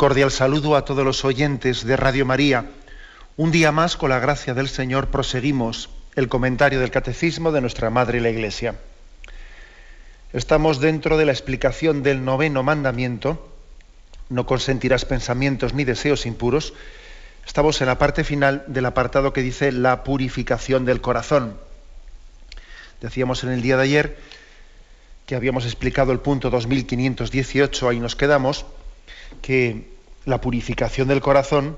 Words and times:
Cordial 0.00 0.30
saludo 0.30 0.76
a 0.76 0.86
todos 0.86 1.04
los 1.04 1.26
oyentes 1.26 1.84
de 1.84 1.94
Radio 1.94 2.24
María. 2.24 2.70
Un 3.36 3.50
día 3.50 3.70
más, 3.70 3.98
con 3.98 4.08
la 4.08 4.18
gracia 4.18 4.54
del 4.54 4.70
Señor, 4.70 5.08
proseguimos 5.08 5.90
el 6.16 6.26
comentario 6.26 6.80
del 6.80 6.90
Catecismo 6.90 7.52
de 7.52 7.60
nuestra 7.60 7.90
Madre 7.90 8.22
la 8.22 8.30
Iglesia. 8.30 8.76
Estamos 10.32 10.80
dentro 10.80 11.18
de 11.18 11.26
la 11.26 11.32
explicación 11.32 12.02
del 12.02 12.24
noveno 12.24 12.62
mandamiento, 12.62 13.52
no 14.30 14.46
consentirás 14.46 15.04
pensamientos 15.04 15.74
ni 15.74 15.84
deseos 15.84 16.24
impuros. 16.24 16.72
Estamos 17.46 17.78
en 17.82 17.88
la 17.88 17.98
parte 17.98 18.24
final 18.24 18.64
del 18.68 18.86
apartado 18.86 19.34
que 19.34 19.42
dice 19.42 19.70
la 19.70 20.02
purificación 20.02 20.86
del 20.86 21.02
corazón. 21.02 21.58
Decíamos 23.02 23.44
en 23.44 23.50
el 23.50 23.60
día 23.60 23.76
de 23.76 23.82
ayer 23.82 24.16
que 25.26 25.34
habíamos 25.34 25.66
explicado 25.66 26.10
el 26.12 26.20
punto 26.20 26.48
2518, 26.48 27.90
ahí 27.90 28.00
nos 28.00 28.16
quedamos 28.16 28.64
que 29.42 29.88
la 30.24 30.40
purificación 30.40 31.08
del 31.08 31.20
corazón, 31.20 31.76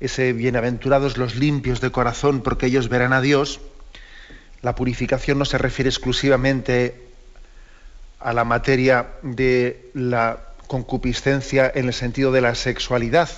ese 0.00 0.32
bienaventurados 0.32 1.16
los 1.16 1.36
limpios 1.36 1.80
de 1.80 1.90
corazón 1.90 2.42
porque 2.42 2.66
ellos 2.66 2.88
verán 2.88 3.12
a 3.12 3.20
Dios, 3.20 3.60
la 4.62 4.74
purificación 4.74 5.38
no 5.38 5.44
se 5.44 5.58
refiere 5.58 5.88
exclusivamente 5.88 7.02
a 8.20 8.32
la 8.32 8.44
materia 8.44 9.08
de 9.22 9.90
la 9.92 10.40
concupiscencia 10.66 11.70
en 11.74 11.86
el 11.86 11.92
sentido 11.92 12.32
de 12.32 12.40
la 12.40 12.54
sexualidad, 12.54 13.28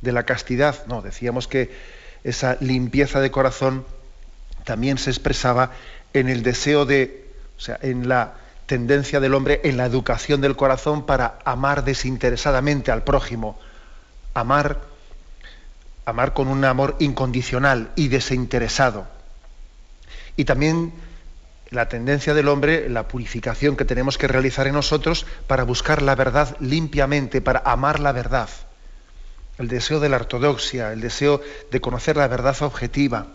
de 0.00 0.12
la 0.12 0.24
castidad. 0.24 0.86
No, 0.86 1.02
decíamos 1.02 1.48
que 1.48 1.70
esa 2.24 2.56
limpieza 2.60 3.20
de 3.20 3.30
corazón 3.30 3.84
también 4.64 4.96
se 4.96 5.10
expresaba 5.10 5.72
en 6.14 6.28
el 6.28 6.42
deseo 6.42 6.86
de, 6.86 7.26
o 7.58 7.60
sea, 7.60 7.78
en 7.82 8.08
la 8.08 8.34
tendencia 8.66 9.20
del 9.20 9.34
hombre 9.34 9.60
en 9.64 9.76
la 9.76 9.86
educación 9.86 10.40
del 10.40 10.56
corazón 10.56 11.06
para 11.06 11.38
amar 11.44 11.84
desinteresadamente 11.84 12.90
al 12.90 13.04
prójimo, 13.04 13.58
amar, 14.32 14.80
amar 16.04 16.32
con 16.32 16.48
un 16.48 16.64
amor 16.64 16.96
incondicional 16.98 17.90
y 17.96 18.08
desinteresado. 18.08 19.06
Y 20.36 20.44
también 20.44 20.92
la 21.70 21.88
tendencia 21.88 22.34
del 22.34 22.48
hombre, 22.48 22.88
la 22.88 23.08
purificación 23.08 23.76
que 23.76 23.84
tenemos 23.84 24.18
que 24.18 24.28
realizar 24.28 24.66
en 24.66 24.74
nosotros 24.74 25.26
para 25.46 25.64
buscar 25.64 26.02
la 26.02 26.14
verdad 26.14 26.56
limpiamente, 26.60 27.40
para 27.40 27.62
amar 27.64 28.00
la 28.00 28.12
verdad. 28.12 28.48
El 29.58 29.68
deseo 29.68 30.00
de 30.00 30.08
la 30.08 30.16
ortodoxia, 30.16 30.92
el 30.92 31.00
deseo 31.00 31.40
de 31.70 31.80
conocer 31.80 32.16
la 32.16 32.28
verdad 32.28 32.56
objetiva. 32.62 33.26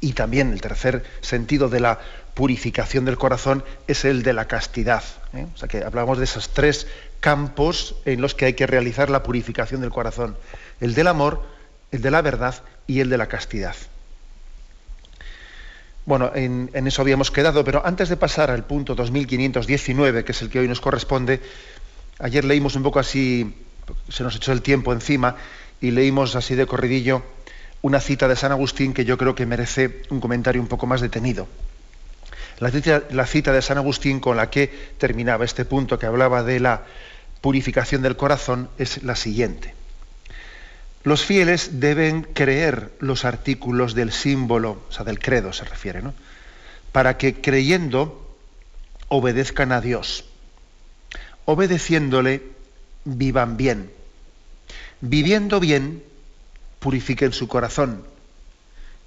Y 0.00 0.12
también 0.12 0.52
el 0.52 0.60
tercer 0.60 1.04
sentido 1.22 1.68
de 1.68 1.80
la 1.80 1.98
purificación 2.38 3.04
del 3.04 3.18
corazón 3.18 3.64
es 3.88 4.04
el 4.04 4.22
de 4.22 4.32
la 4.32 4.44
castidad. 4.44 5.02
¿eh? 5.34 5.48
O 5.52 5.58
sea 5.58 5.66
que 5.66 5.82
hablamos 5.82 6.18
de 6.18 6.24
esos 6.24 6.50
tres 6.50 6.86
campos 7.18 7.96
en 8.04 8.20
los 8.20 8.36
que 8.36 8.44
hay 8.44 8.52
que 8.52 8.64
realizar 8.64 9.10
la 9.10 9.24
purificación 9.24 9.80
del 9.80 9.90
corazón. 9.90 10.36
El 10.80 10.94
del 10.94 11.08
amor, 11.08 11.42
el 11.90 12.00
de 12.00 12.12
la 12.12 12.22
verdad 12.22 12.54
y 12.86 13.00
el 13.00 13.10
de 13.10 13.18
la 13.18 13.26
castidad. 13.26 13.74
Bueno, 16.06 16.30
en, 16.32 16.70
en 16.74 16.86
eso 16.86 17.02
habíamos 17.02 17.32
quedado, 17.32 17.64
pero 17.64 17.84
antes 17.84 18.08
de 18.08 18.16
pasar 18.16 18.52
al 18.52 18.64
punto 18.64 18.94
2519, 18.94 20.24
que 20.24 20.30
es 20.30 20.40
el 20.40 20.48
que 20.48 20.60
hoy 20.60 20.68
nos 20.68 20.80
corresponde, 20.80 21.40
ayer 22.20 22.44
leímos 22.44 22.76
un 22.76 22.84
poco 22.84 23.00
así, 23.00 23.52
se 24.08 24.22
nos 24.22 24.36
echó 24.36 24.52
el 24.52 24.62
tiempo 24.62 24.92
encima, 24.92 25.34
y 25.80 25.90
leímos 25.90 26.36
así 26.36 26.54
de 26.54 26.66
corridillo 26.66 27.24
una 27.82 27.98
cita 28.00 28.28
de 28.28 28.36
San 28.36 28.52
Agustín 28.52 28.94
que 28.94 29.04
yo 29.04 29.18
creo 29.18 29.34
que 29.34 29.44
merece 29.44 30.02
un 30.10 30.20
comentario 30.20 30.62
un 30.62 30.68
poco 30.68 30.86
más 30.86 31.00
detenido. 31.00 31.48
La 32.60 32.70
cita, 32.70 33.52
de 33.52 33.62
San 33.62 33.78
Agustín 33.78 34.18
con 34.18 34.36
la 34.36 34.50
que 34.50 34.66
terminaba 34.98 35.44
este 35.44 35.64
punto 35.64 35.98
que 35.98 36.06
hablaba 36.06 36.42
de 36.42 36.58
la 36.58 36.82
purificación 37.40 38.02
del 38.02 38.16
corazón 38.16 38.68
es 38.78 39.04
la 39.04 39.14
siguiente. 39.14 39.74
Los 41.04 41.24
fieles 41.24 41.78
deben 41.80 42.22
creer 42.22 42.92
los 42.98 43.24
artículos 43.24 43.94
del 43.94 44.10
símbolo, 44.10 44.82
o 44.88 44.92
sea, 44.92 45.04
del 45.04 45.20
credo 45.20 45.52
se 45.52 45.64
refiere, 45.64 46.02
¿no? 46.02 46.14
Para 46.90 47.16
que 47.16 47.40
creyendo 47.40 48.36
obedezcan 49.06 49.70
a 49.70 49.80
Dios. 49.80 50.24
Obedeciéndole, 51.44 52.42
vivan 53.04 53.56
bien. 53.56 53.92
Viviendo 55.00 55.60
bien, 55.60 56.02
purifiquen 56.80 57.32
su 57.32 57.46
corazón. 57.46 58.04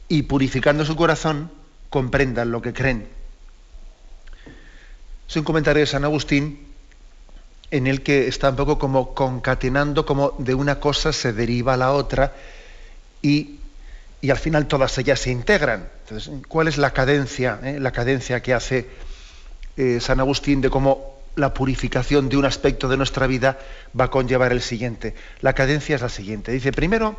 Y 0.07 0.23
purificando 0.23 0.85
su 0.85 0.95
corazón, 0.95 1.51
comprendan 1.89 2.51
lo 2.51 2.62
que 2.62 2.72
creen. 2.72 3.20
Es 5.31 5.38
un 5.38 5.46
comentario 5.46 5.80
de 5.80 5.88
San 5.88 6.03
Agustín 6.03 6.59
en 7.72 7.88
el 7.88 8.03
que 8.03 8.28
está 8.28 8.50
un 8.50 8.58
poco 8.58 8.78
como 8.78 9.14
concatenando 9.14 10.06
como 10.06 10.31
de 10.40 10.53
una 10.53 10.81
cosa 10.81 11.14
se 11.14 11.31
deriva 11.31 11.75
a 11.75 11.78
la 11.78 11.94
otra 11.94 12.34
y, 13.22 13.58
al 14.30 14.38
final 14.38 14.68
todas 14.68 14.97
ellas 14.97 15.22
se 15.22 15.31
integran. 15.31 15.88
Entonces, 16.03 16.34
¿cuál 16.50 16.68
es 16.68 16.78
la 16.78 16.92
cadencia, 16.92 17.62
eh? 17.64 17.80
la 17.80 17.92
cadencia 17.92 18.42
que 18.42 18.53
hace 18.53 18.90
eh, 19.78 20.00
San 20.02 20.19
Agustín 20.19 20.59
de 20.59 20.69
cómo 20.69 21.22
la 21.38 21.53
purificación 21.53 22.28
de 22.28 22.36
un 22.36 22.44
aspecto 22.44 22.90
de 22.90 22.98
nuestra 22.98 23.25
vida 23.25 23.58
va 23.98 24.06
a 24.06 24.12
conllevar 24.12 24.52
el 24.52 24.62
siguiente? 24.62 25.16
La 25.40 25.53
cadencia 25.53 25.96
es 25.96 26.02
la 26.02 26.09
siguiente. 26.09 26.52
Dice, 26.52 26.74
primero, 26.74 27.16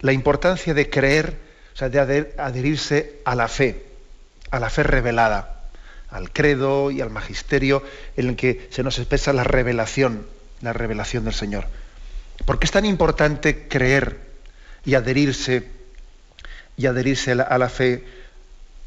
la 0.00 0.12
importancia 0.12 0.74
de 0.74 0.90
creer, 0.90 1.38
o 1.74 1.76
sea, 1.76 1.88
de 1.88 2.34
adherirse 2.38 3.20
a 3.24 3.36
la 3.36 3.46
fe, 3.46 3.86
a 4.50 4.58
la 4.58 4.68
fe 4.68 4.82
revelada 4.82 5.51
al 6.12 6.30
credo 6.30 6.90
y 6.90 7.00
al 7.00 7.10
magisterio 7.10 7.82
en 8.16 8.28
el 8.28 8.36
que 8.36 8.68
se 8.70 8.82
nos 8.82 8.98
expresa 8.98 9.32
la 9.32 9.44
revelación, 9.44 10.26
la 10.60 10.72
revelación 10.72 11.24
del 11.24 11.34
Señor. 11.34 11.66
¿Por 12.44 12.58
qué 12.58 12.66
es 12.66 12.70
tan 12.70 12.84
importante 12.84 13.66
creer 13.68 14.20
y 14.84 14.94
adherirse 14.94 15.68
y 16.76 16.86
adherirse 16.86 17.32
a 17.32 17.58
la, 17.58 17.68
fe 17.68 18.04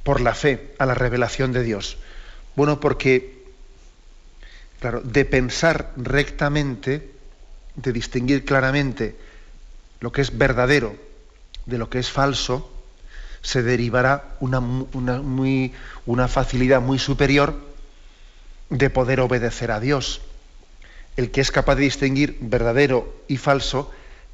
por 0.04 0.22
la 0.22 0.34
fe 0.34 0.74
a 0.78 0.86
la 0.86 0.94
revelación 0.94 1.52
de 1.52 1.64
Dios? 1.64 1.98
Bueno, 2.56 2.80
porque 2.80 3.44
claro, 4.80 5.02
de 5.02 5.26
pensar 5.26 5.92
rectamente, 5.98 7.12
de 7.76 7.92
distinguir 7.92 8.46
claramente 8.46 9.16
lo 10.00 10.12
que 10.12 10.22
es 10.22 10.38
verdadero 10.38 10.96
de 11.66 11.78
lo 11.78 11.90
que 11.90 12.00
es 12.00 12.12
falso, 12.12 12.72
se 13.46 13.62
derivará 13.62 14.36
una, 14.40 14.60
muy, 14.60 15.72
una 16.08 16.28
facilidad 16.28 16.82
muy 16.82 16.98
superior 16.98 17.56
de 18.72 18.90
poder 18.90 19.20
obedecer 19.20 19.70
a 19.70 19.80
Dios. 19.80 20.22
El 21.16 21.30
que 21.30 21.42
es 21.42 21.52
capaz 21.52 21.76
de 21.76 21.84
distinguir 21.84 22.40
verdadero 22.42 23.16
y 23.28 23.38
falso 23.38 23.92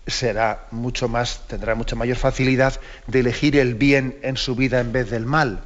será 0.08 0.66
mucho 0.72 1.10
más, 1.10 1.46
tendrá 1.50 1.76
mucha 1.76 1.98
mayor 1.98 2.16
facilidad 2.16 2.80
de 3.08 3.20
elegir 3.20 3.58
el 3.58 3.76
bien 3.76 4.18
en 4.22 4.38
su 4.38 4.56
vida 4.56 4.80
en 4.80 4.94
vez 4.94 5.10
del 5.10 5.26
mal. 5.26 5.60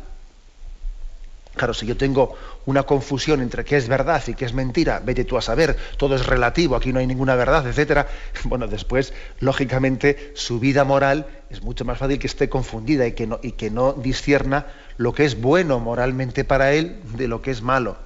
Claro, 1.54 1.76
si 1.76 1.86
yo 1.86 1.96
tengo 1.96 2.36
una 2.66 2.84
confusión 2.84 3.42
entre 3.42 3.64
qué 3.64 3.78
es 3.78 3.88
verdad 3.88 4.24
y 4.28 4.34
qué 4.34 4.46
es 4.46 4.54
mentira, 4.54 5.02
vete 5.04 5.24
tú 5.24 5.38
a 5.38 5.42
saber, 5.42 5.78
todo 5.98 6.16
es 6.16 6.26
relativo, 6.26 6.76
aquí 6.76 6.92
no 6.92 7.00
hay 7.00 7.08
ninguna 7.08 7.36
verdad, 7.36 7.66
etcétera. 7.68 8.08
Bueno, 8.46 8.68
después, 8.68 9.14
lógicamente, 9.40 10.32
su 10.36 10.60
vida 10.60 10.84
moral 10.84 11.28
es 11.50 11.62
mucho 11.62 11.86
más 11.86 11.98
fácil 11.98 12.20
que 12.20 12.28
esté 12.28 12.50
confundida 12.50 13.08
y 13.08 13.14
que 13.14 13.28
no, 13.28 13.40
y 13.42 13.54
que 13.54 13.70
no 13.72 13.94
discierna 13.94 14.68
lo 14.98 15.14
que 15.14 15.26
es 15.26 15.40
bueno 15.40 15.80
moralmente 15.80 16.44
para 16.44 16.74
él 16.74 17.00
de 17.16 17.28
lo 17.28 17.42
que 17.42 17.52
es 17.52 17.62
malo. 17.62 17.98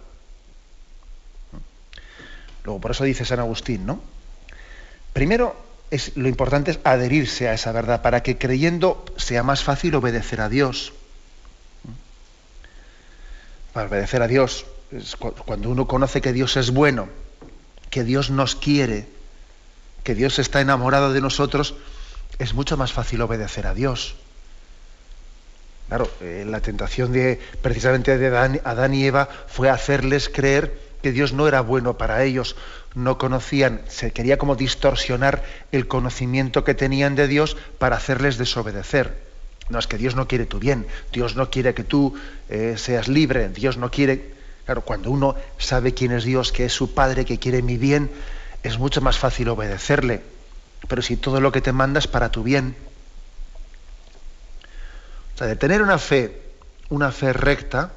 Luego, 2.64 2.82
por 2.82 2.92
eso 2.92 3.04
dice 3.04 3.26
San 3.26 3.40
Agustín, 3.40 3.86
¿no? 3.86 4.02
Primero, 5.14 5.56
es, 5.92 6.16
lo 6.16 6.28
importante 6.28 6.72
es 6.72 6.80
adherirse 6.84 7.48
a 7.48 7.54
esa 7.54 7.72
verdad, 7.72 8.02
para 8.02 8.24
que 8.24 8.38
creyendo 8.38 9.04
sea 9.18 9.44
más 9.44 9.64
fácil 9.64 9.96
obedecer 9.96 10.42
a 10.42 10.50
Dios 10.50 10.94
para 13.80 13.88
obedecer 13.88 14.22
a 14.22 14.28
Dios, 14.28 14.66
cuando 15.46 15.70
uno 15.70 15.88
conoce 15.88 16.20
que 16.20 16.34
Dios 16.34 16.58
es 16.58 16.72
bueno, 16.72 17.08
que 17.90 18.04
Dios 18.04 18.30
nos 18.30 18.56
quiere, 18.56 19.08
que 20.04 20.16
Dios 20.16 20.38
está 20.38 20.60
enamorado 20.60 21.14
de 21.14 21.22
nosotros, 21.22 21.76
es 22.40 22.54
mucho 22.54 22.76
más 22.76 22.92
fácil 22.92 23.22
obedecer 23.22 23.68
a 23.68 23.74
Dios. 23.74 24.16
Claro, 25.88 26.12
eh, 26.20 26.44
la 26.46 26.60
tentación 26.60 27.14
de 27.14 27.40
precisamente 27.62 28.18
de 28.18 28.60
Adán, 28.66 28.94
y 28.94 29.06
Eva 29.06 29.30
fue 29.48 29.70
hacerles 29.70 30.28
creer 30.28 30.78
que 31.02 31.14
Dios 31.14 31.32
no 31.32 31.48
era 31.48 31.62
bueno 31.62 31.98
para 31.98 32.26
ellos, 32.26 32.58
no 32.96 33.18
conocían, 33.18 33.80
se 33.88 34.12
quería 34.12 34.38
como 34.38 34.58
distorsionar 34.58 35.42
el 35.72 35.88
conocimiento 35.88 36.66
que 36.66 36.76
tenían 36.76 37.16
de 37.16 37.30
Dios 37.30 37.56
para 37.78 37.96
hacerles 37.96 38.38
desobedecer. 38.38 39.29
No 39.70 39.78
es 39.80 39.88
que 39.88 39.98
Dios 39.98 40.16
no 40.16 40.28
quiere 40.28 40.46
tu 40.46 40.60
bien, 40.60 40.88
Dios 41.14 41.36
no 41.36 41.50
quiere 41.50 41.74
que 41.74 41.84
tú 41.84 42.16
eh, 42.50 42.76
seas 42.78 43.08
libre, 43.08 43.50
Dios 43.50 43.78
no 43.78 43.92
quiere... 43.92 44.38
Claro, 44.66 44.82
cuando 44.82 45.10
uno 45.10 45.36
sabe 45.58 45.94
quién 45.94 46.12
es 46.12 46.24
Dios, 46.24 46.52
que 46.52 46.66
es 46.66 46.74
su 46.74 46.94
Padre, 46.94 47.26
que 47.26 47.40
quiere 47.40 47.64
mi 47.64 47.78
bien, 47.78 48.12
es 48.62 48.78
mucho 48.78 49.02
más 49.02 49.18
fácil 49.18 49.50
obedecerle. 49.50 50.22
Pero 50.88 51.02
si 51.02 51.18
todo 51.18 51.42
lo 51.42 51.52
que 51.52 51.62
te 51.62 51.72
manda 51.72 52.00
es 52.00 52.08
para 52.08 52.32
tu 52.32 52.44
bien. 52.44 52.76
O 55.34 55.38
sea, 55.38 55.48
de 55.48 55.56
tener 55.56 55.82
una 55.82 55.98
fe, 55.98 56.40
una 56.90 57.12
fe 57.12 57.34
recta, 57.34 57.94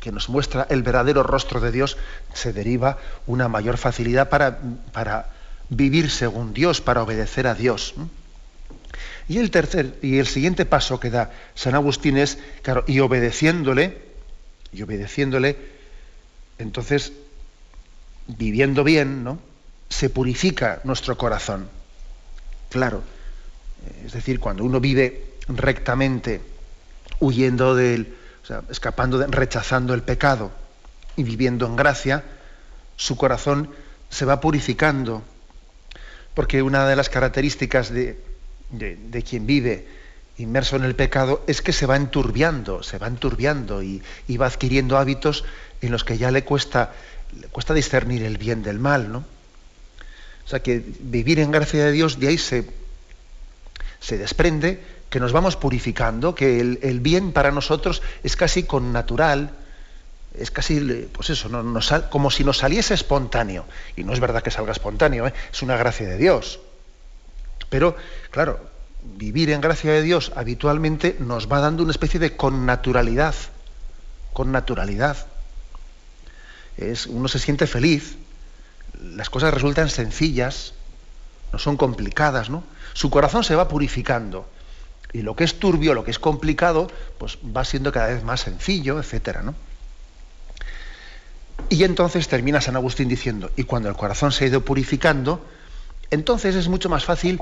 que 0.00 0.12
nos 0.12 0.28
muestra 0.28 0.66
el 0.68 0.82
verdadero 0.82 1.22
rostro 1.22 1.60
de 1.60 1.72
Dios, 1.72 1.96
se 2.34 2.52
deriva 2.52 2.98
una 3.26 3.48
mayor 3.48 3.76
facilidad 3.76 4.28
para, 4.28 4.58
para 4.92 5.30
vivir 5.68 6.10
según 6.10 6.52
Dios, 6.54 6.80
para 6.80 7.02
obedecer 7.02 7.46
a 7.46 7.54
Dios. 7.54 7.94
Y 9.28 9.38
el 9.38 9.50
tercer 9.50 9.98
y 10.02 10.18
el 10.18 10.26
siguiente 10.26 10.64
paso 10.64 11.00
que 11.00 11.10
da 11.10 11.30
San 11.54 11.74
Agustín 11.74 12.16
es, 12.16 12.38
claro, 12.62 12.84
y 12.86 13.00
obedeciéndole, 13.00 13.98
y 14.72 14.82
obedeciéndole, 14.82 15.56
entonces 16.58 17.12
viviendo 18.26 18.84
bien, 18.84 19.24
¿no? 19.24 19.38
Se 19.88 20.10
purifica 20.10 20.80
nuestro 20.84 21.16
corazón. 21.18 21.68
Claro. 22.70 23.02
Es 24.04 24.12
decir, 24.12 24.40
cuando 24.40 24.64
uno 24.64 24.80
vive 24.80 25.32
rectamente, 25.48 26.40
huyendo 27.20 27.74
del, 27.74 28.14
o 28.42 28.46
sea, 28.46 28.62
escapando, 28.70 29.24
rechazando 29.26 29.94
el 29.94 30.02
pecado 30.02 30.50
y 31.16 31.24
viviendo 31.24 31.66
en 31.66 31.76
gracia, 31.76 32.24
su 32.96 33.16
corazón 33.16 33.70
se 34.08 34.24
va 34.24 34.40
purificando. 34.40 35.22
Porque 36.34 36.62
una 36.62 36.86
de 36.86 36.96
las 36.96 37.08
características 37.08 37.92
de, 37.92 38.18
de, 38.72 39.22
quien 39.22 39.46
vive 39.46 39.86
inmerso 40.38 40.76
en 40.76 40.84
el 40.84 40.96
pecado 40.96 41.44
es 41.46 41.62
que 41.62 41.72
se 41.72 41.86
va 41.86 41.96
enturbiando, 41.96 42.82
se 42.82 42.98
va 42.98 43.06
enturbiando 43.06 43.82
y, 43.82 44.02
y, 44.26 44.36
va 44.36 44.46
adquiriendo 44.46 44.98
hábitos 44.98 45.44
en 45.80 45.92
los 45.92 46.04
que 46.04 46.18
ya 46.18 46.30
le 46.30 46.42
cuesta, 46.42 46.92
le 47.40 47.48
cuesta 47.48 47.74
discernir 47.74 48.24
el 48.24 48.38
bien 48.38 48.62
del 48.62 48.78
mal, 48.78 49.12
¿no? 49.12 49.24
O 50.44 50.48
sea 50.48 50.60
que 50.60 50.82
vivir 51.00 51.38
en 51.38 51.50
gracia 51.50 51.84
de 51.84 51.92
Dios, 51.92 52.18
de 52.18 52.28
ahí 52.28 52.38
se, 52.38 52.66
se 54.00 54.18
desprende 54.18 54.80
que 55.12 55.20
nos 55.20 55.32
vamos 55.32 55.56
purificando, 55.56 56.34
que 56.34 56.60
el, 56.60 57.00
bien 57.00 57.32
para 57.32 57.52
nosotros 57.52 58.00
es 58.22 58.34
casi 58.34 58.62
con 58.62 58.94
natural, 58.94 59.50
es 60.38 60.50
casi, 60.50 60.80
pues 61.12 61.28
eso, 61.28 61.50
no, 61.50 61.78
como 62.10 62.30
si 62.30 62.44
nos 62.44 62.58
saliese 62.58 62.94
espontáneo. 62.94 63.66
Y 63.94 64.04
no 64.04 64.14
es 64.14 64.20
verdad 64.20 64.42
que 64.42 64.50
salga 64.50 64.72
espontáneo, 64.72 65.26
¿eh? 65.26 65.34
es 65.52 65.62
una 65.62 65.76
gracia 65.76 66.08
de 66.08 66.16
Dios. 66.16 66.60
Pero, 67.72 67.96
claro, 68.30 68.60
vivir 69.16 69.48
en 69.48 69.62
gracia 69.62 69.90
de 69.90 70.02
Dios 70.02 70.30
habitualmente 70.36 71.16
nos 71.20 71.50
va 71.50 71.60
dando 71.60 71.82
una 71.82 71.92
especie 71.92 72.20
de 72.20 72.36
connaturalidad, 72.36 73.34
con 74.34 74.52
naturalidad. 74.52 75.16
Es, 76.76 77.06
uno 77.06 77.28
se 77.28 77.38
siente 77.38 77.66
feliz, 77.66 78.18
las 79.00 79.30
cosas 79.30 79.54
resultan 79.54 79.88
sencillas, 79.88 80.74
no 81.50 81.58
son 81.58 81.78
complicadas, 81.78 82.50
¿no? 82.50 82.62
Su 82.92 83.08
corazón 83.08 83.42
se 83.42 83.54
va 83.54 83.68
purificando 83.68 84.46
y 85.14 85.22
lo 85.22 85.34
que 85.34 85.44
es 85.44 85.58
turbio, 85.58 85.94
lo 85.94 86.04
que 86.04 86.10
es 86.10 86.18
complicado, 86.18 86.88
pues 87.16 87.38
va 87.56 87.64
siendo 87.64 87.90
cada 87.90 88.08
vez 88.08 88.22
más 88.22 88.42
sencillo, 88.42 88.98
etcétera, 88.98 89.40
¿no? 89.40 89.54
Y 91.70 91.84
entonces 91.84 92.28
termina 92.28 92.60
San 92.60 92.76
Agustín 92.76 93.08
diciendo, 93.08 93.50
y 93.56 93.64
cuando 93.64 93.88
el 93.88 93.96
corazón 93.96 94.30
se 94.30 94.44
ha 94.44 94.48
ido 94.48 94.62
purificando, 94.62 95.42
entonces 96.12 96.54
es 96.54 96.68
mucho 96.68 96.88
más 96.88 97.04
fácil 97.04 97.40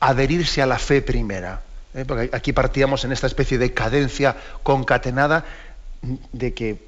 adherirse 0.00 0.62
a 0.62 0.66
la 0.66 0.78
fe 0.78 1.02
primera. 1.02 1.62
¿eh? 1.94 2.04
Porque 2.06 2.30
aquí 2.32 2.52
partíamos 2.52 3.04
en 3.04 3.12
esta 3.12 3.26
especie 3.26 3.58
de 3.58 3.74
cadencia 3.74 4.36
concatenada 4.62 5.44
de 6.32 6.54
que 6.54 6.78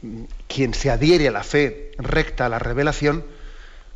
quien 0.46 0.72
se 0.72 0.90
adhiere 0.90 1.28
a 1.28 1.32
la 1.32 1.42
fe 1.42 1.92
recta, 1.98 2.46
a 2.46 2.48
la 2.48 2.58
revelación, 2.58 3.24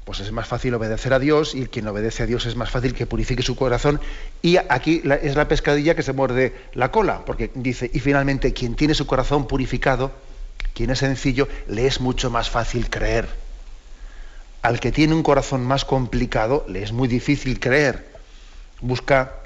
pues 0.05 0.21
es 0.21 0.33
más 0.33 0.49
fácil 0.49 0.75
obedecer 0.75 1.13
a 1.13 1.19
Dios 1.19 1.55
y 1.55 1.67
quien 1.67 1.87
obedece 1.87 2.25
a 2.25 2.27
Dios 2.27 2.47
es 2.47 2.57
más 2.57 2.71
fácil 2.71 2.95
que 2.95 3.07
purifique 3.07 3.43
su 3.43 3.55
corazón. 3.55 4.01
Y 4.43 4.57
aquí 4.57 5.03
es 5.23 5.37
la 5.37 5.47
pescadilla 5.47 5.95
que 5.95 6.03
se 6.03 6.13
muerde 6.13 6.55
la 6.75 6.91
cola, 6.91 7.25
porque 7.25 7.51
dice, 7.55 7.91
y 7.93 8.01
finalmente 8.01 8.53
quien 8.53 8.75
tiene 8.75 8.95
su 8.95 9.07
corazón 9.07 9.47
purificado, 9.47 10.11
quien 10.75 10.91
es 10.91 10.99
sencillo, 10.99 11.47
le 11.69 11.87
es 11.87 12.01
mucho 12.01 12.31
más 12.31 12.51
fácil 12.51 12.91
creer. 12.91 13.29
Al 14.63 14.79
que 14.79 14.93
tiene 14.93 15.15
un 15.15 15.23
corazón 15.23 15.65
más 15.65 15.85
complicado, 15.85 16.65
le 16.69 16.83
es 16.83 16.93
muy 16.93 17.09
difícil 17.09 17.59
creer. 17.59 18.07
Busca 18.81 19.41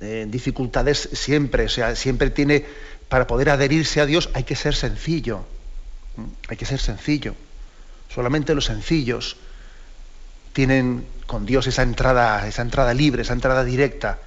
eh, 0.00 0.26
dificultades 0.28 1.08
siempre, 1.12 1.66
o 1.66 1.68
sea, 1.68 1.94
siempre 1.94 2.30
tiene, 2.30 2.64
para 3.08 3.26
poder 3.26 3.50
adherirse 3.50 4.00
a 4.00 4.06
Dios 4.06 4.30
hay 4.34 4.42
que 4.42 4.56
ser 4.56 4.74
sencillo. 4.74 5.44
Hay 6.48 6.56
que 6.56 6.66
ser 6.66 6.80
sencillo. 6.80 7.34
Solamente 8.12 8.54
los 8.54 8.66
sencillos 8.66 9.36
tienen 10.52 11.06
con 11.26 11.46
Dios 11.46 11.66
esa 11.66 11.82
entrada, 11.82 12.46
esa 12.46 12.62
entrada 12.62 12.92
libre, 12.92 13.22
esa 13.22 13.32
entrada 13.32 13.64
directa. 13.64 14.18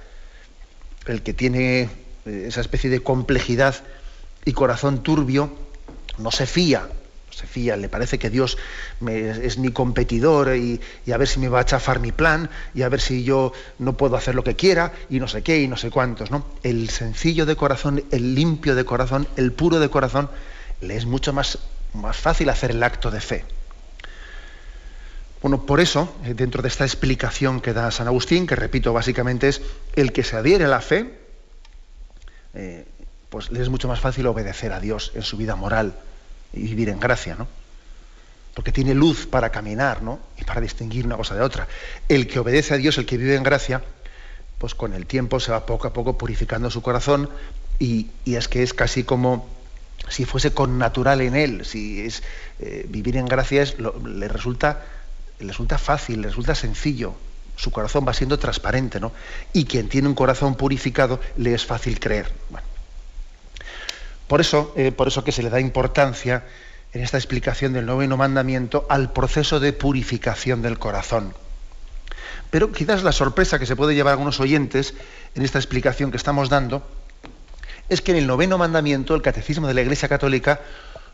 El 1.06 1.22
que 1.22 1.34
tiene 1.34 1.88
eh, 2.26 2.44
esa 2.48 2.60
especie 2.60 2.88
de 2.88 3.00
complejidad 3.00 3.76
y 4.44 4.52
corazón 4.52 5.02
turbio 5.02 5.50
no 6.18 6.30
se 6.30 6.46
fía, 6.46 6.88
se 7.38 7.46
fía, 7.46 7.76
le 7.76 7.88
parece 7.88 8.18
que 8.18 8.30
Dios 8.30 8.58
es 9.06 9.58
mi 9.58 9.70
competidor 9.70 10.56
y, 10.56 10.80
a 11.12 11.16
ver 11.16 11.28
si 11.28 11.38
me 11.38 11.48
va 11.48 11.60
a 11.60 11.64
chafar 11.64 12.00
mi 12.00 12.10
plan 12.10 12.50
y 12.74 12.82
a 12.82 12.88
ver 12.88 13.00
si 13.00 13.22
yo 13.22 13.52
no 13.78 13.96
puedo 13.96 14.16
hacer 14.16 14.34
lo 14.34 14.42
que 14.42 14.56
quiera 14.56 14.92
y 15.08 15.20
no 15.20 15.28
sé 15.28 15.42
qué 15.42 15.60
y 15.60 15.68
no 15.68 15.76
sé 15.76 15.90
cuántos. 15.90 16.32
¿no? 16.32 16.44
El 16.64 16.90
sencillo 16.90 17.46
de 17.46 17.54
corazón, 17.54 18.02
el 18.10 18.34
limpio 18.34 18.74
de 18.74 18.84
corazón, 18.84 19.28
el 19.36 19.52
puro 19.52 19.78
de 19.78 19.88
corazón, 19.88 20.28
le 20.80 20.96
es 20.96 21.06
mucho 21.06 21.32
más, 21.32 21.58
más 21.94 22.16
fácil 22.16 22.50
hacer 22.50 22.72
el 22.72 22.82
acto 22.82 23.10
de 23.10 23.20
fe. 23.20 23.44
Bueno, 25.40 25.64
por 25.64 25.78
eso, 25.78 26.16
eh, 26.24 26.34
dentro 26.34 26.62
de 26.62 26.68
esta 26.68 26.84
explicación 26.84 27.60
que 27.60 27.72
da 27.72 27.92
San 27.92 28.08
Agustín, 28.08 28.48
que 28.48 28.56
repito 28.56 28.92
básicamente 28.92 29.48
es 29.48 29.62
el 29.94 30.12
que 30.12 30.24
se 30.24 30.36
adhiere 30.36 30.64
a 30.64 30.68
la 30.68 30.80
fe, 30.80 31.14
eh, 32.54 32.84
pues 33.28 33.52
le 33.52 33.62
es 33.62 33.68
mucho 33.68 33.86
más 33.86 34.00
fácil 34.00 34.26
obedecer 34.26 34.72
a 34.72 34.80
Dios 34.80 35.12
en 35.14 35.22
su 35.22 35.36
vida 35.36 35.54
moral 35.54 35.94
y 36.52 36.62
vivir 36.62 36.88
en 36.88 37.00
gracia, 37.00 37.34
¿no? 37.36 37.46
Porque 38.54 38.72
tiene 38.72 38.94
luz 38.94 39.26
para 39.26 39.50
caminar, 39.50 40.02
¿no? 40.02 40.18
Y 40.36 40.44
para 40.44 40.60
distinguir 40.60 41.06
una 41.06 41.16
cosa 41.16 41.34
de 41.34 41.42
otra. 41.42 41.68
El 42.08 42.26
que 42.26 42.38
obedece 42.38 42.74
a 42.74 42.76
Dios, 42.76 42.98
el 42.98 43.06
que 43.06 43.16
vive 43.16 43.36
en 43.36 43.42
gracia, 43.42 43.82
pues 44.58 44.74
con 44.74 44.92
el 44.94 45.06
tiempo 45.06 45.38
se 45.40 45.52
va 45.52 45.64
poco 45.66 45.86
a 45.86 45.92
poco 45.92 46.18
purificando 46.18 46.70
su 46.70 46.82
corazón 46.82 47.30
y, 47.78 48.08
es 48.26 48.48
que 48.48 48.62
es 48.62 48.74
casi 48.74 49.04
como 49.04 49.48
si 50.08 50.24
fuese 50.24 50.52
con 50.52 50.78
natural 50.78 51.20
en 51.20 51.36
él, 51.36 51.64
si 51.64 52.00
es 52.00 52.22
eh, 52.60 52.86
vivir 52.88 53.16
en 53.16 53.26
gracia 53.26 53.62
es, 53.62 53.76
le 53.78 54.26
resulta 54.28 54.82
le 55.40 55.48
resulta 55.48 55.78
fácil, 55.78 56.22
le 56.22 56.28
resulta 56.28 56.54
sencillo, 56.54 57.14
su 57.56 57.70
corazón 57.70 58.06
va 58.06 58.14
siendo 58.14 58.38
transparente, 58.38 59.00
¿no? 59.00 59.12
Y 59.52 59.64
quien 59.64 59.88
tiene 59.88 60.08
un 60.08 60.14
corazón 60.14 60.56
purificado 60.56 61.20
le 61.36 61.54
es 61.54 61.64
fácil 61.64 62.00
creer. 62.00 62.32
Por 64.28 64.40
eso, 64.40 64.72
eh, 64.76 64.92
por 64.92 65.08
eso 65.08 65.24
que 65.24 65.32
se 65.32 65.42
le 65.42 65.50
da 65.50 65.58
importancia 65.58 66.44
en 66.92 67.02
esta 67.02 67.18
explicación 67.18 67.72
del 67.72 67.86
noveno 67.86 68.16
mandamiento 68.16 68.86
al 68.88 69.12
proceso 69.12 69.58
de 69.58 69.72
purificación 69.72 70.62
del 70.62 70.78
corazón. 70.78 71.34
Pero 72.50 72.72
quizás 72.72 73.02
la 73.02 73.12
sorpresa 73.12 73.58
que 73.58 73.66
se 73.66 73.76
puede 73.76 73.94
llevar 73.94 74.12
a 74.12 74.14
algunos 74.14 74.40
oyentes 74.40 74.94
en 75.34 75.44
esta 75.44 75.58
explicación 75.58 76.10
que 76.10 76.16
estamos 76.16 76.48
dando 76.48 76.86
es 77.88 78.00
que 78.00 78.12
en 78.12 78.18
el 78.18 78.26
noveno 78.26 78.58
mandamiento, 78.58 79.14
el 79.14 79.22
catecismo 79.22 79.66
de 79.66 79.74
la 79.74 79.82
Iglesia 79.82 80.08
Católica, 80.08 80.60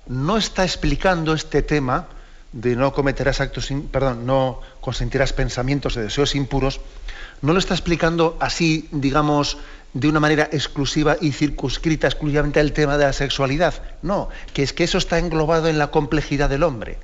no 0.07 0.37
está 0.37 0.65
explicando 0.65 1.35
este 1.35 1.63
tema 1.63 2.09
de 2.53 2.77
no 2.77 2.93
cometerás 2.93 3.41
actos, 3.41 3.69
perdón, 3.91 4.27
no 4.27 4.61
consentirás 4.81 5.33
pensamientos 5.33 5.95
de 5.95 6.03
deseos 6.03 6.35
impuros, 6.35 6.81
no 7.45 7.53
lo 7.53 7.59
está 7.59 7.75
explicando 7.75 8.37
así, 8.41 8.89
digamos, 8.91 9.59
de 9.93 10.09
una 10.09 10.21
manera 10.21 10.49
exclusiva 10.53 11.17
y 11.21 11.33
circunscrita 11.33 12.07
exclusivamente 12.07 12.61
al 12.61 12.73
tema 12.73 12.99
de 12.99 13.05
la 13.05 13.13
sexualidad. 13.13 13.75
No, 14.03 14.29
que 14.53 14.63
es 14.63 14.73
que 14.73 14.85
eso 14.85 14.99
está 14.99 15.19
englobado 15.19 15.69
en 15.69 15.79
la 15.79 15.91
complejidad 15.91 16.51
del 16.51 16.63
hombre. 16.63 16.99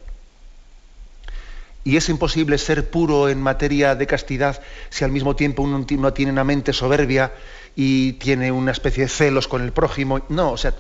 Y 1.84 1.96
es 1.96 2.08
imposible 2.08 2.58
ser 2.58 2.90
puro 2.90 3.28
en 3.28 3.40
materia 3.40 3.94
de 3.94 4.06
castidad 4.06 4.60
si 4.90 5.04
al 5.04 5.12
mismo 5.12 5.34
tiempo 5.34 5.62
uno 5.62 5.84
no 5.88 6.12
tiene 6.12 6.32
una 6.32 6.44
mente 6.44 6.72
soberbia 6.72 7.32
y 7.74 8.14
tiene 8.14 8.52
una 8.52 8.72
especie 8.72 9.04
de 9.04 9.08
celos 9.08 9.48
con 9.48 9.62
el 9.62 9.72
prójimo. 9.72 10.20
No, 10.28 10.52
o 10.52 10.56
sea, 10.56 10.74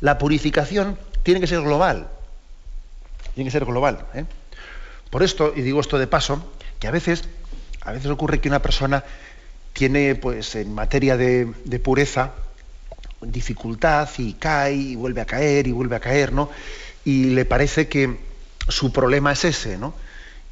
la 0.00 0.16
purificación 0.16 0.96
tiene 1.22 1.40
que 1.40 1.46
ser 1.46 1.60
global 1.60 2.08
tiene 3.38 3.50
que 3.50 3.52
ser 3.52 3.64
global. 3.64 4.04
¿eh? 4.14 4.24
Por 5.10 5.22
esto, 5.22 5.52
y 5.54 5.62
digo 5.62 5.80
esto 5.80 5.96
de 5.96 6.08
paso, 6.08 6.42
que 6.80 6.88
a 6.88 6.90
veces, 6.90 7.22
a 7.88 7.92
veces 7.92 8.10
ocurre 8.10 8.40
que 8.40 8.48
una 8.48 8.60
persona 8.60 9.02
tiene, 9.72 10.14
pues, 10.14 10.54
en 10.56 10.74
materia 10.74 11.16
de, 11.16 11.46
pureza, 11.82 12.32
dificultad 13.20 14.08
y 14.18 14.34
cae 14.34 14.74
y 14.74 14.96
vuelve 14.96 15.20
a 15.20 15.24
caer 15.24 15.66
y 15.66 15.72
vuelve 15.72 15.96
a 15.96 16.00
caer, 16.00 16.32
¿no? 16.32 16.50
Y 17.04 17.26
le 17.26 17.44
parece 17.44 17.88
que 17.88 18.18
su 18.68 18.92
problema 18.92 19.32
es 19.32 19.44
ese, 19.44 19.78
¿no? 19.78 19.94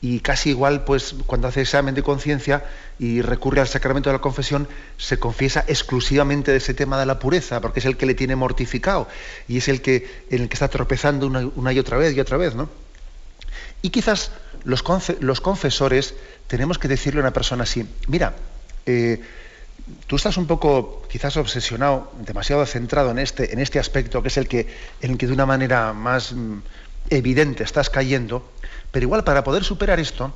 Y 0.00 0.20
casi 0.20 0.50
igual, 0.50 0.84
pues 0.84 1.14
cuando 1.26 1.48
hace 1.48 1.62
examen 1.62 1.94
de 1.94 2.02
conciencia 2.02 2.64
y 2.98 3.20
recurre 3.20 3.60
al 3.60 3.68
sacramento 3.68 4.10
de 4.10 4.14
la 4.14 4.20
confesión, 4.20 4.68
se 4.96 5.18
confiesa 5.18 5.64
exclusivamente 5.66 6.52
de 6.52 6.58
ese 6.58 6.74
tema 6.74 6.98
de 6.98 7.06
la 7.06 7.18
pureza, 7.18 7.60
porque 7.60 7.80
es 7.80 7.86
el 7.86 7.96
que 7.96 8.06
le 8.06 8.14
tiene 8.14 8.36
mortificado 8.36 9.08
y 9.48 9.58
es 9.58 9.68
el 9.68 9.82
que, 9.82 10.08
en 10.30 10.42
el 10.42 10.48
que 10.48 10.54
está 10.54 10.68
tropezando 10.68 11.26
una, 11.26 11.72
y 11.72 11.78
otra 11.78 11.96
vez 11.98 12.14
y 12.14 12.20
otra 12.20 12.36
vez, 12.36 12.54
¿no? 12.54 12.68
Y 13.82 13.90
quizás 13.90 14.30
los, 14.66 15.40
confesores 15.40 16.14
tenemos 16.48 16.78
que 16.78 16.88
decirle 16.88 17.20
a 17.20 17.22
una 17.22 17.32
persona 17.32 17.62
así, 17.62 17.88
mira, 18.08 18.34
eh, 18.84 19.22
tú 20.06 20.16
estás 20.16 20.36
un 20.36 20.46
poco 20.46 21.02
quizás 21.08 21.36
obsesionado, 21.36 22.12
demasiado 22.18 22.66
centrado 22.66 23.12
en 23.12 23.20
este, 23.20 23.52
en 23.52 23.60
este 23.60 23.78
aspecto, 23.78 24.22
que 24.22 24.28
es 24.28 24.36
el 24.36 24.48
que, 24.48 24.66
en 25.00 25.12
el 25.12 25.18
que 25.18 25.28
de 25.28 25.32
una 25.32 25.46
manera 25.46 25.92
más 25.92 26.32
mm, 26.32 26.58
evidente 27.10 27.62
estás 27.62 27.90
cayendo, 27.90 28.50
pero 28.90 29.04
igual 29.04 29.22
para 29.22 29.44
poder 29.44 29.62
superar 29.62 30.00
esto, 30.00 30.34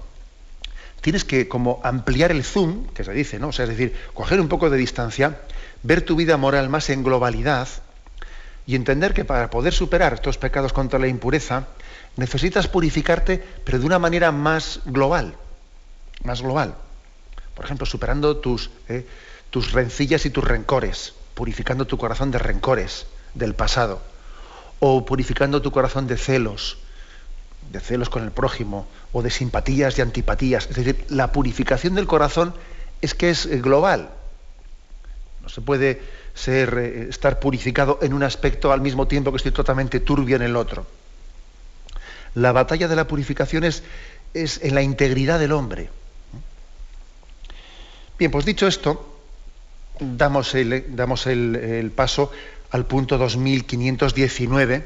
tienes 1.00 1.24
que 1.24 1.48
como 1.48 1.80
ampliar 1.82 2.30
el 2.30 2.44
zoom, 2.44 2.86
que 2.94 3.02
se 3.02 3.12
dice, 3.12 3.40
¿no? 3.40 3.48
O 3.48 3.52
sea, 3.52 3.64
es 3.64 3.70
decir, 3.70 3.94
coger 4.14 4.40
un 4.40 4.48
poco 4.48 4.70
de 4.70 4.78
distancia, 4.78 5.40
ver 5.82 6.02
tu 6.02 6.14
vida 6.14 6.36
moral 6.36 6.68
más 6.68 6.88
en 6.90 7.02
globalidad 7.02 7.68
y 8.64 8.76
entender 8.76 9.12
que 9.12 9.24
para 9.24 9.50
poder 9.50 9.72
superar 9.72 10.14
estos 10.14 10.38
pecados 10.38 10.72
contra 10.72 11.00
la 11.00 11.08
impureza, 11.08 11.66
necesitas 12.16 12.68
purificarte, 12.68 13.42
pero 13.64 13.78
de 13.78 13.86
una 13.86 13.98
manera 13.98 14.32
más 14.32 14.80
global, 14.84 15.34
más 16.24 16.42
global. 16.42 16.74
Por 17.54 17.64
ejemplo, 17.64 17.86
superando 17.86 18.38
tus, 18.38 18.70
eh, 18.88 19.06
tus 19.50 19.72
rencillas 19.72 20.24
y 20.26 20.30
tus 20.30 20.44
rencores, 20.44 21.14
purificando 21.34 21.86
tu 21.86 21.98
corazón 21.98 22.30
de 22.30 22.38
rencores 22.38 23.06
del 23.34 23.54
pasado, 23.54 24.02
o 24.78 25.04
purificando 25.04 25.60
tu 25.62 25.70
corazón 25.70 26.06
de 26.06 26.16
celos, 26.16 26.78
de 27.70 27.80
celos 27.80 28.08
con 28.08 28.24
el 28.24 28.30
prójimo, 28.30 28.88
o 29.12 29.22
de 29.22 29.30
simpatías 29.30 29.98
y 29.98 30.02
antipatías. 30.02 30.66
Es 30.70 30.76
decir, 30.76 31.04
la 31.08 31.32
purificación 31.32 31.94
del 31.94 32.06
corazón 32.06 32.54
es 33.00 33.14
que 33.14 33.30
es 33.30 33.46
eh, 33.46 33.60
global. 33.60 34.10
No 35.42 35.48
se 35.48 35.60
puede 35.60 36.02
ser, 36.34 36.76
eh, 36.78 37.06
estar 37.08 37.40
purificado 37.40 37.98
en 38.02 38.12
un 38.12 38.22
aspecto 38.22 38.72
al 38.72 38.80
mismo 38.80 39.06
tiempo 39.06 39.30
que 39.30 39.36
estoy 39.36 39.52
totalmente 39.52 40.00
turbio 40.00 40.36
en 40.36 40.42
el 40.42 40.56
otro. 40.56 40.86
La 42.34 42.52
batalla 42.52 42.88
de 42.88 42.96
la 42.96 43.06
purificación 43.06 43.64
es, 43.64 43.82
en 44.34 44.74
la 44.74 44.82
integridad 44.82 45.38
del 45.38 45.52
hombre. 45.52 45.90
Bien, 48.18 48.30
pues 48.30 48.44
dicho 48.44 48.66
esto, 48.66 49.18
damos 49.98 50.54
el, 50.54 51.92
paso 51.94 52.30
al 52.70 52.86
punto 52.86 53.18
2519, 53.18 54.84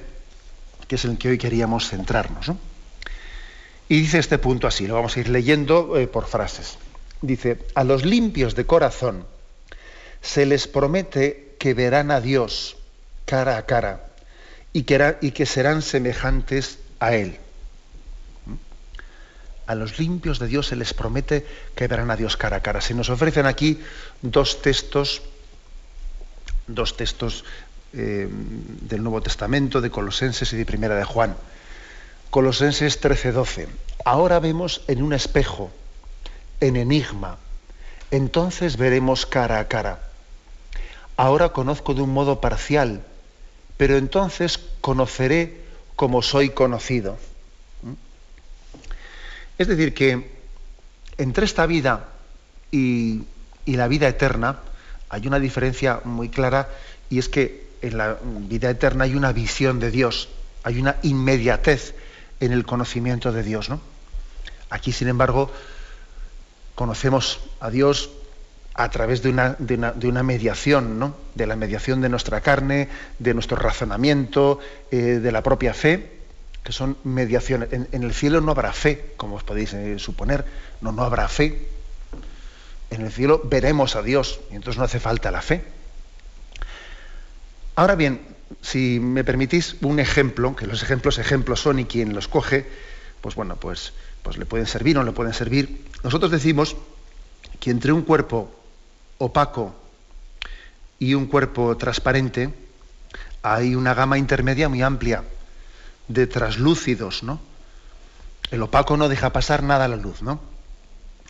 que 0.88 0.94
es 0.94 1.04
el 1.04 1.18
que 1.18 1.30
hoy 1.30 1.38
queríamos 1.38 1.88
centrarnos. 1.88 2.52
Y 3.88 4.00
dice 4.00 4.18
este 4.18 4.38
punto 4.38 4.66
así, 4.66 4.86
lo 4.86 4.94
vamos 4.94 5.16
a 5.16 5.20
ir 5.20 5.28
leyendo 5.28 5.98
eh, 5.98 6.06
por 6.06 6.26
frases. 6.26 6.78
Dice, 7.20 7.58
a 7.74 7.84
los 7.84 8.04
limpios 8.04 8.54
de 8.54 8.64
corazón 8.64 9.26
se 10.22 10.46
les 10.46 10.66
promete 10.66 11.56
que 11.58 11.74
verán 11.74 12.10
a 12.10 12.20
Dios 12.20 12.76
cara 13.26 13.58
a 13.58 13.66
cara 13.66 14.06
y 14.72 14.82
que, 14.82 15.16
y 15.20 15.30
que 15.32 15.46
serán 15.46 15.82
semejantes 15.82 16.78
a 17.00 17.14
Él 17.14 17.38
a 19.66 19.74
los 19.74 19.98
limpios 19.98 20.38
de 20.38 20.46
Dios 20.46 20.68
se 20.68 20.76
les 20.76 20.92
promete 20.92 21.46
que 21.74 21.88
verán 21.88 22.10
a 22.10 22.16
Dios 22.16 22.36
cara 22.36 22.58
a 22.58 22.62
cara. 22.62 22.80
Se 22.80 22.94
nos 22.94 23.08
ofrecen 23.08 23.46
aquí 23.46 23.80
dos 24.20 24.60
textos, 24.60 25.22
dos 26.66 26.96
textos 26.96 27.44
eh, 27.92 28.28
del 28.30 29.02
Nuevo 29.02 29.22
Testamento, 29.22 29.80
de 29.80 29.90
Colosenses 29.90 30.52
y 30.52 30.56
de 30.56 30.66
Primera 30.66 30.96
de 30.96 31.04
Juan. 31.04 31.36
Colosenses 32.30 33.00
13:12. 33.00 33.68
Ahora 34.04 34.38
vemos 34.38 34.82
en 34.88 35.02
un 35.02 35.12
espejo, 35.12 35.70
en 36.60 36.76
enigma. 36.76 37.38
Entonces 38.10 38.76
veremos 38.76 39.24
cara 39.24 39.60
a 39.60 39.68
cara. 39.68 40.00
Ahora 41.16 41.50
conozco 41.50 41.94
de 41.94 42.02
un 42.02 42.10
modo 42.10 42.40
parcial, 42.40 43.02
pero 43.76 43.96
entonces 43.96 44.58
conoceré 44.80 45.63
como 45.96 46.22
soy 46.22 46.50
conocido. 46.50 47.16
Es 49.58 49.68
decir, 49.68 49.94
que 49.94 50.30
entre 51.18 51.44
esta 51.44 51.66
vida 51.66 52.08
y, 52.70 53.22
la 53.66 53.88
vida 53.88 54.08
eterna 54.08 54.58
hay 55.08 55.26
una 55.26 55.38
diferencia 55.38 56.00
muy 56.04 56.28
clara 56.28 56.68
y 57.08 57.18
es 57.18 57.28
que 57.28 57.66
en 57.82 57.96
la 57.96 58.18
vida 58.22 58.68
eterna 58.70 59.04
hay 59.04 59.14
una 59.14 59.32
visión 59.32 59.78
de 59.78 59.90
Dios, 59.90 60.28
hay 60.64 60.80
una 60.80 60.96
inmediatez 61.02 61.94
en 62.40 62.52
el 62.52 62.64
conocimiento 62.66 63.32
de 63.32 63.42
Dios. 63.42 63.70
¿no? 63.70 63.80
Aquí, 64.70 64.92
sin 64.92 65.08
embargo, 65.08 65.50
conocemos 66.74 67.40
a 67.60 67.70
Dios 67.70 68.10
a 68.74 68.90
través 68.90 69.22
de 69.22 69.30
una, 69.30 69.50
de 69.58 70.08
una, 70.08 70.22
mediación, 70.24 70.98
¿no? 70.98 71.14
de 71.34 71.46
la 71.46 71.54
mediación 71.54 72.00
de 72.00 72.08
nuestra 72.08 72.40
carne, 72.40 72.88
de 73.20 73.32
nuestro 73.32 73.56
razonamiento, 73.56 74.58
eh, 74.90 75.20
de 75.22 75.32
la 75.32 75.42
propia 75.42 75.72
fe, 75.72 76.10
que 76.64 76.72
son 76.72 76.96
mediaciones. 77.04 77.72
En, 77.72 78.02
el 78.02 78.12
cielo 78.12 78.40
no 78.40 78.50
habrá 78.50 78.72
fe, 78.72 79.12
como 79.16 79.36
os 79.36 79.44
podéis 79.44 79.74
eh, 79.74 79.98
suponer, 80.00 80.44
no, 80.80 80.90
no 80.90 81.02
habrá 81.04 81.28
fe. 81.28 81.68
En 82.90 83.02
el 83.02 83.12
cielo 83.12 83.42
veremos 83.44 83.94
a 83.94 84.02
Dios 84.02 84.40
y 84.50 84.56
entonces 84.56 84.78
no 84.78 84.84
hace 84.84 84.98
falta 84.98 85.30
la 85.30 85.42
fe. 85.42 85.62
Ahora 87.76 87.94
bien, 87.94 88.20
si 88.60 88.98
me 88.98 89.22
permitís 89.22 89.76
un 89.82 90.00
ejemplo, 90.00 90.56
que 90.56 90.66
los 90.66 90.82
ejemplos 90.82 91.18
ejemplos 91.18 91.60
son 91.60 91.78
y 91.78 91.84
quien 91.84 92.12
los 92.12 92.26
coge, 92.26 92.66
pues 93.20 93.36
bueno, 93.36 93.56
pues, 93.56 93.92
pues 94.22 94.36
le 94.36 94.46
pueden 94.46 94.66
servir 94.66 94.96
o 94.96 95.00
no 95.00 95.06
le 95.06 95.12
pueden 95.12 95.32
servir. 95.32 95.84
Nosotros 96.02 96.30
decimos 96.30 96.76
que 97.60 97.70
entre 97.70 97.92
un 97.92 98.02
cuerpo 98.02 98.63
opaco 99.24 99.74
y 100.98 101.14
un 101.14 101.26
cuerpo 101.26 101.76
transparente 101.76 102.52
hay 103.42 103.74
una 103.74 103.94
gama 103.94 104.18
intermedia 104.18 104.68
muy 104.68 104.82
amplia 104.82 105.24
de 106.08 106.26
traslúcidos, 106.26 107.22
¿no? 107.22 107.40
El 108.50 108.62
opaco 108.62 108.96
no 108.96 109.08
deja 109.08 109.32
pasar 109.32 109.62
nada 109.62 109.86
a 109.86 109.88
la 109.88 109.96
luz, 109.96 110.22
¿no? 110.22 110.40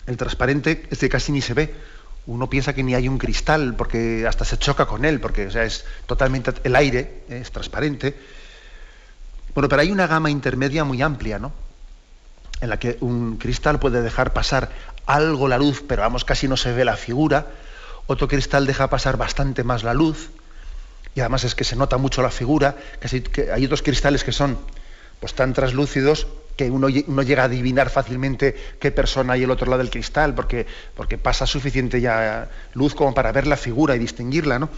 El 0.06 0.16
transparente 0.16 0.86
es 0.90 0.98
que 0.98 1.08
casi 1.08 1.32
ni 1.32 1.40
se 1.40 1.54
ve. 1.54 1.74
Uno 2.26 2.48
piensa 2.48 2.72
que 2.72 2.82
ni 2.82 2.94
hay 2.94 3.08
un 3.08 3.18
cristal 3.18 3.74
porque 3.76 4.26
hasta 4.26 4.44
se 4.44 4.58
choca 4.58 4.86
con 4.86 5.04
él, 5.04 5.20
porque 5.20 5.50
sea, 5.50 5.64
es 5.64 5.84
totalmente 6.06 6.52
el 6.64 6.76
aire, 6.76 7.24
es 7.28 7.50
transparente. 7.50 8.16
Bueno, 9.54 9.68
pero 9.68 9.82
hay 9.82 9.90
una 9.90 10.06
gama 10.06 10.30
intermedia 10.30 10.84
muy 10.84 11.00
amplia, 11.02 11.38
¿no? 11.38 11.52
En 12.60 12.70
la 12.70 12.78
que 12.78 12.96
un 13.00 13.36
cristal 13.36 13.78
puede 13.78 14.02
dejar 14.02 14.32
pasar 14.32 14.70
algo 15.06 15.48
la 15.48 15.58
luz, 15.58 15.82
pero 15.86 16.02
vamos, 16.02 16.24
casi 16.24 16.48
no 16.48 16.56
se 16.56 16.72
ve 16.72 16.84
la 16.84 16.96
figura. 16.96 17.46
Otro 18.06 18.28
cristal 18.28 18.66
deja 18.66 18.90
pasar 18.90 19.16
bastante 19.16 19.64
más 19.64 19.82
la 19.82 19.94
luz 19.94 20.30
y 21.14 21.20
además 21.20 21.44
es 21.44 21.54
que 21.54 21.64
se 21.64 21.76
nota 21.76 21.96
mucho 21.96 22.22
la 22.22 22.30
figura, 22.30 22.76
que 23.32 23.52
hay 23.52 23.64
otros 23.64 23.82
cristales 23.82 24.24
que 24.24 24.32
son 24.32 24.58
pues 25.20 25.34
tan 25.34 25.54
translúcidos 25.54 26.26
que 26.56 26.70
uno, 26.70 26.88
llega 26.88 27.42
a 27.42 27.46
adivinar 27.46 27.88
fácilmente 27.88 28.54
qué 28.78 28.90
persona 28.90 29.32
hay 29.32 29.44
el 29.44 29.50
otro 29.50 29.66
lado 29.66 29.78
del 29.78 29.90
cristal, 29.90 30.34
porque, 30.34 30.66
porque 30.94 31.18
pasa 31.18 31.46
suficiente 31.46 32.00
ya 32.00 32.50
luz 32.74 32.94
como 32.94 33.14
para 33.14 33.32
ver 33.32 33.46
la 33.46 33.56
figura 33.56 33.96
y 33.96 33.98
distinguirla, 33.98 34.58
¿no? 34.58 34.68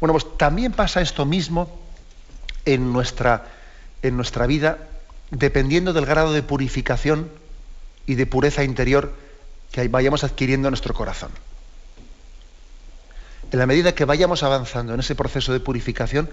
Bueno, 0.00 0.12
pues 0.12 0.36
también 0.36 0.72
pasa 0.72 1.00
esto 1.00 1.24
mismo 1.24 1.80
en 2.64 2.92
nuestra, 2.92 3.46
en 4.02 4.16
nuestra 4.16 4.46
vida, 4.46 4.78
dependiendo 5.30 5.92
del 5.92 6.06
grado 6.06 6.32
de 6.32 6.42
purificación 6.42 7.30
y 8.06 8.16
de 8.16 8.26
pureza 8.26 8.64
interior 8.64 9.12
que 9.70 9.86
vayamos 9.88 10.24
adquiriendo 10.24 10.68
en 10.68 10.72
nuestro 10.72 10.92
corazón 10.92 11.30
en 13.52 13.58
la 13.58 13.66
medida 13.66 13.94
que 13.94 14.04
vayamos 14.04 14.42
avanzando 14.42 14.94
en 14.94 15.00
ese 15.00 15.14
proceso 15.14 15.52
de 15.52 15.60
purificación, 15.60 16.28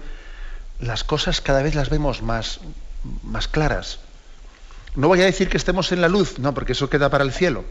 las 0.80 1.04
cosas 1.04 1.40
cada 1.40 1.62
vez 1.62 1.74
las 1.74 1.90
vemos 1.90 2.22
más, 2.22 2.60
más 3.22 3.48
claras. 3.48 4.00
No 4.94 5.08
voy 5.08 5.22
a 5.22 5.24
decir 5.24 5.48
que 5.48 5.56
estemos 5.56 5.92
en 5.92 6.00
la 6.00 6.08
luz, 6.08 6.38
no, 6.38 6.52
porque 6.52 6.72
eso 6.72 6.90
queda 6.90 7.08
para 7.08 7.24
el 7.24 7.32
cielo. 7.32 7.64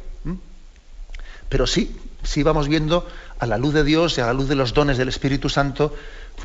Pero 1.50 1.68
sí, 1.68 1.96
sí 2.24 2.44
vamos 2.44 2.68
viendo 2.68 3.08
a 3.38 3.46
la 3.46 3.58
luz 3.58 3.74
de 3.74 3.84
Dios 3.84 4.18
y 4.18 4.22
a 4.22 4.26
la 4.26 4.34
luz 4.34 4.48
de 4.48 4.56
los 4.56 4.74
dones 4.74 4.98
del 4.98 5.10
Espíritu 5.10 5.50
Santo, 5.50 5.94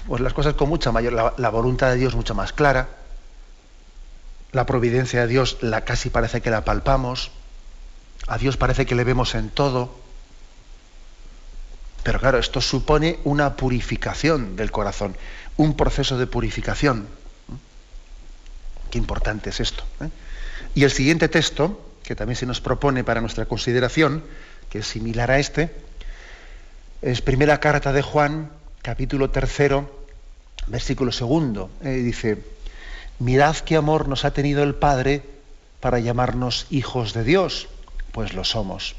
pues 0.06 0.20
las 0.20 0.34
cosas 0.34 0.54
con 0.54 0.68
mucha 0.68 0.92
mayor, 0.92 1.12
la, 1.38 1.50
voluntad 1.50 1.90
de 1.90 1.96
Dios 1.96 2.14
mucho 2.14 2.34
más 2.34 2.52
clara, 2.52 2.88
la 4.52 4.66
providencia 4.66 5.20
de 5.20 5.26
Dios 5.28 5.58
la 5.60 5.82
casi 5.82 6.10
parece 6.10 6.40
que 6.40 6.50
la 6.50 6.64
palpamos, 6.64 7.30
a 8.26 8.38
Dios 8.38 8.56
parece 8.56 8.84
que 8.84 8.94
le 8.94 9.04
vemos 9.04 9.34
en 9.34 9.50
todo. 9.50 9.94
Pero 12.06 12.20
claro, 12.20 12.38
esto 12.38 12.60
supone 12.60 13.18
una 13.24 13.56
purificación 13.56 14.54
del 14.54 14.70
corazón, 14.70 15.16
un 15.56 15.74
proceso 15.74 16.16
de 16.16 16.28
purificación. 16.28 17.08
Qué 18.92 18.98
importante 18.98 19.50
es 19.50 19.58
esto. 19.58 19.82
¿eh? 20.00 20.08
Y 20.76 20.84
el 20.84 20.92
siguiente 20.92 21.28
texto, 21.28 21.84
que 22.04 22.14
también 22.14 22.36
se 22.36 22.46
nos 22.46 22.60
propone 22.60 23.02
para 23.02 23.20
nuestra 23.20 23.46
consideración, 23.46 24.22
que 24.70 24.78
es 24.78 24.86
similar 24.86 25.32
a 25.32 25.40
este, 25.40 25.74
es 27.02 27.22
primera 27.22 27.58
carta 27.58 27.92
de 27.92 28.02
Juan, 28.02 28.50
capítulo 28.82 29.30
tercero, 29.30 29.90
versículo 30.68 31.10
segundo. 31.10 31.70
Eh, 31.82 31.88
dice, 31.88 32.38
mirad 33.18 33.56
qué 33.56 33.74
amor 33.74 34.06
nos 34.06 34.24
ha 34.24 34.30
tenido 34.30 34.62
el 34.62 34.76
Padre 34.76 35.24
para 35.80 35.98
llamarnos 35.98 36.68
hijos 36.70 37.14
de 37.14 37.24
Dios? 37.24 37.66
Pues 38.12 38.32
lo 38.32 38.44
somos. 38.44 38.94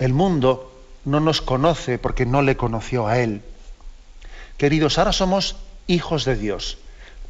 El 0.00 0.14
mundo 0.14 0.67
no 1.10 1.20
nos 1.20 1.40
conoce 1.42 1.98
porque 1.98 2.26
no 2.26 2.42
le 2.42 2.56
conoció 2.56 3.06
a 3.06 3.18
Él. 3.18 3.42
Queridos, 4.56 4.98
ahora 4.98 5.12
somos 5.12 5.56
hijos 5.86 6.24
de 6.24 6.36
Dios 6.36 6.78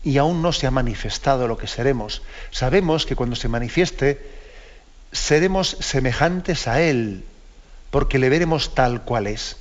y 0.03 0.19
aún 0.19 0.43
no 0.43 0.53
se 0.53 0.67
ha 0.67 0.71
manifestado 0.71 1.49
lo 1.49 1.59
que 1.59 1.67
seremos. 1.67 2.23
Sabemos 2.51 3.07
que 3.07 3.17
cuando 3.17 3.37
se 3.37 3.49
manifieste 3.49 4.21
seremos 5.13 5.77
semejantes 5.81 6.69
a 6.69 6.81
Él 6.81 7.25
porque 7.91 8.19
le 8.19 8.29
veremos 8.29 8.75
tal 8.75 9.03
cual 9.03 9.27
es. 9.27 9.57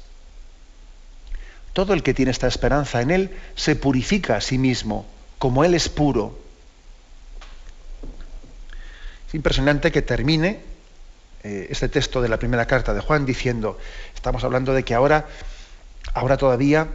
Todo 1.74 1.94
el 1.94 2.04
que 2.04 2.14
tiene 2.14 2.32
esta 2.32 2.48
esperanza 2.48 3.02
en 3.02 3.12
Él 3.12 3.38
se 3.56 3.76
purifica 3.76 4.36
a 4.36 4.42
sí 4.42 4.58
mismo, 4.58 5.06
como 5.38 5.64
Él 5.64 5.76
es 5.76 5.90
puro. 5.90 6.40
Es 9.28 9.36
impresionante 9.36 9.92
que 9.92 10.02
termine 10.02 10.62
eh, 11.44 11.68
este 11.70 11.88
texto 11.88 12.22
de 12.22 12.30
la 12.30 12.40
primera 12.40 12.66
carta 12.66 12.94
de 12.94 13.02
Juan 13.02 13.26
diciendo, 13.26 13.78
estamos 14.18 14.44
hablando 14.44 14.74
de 14.74 14.84
que 14.84 14.96
ahora, 14.96 15.28
ahora 16.14 16.38
todavía, 16.38 16.88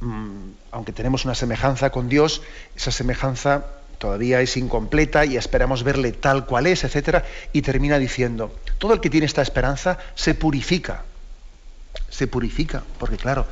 mm, 0.00 0.50
aunque 0.72 0.92
tenemos 0.92 1.24
una 1.24 1.36
semejanza 1.36 1.90
con 1.90 2.08
Dios, 2.08 2.42
esa 2.74 2.90
semejanza 2.90 3.64
todavía 3.98 4.40
es 4.40 4.56
incompleta 4.56 5.24
y 5.24 5.36
esperamos 5.36 5.84
verle 5.84 6.10
tal 6.10 6.44
cual 6.44 6.66
es, 6.66 6.82
etc. 6.82 7.24
Y 7.52 7.62
termina 7.62 7.98
diciendo, 7.98 8.54
todo 8.78 8.92
el 8.92 9.00
que 9.00 9.08
tiene 9.08 9.24
esta 9.24 9.40
esperanza 9.40 9.98
se 10.16 10.34
purifica, 10.34 11.04
se 12.10 12.26
purifica, 12.26 12.82
porque 12.98 13.16
claro, 13.16 13.46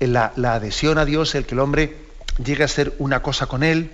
la, 0.00 0.32
la 0.36 0.54
adhesión 0.54 0.96
a 0.96 1.04
Dios, 1.04 1.34
el 1.34 1.44
que 1.44 1.54
el 1.54 1.60
hombre 1.60 1.96
llegue 2.42 2.64
a 2.64 2.68
ser 2.68 2.94
una 2.98 3.20
cosa 3.20 3.46
con 3.46 3.62
Él, 3.62 3.90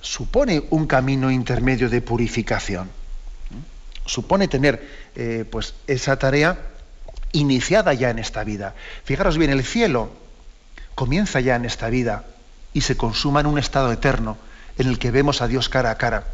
supone 0.00 0.64
un 0.70 0.86
camino 0.86 1.30
intermedio 1.30 1.90
de 1.90 2.00
purificación. 2.00 3.01
Supone 4.06 4.48
tener 4.48 4.88
eh, 5.14 5.44
pues 5.50 5.74
esa 5.86 6.18
tarea 6.18 6.58
iniciada 7.32 7.94
ya 7.94 8.10
en 8.10 8.18
esta 8.18 8.44
vida. 8.44 8.74
Fijaros 9.04 9.38
bien, 9.38 9.50
el 9.50 9.64
cielo 9.64 10.10
comienza 10.94 11.40
ya 11.40 11.56
en 11.56 11.64
esta 11.64 11.88
vida 11.88 12.24
y 12.72 12.82
se 12.82 12.96
consuma 12.96 13.40
en 13.40 13.46
un 13.46 13.58
estado 13.58 13.92
eterno 13.92 14.36
en 14.78 14.88
el 14.88 14.98
que 14.98 15.10
vemos 15.10 15.42
a 15.42 15.48
Dios 15.48 15.68
cara 15.68 15.90
a 15.90 15.98
cara. 15.98 16.24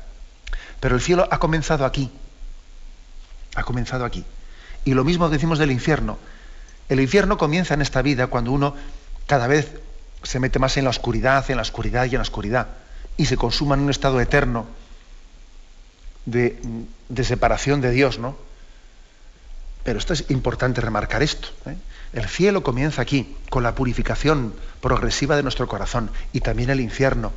Pero 0.81 0.95
el 0.95 1.01
cielo 1.01 1.29
ha 1.31 1.39
comenzado 1.39 1.85
aquí. 1.85 2.11
Ha 3.55 3.65
comenzado 3.65 4.05
aquí. 4.05 4.25
Y 4.85 4.95
lo 4.95 5.05
mismo 5.05 5.29
decimos 5.29 5.59
del 5.59 5.71
infierno. 5.71 6.19
El 6.89 7.01
infierno 7.01 7.37
comienza 7.37 7.75
en 7.75 7.83
esta 7.83 8.03
vida 8.03 8.29
cuando 8.29 8.53
uno 8.53 8.75
cada 9.27 9.47
vez 9.47 9.81
se 10.23 10.41
mete 10.41 10.59
más 10.59 10.77
en 10.77 10.85
la 10.85 10.91
oscuridad, 10.91 11.49
en 11.51 11.57
la 11.57 11.63
oscuridad 11.63 12.07
y 12.07 12.11
en 12.11 12.19
la 12.19 12.23
oscuridad, 12.23 12.69
y 13.17 13.27
se 13.27 13.37
consuma 13.37 13.75
en 13.75 13.83
un 13.83 13.91
estado 13.91 14.21
eterno 14.21 14.67
de, 16.29 17.25
separación 17.25 17.81
de 17.81 17.91
Dios, 17.91 18.19
¿no? 18.19 18.37
Pero 19.85 19.99
esto 19.99 20.13
es 20.13 20.31
importante 20.31 20.81
remarcar 20.81 21.23
esto. 21.23 21.49
¿eh? 21.67 21.77
El 22.13 22.29
cielo 22.29 22.63
comienza 22.63 23.03
aquí, 23.03 23.37
con 23.49 23.63
la 23.63 23.75
purificación 23.75 24.55
progresiva 24.81 25.37
de 25.37 25.43
nuestro 25.43 25.67
corazón, 25.67 26.11
y 26.33 26.41
también 26.41 26.71
el 26.71 26.81
infierno, 26.81 27.33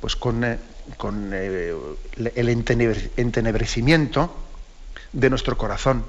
pues 0.00 0.16
con, 0.16 0.44
eh, 0.44 0.58
con 0.96 1.30
eh, 1.32 1.74
el 2.34 2.48
entenebrecimiento 2.48 4.36
de 5.12 5.30
nuestro 5.30 5.56
corazón 5.56 6.04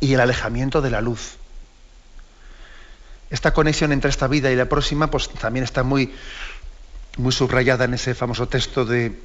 y 0.00 0.14
el 0.14 0.20
alejamiento 0.20 0.80
de 0.82 0.90
la 0.90 1.00
luz. 1.00 1.36
Esta 3.30 3.52
conexión 3.52 3.92
entre 3.92 4.10
esta 4.10 4.26
vida 4.26 4.50
y 4.50 4.56
la 4.56 4.68
próxima, 4.68 5.10
pues 5.10 5.28
también 5.28 5.62
está 5.62 5.82
muy, 5.82 6.12
muy 7.18 7.32
subrayada 7.32 7.84
en 7.84 7.94
ese 7.94 8.14
famoso 8.14 8.48
texto 8.48 8.84
de, 8.84 9.20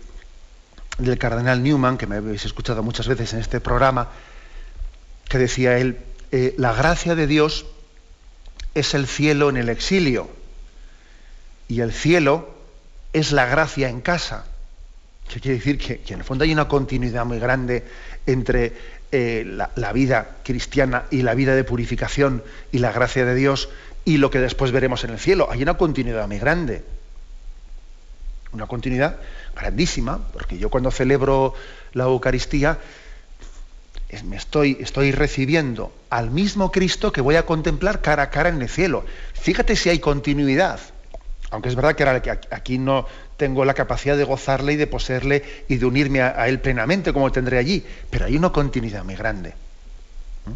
del 0.98 1.18
cardenal 1.18 1.64
Newman, 1.64 1.98
que 1.98 2.08
me 2.08 2.18
habéis 2.18 2.46
escuchado 2.46 2.84
muchas 2.84 3.08
veces 3.08 3.34
en 3.34 3.40
este 3.40 3.60
programa, 3.60 4.10
que 5.28 5.38
decía 5.38 5.78
él, 5.78 5.98
eh, 6.32 6.54
la 6.58 6.74
gracia 6.74 7.16
de 7.16 7.28
Dios 7.28 7.66
es 8.76 8.94
el 8.94 9.08
cielo 9.08 9.50
en 9.50 9.58
el 9.58 9.70
exilio 9.70 10.30
y 11.68 11.82
el 11.82 11.92
cielo 11.92 12.54
es 13.14 13.32
la 13.32 13.46
gracia 13.46 13.90
en 13.90 14.02
casa. 14.02 14.46
¿Qué 15.30 15.40
quiere 15.40 15.58
decir? 15.58 15.78
Que, 15.78 16.14
en 16.14 16.20
el 16.20 16.26
fondo 16.26 16.44
hay 16.44 16.52
una 16.52 16.68
continuidad 16.68 17.26
muy 17.26 17.40
grande 17.40 17.86
entre 18.26 18.74
eh, 19.12 19.46
la, 19.46 19.94
vida 19.94 20.38
cristiana 20.44 21.06
y 21.12 21.22
la 21.22 21.34
vida 21.36 21.56
de 21.56 21.64
purificación 21.64 22.44
y 22.72 22.80
la 22.80 22.92
gracia 22.92 23.26
de 23.26 23.36
Dios 23.36 23.70
y 24.06 24.18
lo 24.18 24.30
que 24.32 24.40
después 24.40 24.72
veremos 24.72 25.04
en 25.04 25.12
el 25.12 25.20
cielo. 25.20 25.50
Hay 25.50 25.64
una 25.64 25.76
continuidad 25.76 26.28
muy 26.28 26.40
grande. 26.40 26.84
Una 28.52 28.68
continuidad 28.68 29.18
grandísima, 29.56 30.20
porque 30.34 30.58
yo 30.58 30.70
cuando 30.70 30.92
celebro 30.92 31.54
la 31.94 32.06
Eucaristía 32.06 32.80
me 34.22 34.36
estoy, 34.36 35.12
recibiendo 35.12 35.92
al 36.10 36.30
mismo 36.30 36.72
Cristo 36.72 37.12
que 37.12 37.22
voy 37.22 37.36
a 37.36 37.46
contemplar 37.46 38.02
cara 38.02 38.24
a 38.24 38.30
cara 38.30 38.50
en 38.50 38.62
el 38.62 38.70
cielo. 38.70 39.06
Fíjate 39.34 39.76
si 39.76 39.90
hay 39.90 40.00
continuidad. 40.00 40.80
Aunque 41.50 41.70
es 41.70 41.76
verdad 41.76 41.96
que 41.96 42.32
aquí 42.52 42.78
no 42.78 43.08
tengo 43.38 43.66
la 43.66 43.74
capacidad 43.74 44.18
de 44.18 44.24
gozarle 44.24 44.74
y 44.74 44.76
de 44.76 44.88
poseerle 44.88 45.44
y 45.68 45.78
de 45.78 45.86
unirme 45.86 46.22
a, 46.22 46.48
él 46.48 46.60
plenamente 46.60 47.14
como 47.14 47.32
tendré 47.32 47.58
allí, 47.58 47.86
pero 48.10 48.26
hay 48.26 48.36
una 48.36 48.52
continuidad 48.52 49.04
muy 49.04 49.16
grande. 49.16 49.54
¿Mm? 50.46 50.52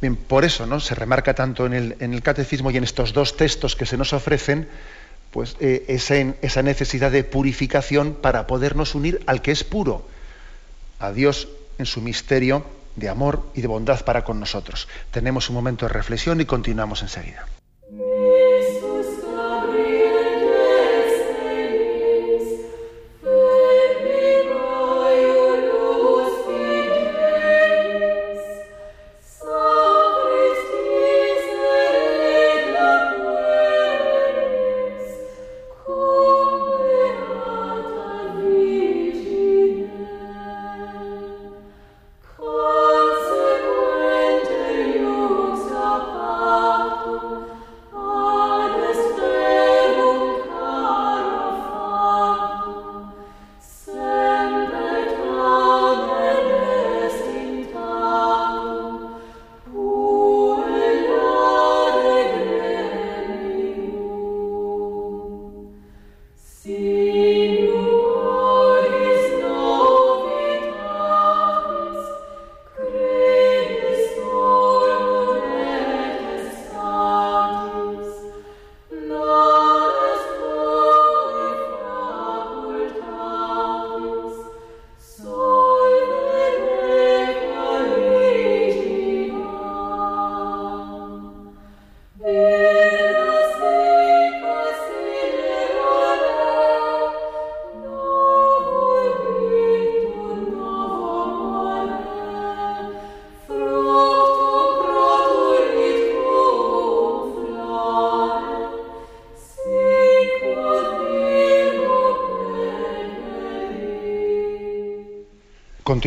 Bien, 0.00 0.16
por 0.16 0.44
eso 0.44 0.66
¿no? 0.66 0.80
se 0.80 0.94
remarca 0.94 1.34
tanto 1.34 1.66
en 1.66 1.74
el, 1.74 2.22
catecismo 2.22 2.70
y 2.70 2.76
en 2.78 2.84
estos 2.84 3.12
dos 3.12 3.36
textos 3.36 3.76
que 3.76 3.86
se 3.86 3.96
nos 3.96 4.12
ofrecen 4.12 4.68
pues, 5.30 5.56
eh, 5.60 5.84
esa, 5.88 6.62
necesidad 6.62 7.10
de 7.10 7.24
purificación 7.24 8.14
para 8.14 8.46
podernos 8.46 8.94
unir 8.94 9.22
al 9.26 9.42
que 9.42 9.52
es 9.52 9.64
puro, 9.64 10.06
a 10.98 11.12
Dios 11.12 11.48
en 11.78 11.86
su 11.86 12.00
misterio 12.00 12.64
de 12.96 13.08
amor 13.08 13.46
y 13.54 13.60
de 13.60 13.68
bondad 13.68 14.04
para 14.04 14.24
con 14.24 14.40
nosotros. 14.40 14.88
Tenemos 15.10 15.48
un 15.48 15.54
momento 15.54 15.86
de 15.86 15.92
reflexión 15.92 16.40
y 16.40 16.44
continuamos 16.44 17.02
enseguida. 17.02 17.46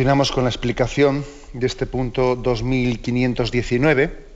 Continuamos 0.04 0.32
con 0.32 0.44
la 0.44 0.50
explicación 0.50 1.24
de 1.54 1.66
este 1.66 1.86
punto 1.86 2.36
2519. 2.36 4.26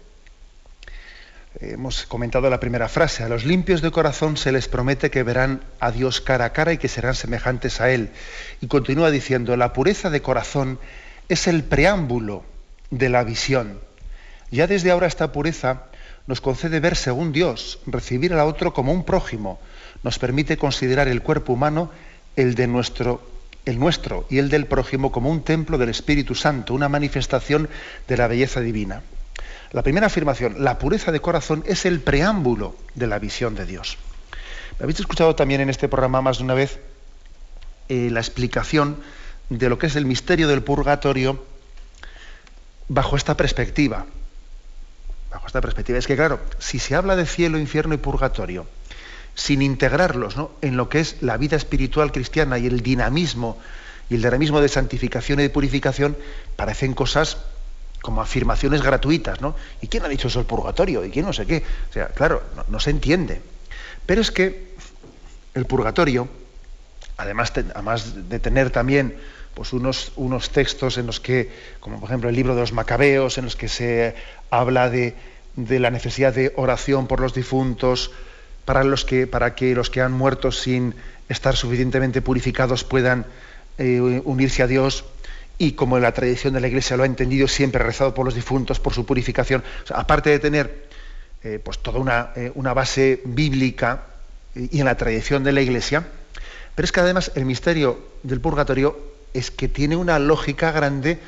hemos 1.60 2.06
comentado 2.06 2.48
la 2.48 2.58
primera 2.58 2.88
frase, 2.88 3.22
a 3.22 3.28
los 3.28 3.44
limpios 3.44 3.82
de 3.82 3.90
corazón 3.90 4.38
se 4.38 4.50
les 4.50 4.66
promete 4.66 5.10
que 5.10 5.22
verán 5.22 5.60
a 5.78 5.90
Dios 5.90 6.22
cara 6.22 6.46
a 6.46 6.52
cara 6.54 6.72
y 6.72 6.78
que 6.78 6.88
serán 6.88 7.14
semejantes 7.14 7.82
a 7.82 7.90
Él. 7.90 8.08
Y 8.62 8.68
continúa 8.68 9.10
diciendo, 9.10 9.54
la 9.58 9.74
pureza 9.74 10.08
de 10.08 10.22
corazón 10.22 10.78
es 11.28 11.46
el 11.46 11.64
preámbulo 11.64 12.44
de 12.88 13.10
la 13.10 13.22
visión. 13.22 13.78
Ya 14.50 14.66
desde 14.66 14.90
ahora 14.90 15.06
esta 15.06 15.32
pureza 15.32 15.82
nos 16.26 16.40
concede 16.40 16.80
ver 16.80 16.96
según 16.96 17.30
Dios, 17.30 17.80
recibir 17.84 18.32
al 18.32 18.48
otro 18.48 18.72
como 18.72 18.90
un 18.90 19.04
prójimo, 19.04 19.60
nos 20.02 20.18
permite 20.18 20.56
considerar 20.56 21.08
el 21.08 21.20
cuerpo 21.20 21.52
humano 21.52 21.90
el 22.36 22.54
de 22.54 22.68
nuestro 22.68 23.37
el 23.68 23.78
nuestro 23.78 24.26
y 24.30 24.38
el 24.38 24.48
del 24.48 24.66
prójimo 24.66 25.12
como 25.12 25.30
un 25.30 25.42
templo 25.42 25.76
del 25.76 25.90
Espíritu 25.90 26.34
Santo, 26.34 26.72
una 26.72 26.88
manifestación 26.88 27.68
de 28.06 28.16
la 28.16 28.26
belleza 28.26 28.60
divina. 28.60 29.02
La 29.72 29.82
primera 29.82 30.06
afirmación, 30.06 30.64
la 30.64 30.78
pureza 30.78 31.12
de 31.12 31.20
corazón, 31.20 31.62
es 31.66 31.84
el 31.84 32.00
preámbulo 32.00 32.74
de 32.94 33.06
la 33.06 33.18
visión 33.18 33.54
de 33.54 33.66
Dios. 33.66 33.98
Me 34.78 34.84
habéis 34.84 35.00
escuchado 35.00 35.34
también 35.34 35.60
en 35.60 35.68
este 35.68 35.88
programa 35.88 36.22
más 36.22 36.38
de 36.38 36.44
una 36.44 36.54
vez 36.54 36.78
eh, 37.90 38.08
la 38.10 38.20
explicación 38.20 38.96
de 39.50 39.68
lo 39.68 39.78
que 39.78 39.88
es 39.88 39.96
el 39.96 40.06
misterio 40.06 40.48
del 40.48 40.62
purgatorio 40.62 41.44
bajo 42.88 43.16
esta 43.16 43.36
perspectiva. 43.36 44.06
Bajo 45.30 45.46
esta 45.46 45.60
perspectiva. 45.60 45.98
Es 45.98 46.06
que, 46.06 46.16
claro, 46.16 46.40
si 46.58 46.78
se 46.78 46.94
habla 46.94 47.16
de 47.16 47.26
cielo, 47.26 47.58
infierno 47.58 47.92
y 47.92 47.98
purgatorio, 47.98 48.66
sin 49.38 49.62
integrarlos 49.62 50.34
en 50.62 50.76
lo 50.76 50.88
que 50.88 50.98
es 50.98 51.22
la 51.22 51.36
vida 51.36 51.56
espiritual 51.56 52.10
cristiana 52.10 52.58
y 52.58 52.66
el 52.66 52.80
dinamismo 52.80 53.56
y 54.10 54.16
el 54.16 54.22
dinamismo 54.22 54.60
de 54.60 54.68
santificación 54.68 55.38
y 55.38 55.44
de 55.44 55.50
purificación, 55.50 56.16
parecen 56.56 56.92
cosas 56.92 57.36
como 58.02 58.20
afirmaciones 58.20 58.82
gratuitas, 58.82 59.40
¿no? 59.40 59.54
¿Y 59.80 59.86
quién 59.86 60.04
ha 60.04 60.08
dicho 60.08 60.26
eso 60.26 60.40
el 60.40 60.46
purgatorio? 60.46 61.04
¿Y 61.04 61.10
quién 61.10 61.24
no 61.24 61.32
sé 61.32 61.46
qué? 61.46 61.62
O 61.88 61.92
sea, 61.92 62.08
claro, 62.08 62.42
no, 62.68 62.80
se 62.80 62.90
entiende. 62.90 63.40
Pero 64.06 64.20
es 64.20 64.32
que 64.32 64.74
el 65.54 65.66
purgatorio, 65.66 66.28
además, 67.16 67.52
además 67.54 68.28
de 68.28 68.40
tener 68.40 68.70
también 68.70 69.14
pues 69.54 69.72
unos, 69.72 70.10
unos 70.16 70.50
textos 70.50 70.98
en 70.98 71.06
los 71.06 71.20
que, 71.20 71.52
como 71.78 72.00
por 72.00 72.08
ejemplo 72.08 72.28
el 72.28 72.34
libro 72.34 72.56
de 72.56 72.62
los 72.62 72.72
macabeos, 72.72 73.38
en 73.38 73.44
los 73.44 73.54
que 73.54 73.68
se 73.68 74.16
habla 74.50 74.90
de, 74.90 75.14
la 75.54 75.90
necesidad 75.90 76.34
de 76.34 76.52
oración 76.56 77.06
por 77.06 77.20
los 77.20 77.34
difuntos, 77.34 78.10
para, 78.68 78.84
los 78.84 79.06
que, 79.06 79.26
para 79.26 79.54
que 79.54 79.74
los 79.74 79.88
que 79.88 80.02
han 80.02 80.12
muerto 80.12 80.52
sin 80.52 80.94
estar 81.30 81.56
suficientemente 81.56 82.20
purificados 82.20 82.84
puedan 82.84 83.24
eh, 83.78 84.20
unirse 84.26 84.62
a 84.62 84.66
Dios, 84.66 85.06
y 85.56 85.72
como 85.72 85.98
la 85.98 86.12
tradición 86.12 86.52
de 86.52 86.60
la 86.60 86.68
Iglesia 86.68 86.98
lo 86.98 87.04
ha 87.04 87.06
entendido, 87.06 87.48
siempre 87.48 87.82
rezado 87.82 88.12
por 88.12 88.26
los 88.26 88.34
difuntos, 88.34 88.78
por 88.78 88.92
su 88.92 89.06
purificación. 89.06 89.64
aparte 89.94 90.28
de 90.28 90.38
tener 90.38 90.86
eh, 91.44 91.58
pues 91.64 91.78
toda 91.78 91.98
una, 91.98 92.32
eh, 92.36 92.52
una, 92.56 92.74
base 92.74 93.22
bíblica 93.24 94.02
y 94.54 94.80
en 94.80 94.84
la 94.84 94.98
tradición 94.98 95.44
de 95.44 95.52
la 95.52 95.62
Iglesia, 95.62 96.06
pero 96.74 96.84
es 96.84 96.92
que 96.92 97.00
además 97.00 97.32
el 97.36 97.46
misterio 97.46 97.98
del 98.22 98.42
purgatorio 98.42 98.98
es 99.32 99.50
que 99.50 99.68
tiene 99.68 99.96
una 99.96 100.18
lógica 100.18 100.72
grande 100.72 101.20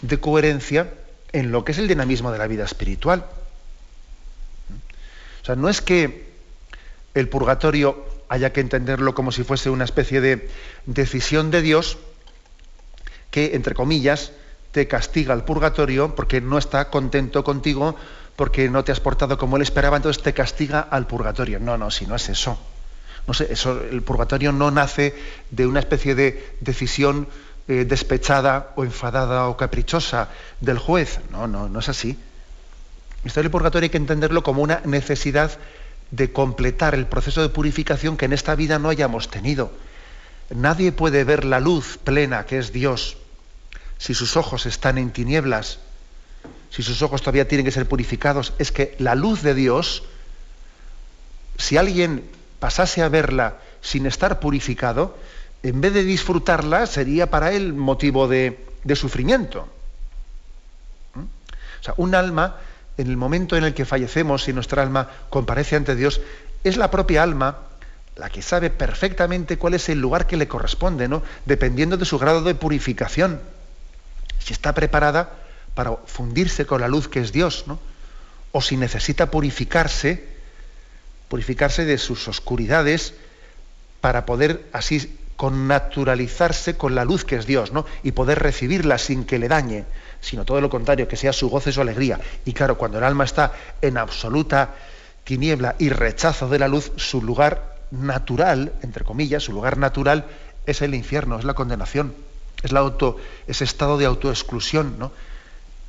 de 0.00 0.20
coherencia 0.20 0.94
en 1.32 1.50
lo 1.50 1.64
que 1.64 1.72
es 1.72 1.78
el 1.78 1.88
dinamismo 1.88 2.30
de 2.30 2.38
la 2.38 2.46
vida 2.46 2.64
espiritual. 2.64 3.26
O 5.42 5.44
sea, 5.44 5.56
no 5.56 5.68
es 5.68 5.82
que 5.82 6.23
el 7.14 7.28
purgatorio 7.28 8.04
haya 8.28 8.52
que 8.52 8.60
entenderlo 8.60 9.14
como 9.14 9.32
si 9.32 9.44
fuese 9.44 9.70
una 9.70 9.84
especie 9.84 10.20
de 10.20 10.48
decisión 10.86 11.50
de 11.50 11.62
Dios, 11.62 11.98
que, 13.30 13.54
entre 13.54 13.74
comillas, 13.74 14.32
te 14.72 14.88
castiga 14.88 15.34
el 15.34 15.44
purgatorio 15.44 16.14
porque 16.14 16.40
no 16.40 16.58
está 16.58 16.90
contento 16.90 17.44
contigo, 17.44 17.96
porque 18.36 18.68
no 18.68 18.82
te 18.82 18.92
has 18.92 19.00
portado 19.00 19.38
como 19.38 19.56
él 19.56 19.62
esperaba, 19.62 19.96
entonces 19.96 20.22
te 20.22 20.34
castiga 20.34 20.80
al 20.80 21.06
purgatorio. 21.06 21.60
No, 21.60 21.78
no, 21.78 21.90
si 21.90 22.06
no 22.06 22.16
es 22.16 22.28
eso. 22.28 22.58
No 23.26 23.34
sé, 23.34 23.52
eso, 23.52 23.80
el 23.80 24.02
purgatorio 24.02 24.52
no 24.52 24.70
nace 24.70 25.14
de 25.50 25.66
una 25.66 25.80
especie 25.80 26.14
de 26.14 26.56
decisión 26.60 27.28
eh, 27.68 27.86
despechada 27.86 28.72
o 28.76 28.84
enfadada 28.84 29.48
o 29.48 29.56
caprichosa 29.56 30.28
del 30.60 30.78
juez. 30.78 31.20
No, 31.30 31.46
no, 31.46 31.68
no 31.68 31.78
es 31.78 31.88
así. 31.88 32.18
Esto 33.24 33.40
del 33.40 33.50
purgatorio 33.50 33.86
hay 33.86 33.90
que 33.90 33.96
entenderlo 33.96 34.42
como 34.42 34.60
una 34.60 34.82
necesidad 34.84 35.52
de 36.14 36.32
completar 36.32 36.94
el 36.94 37.06
proceso 37.06 37.42
de 37.42 37.48
purificación 37.48 38.16
que 38.16 38.26
en 38.26 38.32
esta 38.32 38.54
vida 38.54 38.78
no 38.78 38.88
hayamos 38.88 39.28
tenido. 39.28 39.72
Nadie 40.50 40.92
puede 40.92 41.24
ver 41.24 41.44
la 41.44 41.60
luz 41.60 41.98
plena 42.02 42.46
que 42.46 42.58
es 42.58 42.72
Dios 42.72 43.16
si 43.98 44.14
sus 44.14 44.36
ojos 44.36 44.66
están 44.66 44.98
en 44.98 45.10
tinieblas, 45.10 45.78
si 46.70 46.82
sus 46.82 47.00
ojos 47.02 47.22
todavía 47.22 47.48
tienen 47.48 47.64
que 47.64 47.70
ser 47.70 47.88
purificados, 47.88 48.52
es 48.58 48.70
que 48.70 48.94
la 48.98 49.14
luz 49.14 49.42
de 49.42 49.54
Dios, 49.54 50.02
si 51.56 51.76
alguien 51.76 52.24
pasase 52.58 53.02
a 53.02 53.08
verla 53.08 53.58
sin 53.80 54.06
estar 54.06 54.40
purificado, 54.40 55.16
en 55.62 55.80
vez 55.80 55.94
de 55.94 56.04
disfrutarla, 56.04 56.86
sería 56.86 57.30
para 57.30 57.52
él 57.52 57.72
motivo 57.72 58.28
de, 58.28 58.58
sufrimiento. 58.94 59.66
¿Mm? 61.14 61.20
O 61.20 61.82
sea, 61.82 61.94
un 61.96 62.14
alma, 62.14 62.58
en 62.96 63.08
el 63.08 63.16
momento 63.16 63.56
en 63.56 63.64
el 63.64 63.74
que 63.74 63.84
fallecemos 63.84 64.48
y 64.48 64.52
nuestra 64.52 64.82
alma 64.82 65.10
comparece 65.30 65.76
ante 65.76 65.96
Dios, 65.96 66.20
es 66.62 66.76
la 66.76 66.90
propia 66.90 67.22
alma 67.22 67.58
la 68.16 68.30
que 68.30 68.42
sabe 68.42 68.70
perfectamente 68.70 69.58
cuál 69.58 69.74
es 69.74 69.88
el 69.88 70.00
lugar 70.00 70.26
que 70.26 70.36
le 70.36 70.46
corresponde, 70.46 71.08
¿no? 71.08 71.22
dependiendo 71.46 71.96
de 71.96 72.04
su 72.04 72.18
grado 72.18 72.42
de 72.42 72.54
purificación 72.54 73.40
si 74.38 74.52
está 74.52 74.74
preparada 74.74 75.30
para 75.74 75.96
fundirse 76.06 76.66
con 76.66 76.80
la 76.80 76.88
luz 76.88 77.08
que 77.08 77.20
es 77.20 77.32
Dios, 77.32 77.64
¿no? 77.66 77.80
o 78.52 78.60
si 78.60 78.76
necesita 78.76 79.30
purificarse, 79.30 80.24
purificarse 81.28 81.84
de 81.84 81.98
sus 81.98 82.28
oscuridades 82.28 83.14
para 84.00 84.26
poder 84.26 84.64
así 84.72 85.18
connaturalizarse 85.36 86.76
con 86.76 86.94
la 86.94 87.04
luz 87.04 87.24
que 87.24 87.36
es 87.36 87.46
Dios, 87.46 87.72
¿no? 87.72 87.86
Y 88.02 88.12
poder 88.12 88.38
recibirla 88.38 88.98
sin 88.98 89.24
que 89.24 89.38
le 89.38 89.48
dañe, 89.48 89.84
sino 90.20 90.44
todo 90.44 90.60
lo 90.60 90.70
contrario, 90.70 91.08
que 91.08 91.16
sea 91.16 91.32
su 91.32 91.48
goce, 91.48 91.72
su 91.72 91.80
alegría. 91.80 92.20
Y 92.44 92.52
claro, 92.52 92.78
cuando 92.78 92.98
el 92.98 93.04
alma 93.04 93.24
está 93.24 93.52
en 93.82 93.98
absoluta 93.98 94.74
tiniebla 95.24 95.74
y 95.78 95.88
rechazo 95.88 96.48
de 96.48 96.58
la 96.58 96.68
luz, 96.68 96.92
su 96.96 97.22
lugar 97.22 97.76
natural, 97.90 98.72
entre 98.82 99.04
comillas, 99.04 99.42
su 99.42 99.52
lugar 99.52 99.78
natural 99.78 100.26
es 100.66 100.82
el 100.82 100.94
infierno, 100.94 101.38
es 101.38 101.44
la 101.44 101.54
condenación 101.54 102.14
es 102.64 102.72
la 102.72 102.80
auto, 102.80 103.18
ese 103.46 103.62
estado 103.62 103.98
de 103.98 104.06
autoexclusión, 104.06 104.98
¿no? 104.98 105.12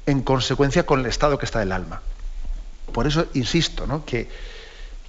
en 0.05 0.21
consecuencia 0.21 0.85
con 0.85 0.99
el 0.99 1.05
estado 1.07 1.39
que 1.39 1.45
está 1.45 1.63
el 1.63 1.71
alma. 1.71 2.01
Por 2.91 3.07
eso 3.07 3.25
insisto, 3.33 3.87
¿no? 3.87 4.05
que, 4.05 4.29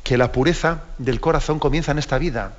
que 0.05 0.17
la 0.17 0.31
pureza 0.31 0.85
del 0.99 1.21
corazón 1.21 1.59
comienza 1.59 1.91
en 1.91 1.99
esta 1.99 2.19
vida. 2.19 2.55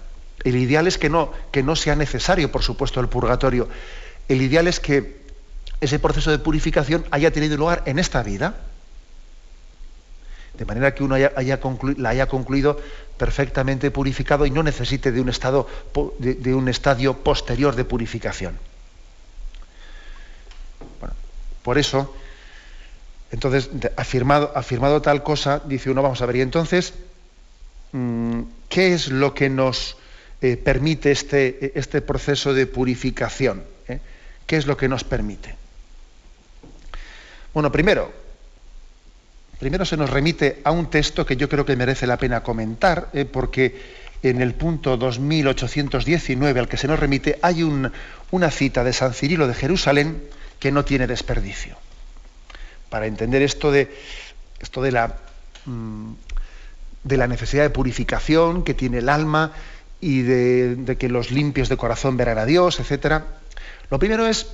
El 0.48 0.56
ideal 0.56 0.88
es 0.88 0.98
que 0.98 1.10
no, 1.10 1.34
que 1.52 1.62
no 1.62 1.76
sea 1.76 1.98
necesario, 1.98 2.50
por 2.50 2.64
supuesto, 2.64 3.02
el 3.02 3.10
purgatorio. 3.10 3.68
El 4.30 4.42
ideal 4.42 4.70
es 4.70 4.80
que 4.80 5.20
ese 5.82 6.00
proceso 6.00 6.32
de 6.32 6.40
purificación 6.40 7.06
haya 7.12 7.32
tenido 7.32 7.58
lugar 7.58 7.84
en 7.86 8.00
esta 8.00 8.24
vida, 8.24 8.56
de 10.58 10.64
manera 10.64 10.96
que 10.96 11.04
uno 11.04 11.16
haya, 11.16 11.34
la 11.98 12.10
haya 12.10 12.30
concluido 12.30 12.80
perfectamente 13.18 13.92
purificado 13.92 14.46
y 14.46 14.52
no 14.52 14.64
necesite 14.64 15.12
de 15.12 15.20
un, 15.20 15.28
estado, 15.28 15.68
de 16.18 16.56
un 16.56 16.70
estadio 16.70 17.18
posterior 17.18 17.76
de 17.76 17.84
purificación. 17.84 18.58
Por 21.62 21.78
eso, 21.78 22.16
entonces, 23.32 23.70
afirmado, 23.98 24.54
afirmado 24.56 25.02
tal 25.02 25.24
cosa, 25.24 25.62
dice 25.66 25.90
uno, 25.90 26.02
vamos 26.02 26.22
a 26.22 26.26
ver, 26.26 26.38
y 26.38 26.42
entonces, 26.42 26.94
mm, 27.92 28.44
¿qué 28.70 28.94
es 28.94 29.10
lo 29.10 29.34
que 29.34 29.50
nos 29.50 29.98
eh, 30.42 30.58
permite 30.58 31.12
este, 31.12 31.78
este, 31.78 32.02
proceso 32.02 32.54
de 32.54 32.68
purificación? 32.68 33.64
Eh? 33.88 34.00
¿Qué 34.46 34.58
es 34.58 34.68
lo 34.68 34.78
que 34.78 34.88
nos 34.88 35.04
permite? 35.04 35.56
Bueno, 37.54 37.72
primero, 37.72 38.12
primero 39.60 39.86
se 39.86 39.98
nos 39.98 40.10
remite 40.10 40.62
a 40.64 40.72
un 40.72 40.90
texto 40.90 41.26
que 41.26 41.38
yo 41.38 41.50
creo 41.50 41.66
que 41.66 41.76
merece 41.76 42.06
la 42.06 42.18
pena 42.18 42.44
comentar, 42.44 43.10
eh, 43.14 43.26
porque 43.26 44.08
en 44.24 44.42
el 44.42 44.54
punto 44.54 44.98
2819 44.98 46.60
al 46.60 46.68
que 46.68 46.78
se 46.78 46.88
nos 46.88 47.00
remite 47.00 47.40
hay 47.42 47.64
una 47.64 48.52
cita 48.52 48.84
de 48.84 48.94
San 48.94 49.14
Cirilo 49.14 49.48
de 49.48 49.54
Jerusalén, 49.54 50.22
que 50.60 50.72
no 50.72 50.86
tiene 50.86 51.08
desperdicio. 51.08 51.78
Para 52.90 53.06
entender 53.06 53.42
esto 53.42 53.72
de, 53.72 53.94
esto 54.60 54.82
de, 54.82 54.92
la, 54.92 55.18
mm, 55.66 56.14
de 57.04 57.18
la 57.18 57.28
necesidad 57.28 57.64
de 57.64 57.70
purificación 57.70 58.64
que 58.64 58.74
tiene 58.74 59.00
el 59.00 59.10
alma 59.10 59.54
y 60.00 60.22
de, 60.22 60.98
que 60.98 61.10
los 61.10 61.32
limpios 61.32 61.70
de 61.70 61.78
corazón 61.78 62.18
verán 62.18 62.38
a 62.38 62.46
Dios, 62.46 62.80
etc. 62.80 63.24
Lo 63.90 64.00
primero 64.00 64.28
es 64.28 64.48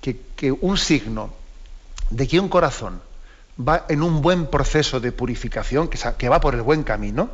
que, 0.00 0.52
un 0.52 0.78
signo 0.78 1.32
de 2.10 2.26
que 2.26 2.40
un 2.40 2.48
corazón 2.48 3.00
va 3.58 3.84
en 3.88 4.02
un 4.02 4.22
buen 4.22 4.46
proceso 4.46 5.00
de 5.00 5.12
purificación, 5.12 5.88
que, 5.88 6.28
va 6.28 6.40
por 6.40 6.54
el 6.54 6.62
buen 6.62 6.82
camino, 6.82 7.30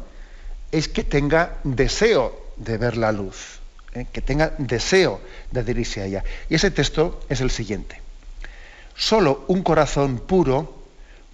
es 0.72 0.88
que 0.88 1.04
tenga 1.04 1.58
deseo 1.64 2.52
de 2.56 2.78
ver 2.78 2.96
la 2.96 3.12
luz. 3.12 3.60
¿eh? 3.94 4.06
que 4.12 4.20
tenga 4.20 4.52
deseo 4.58 5.20
de 5.50 5.60
adherirse 5.60 6.00
a 6.00 6.06
ella. 6.06 6.24
Y 6.48 6.56
ese 6.56 6.70
texto 6.70 7.20
es 7.28 7.40
el 7.40 7.50
siguiente. 7.50 8.00
Solo 8.96 9.44
un 9.48 9.62
corazón 9.62 10.18
puro 10.18 10.82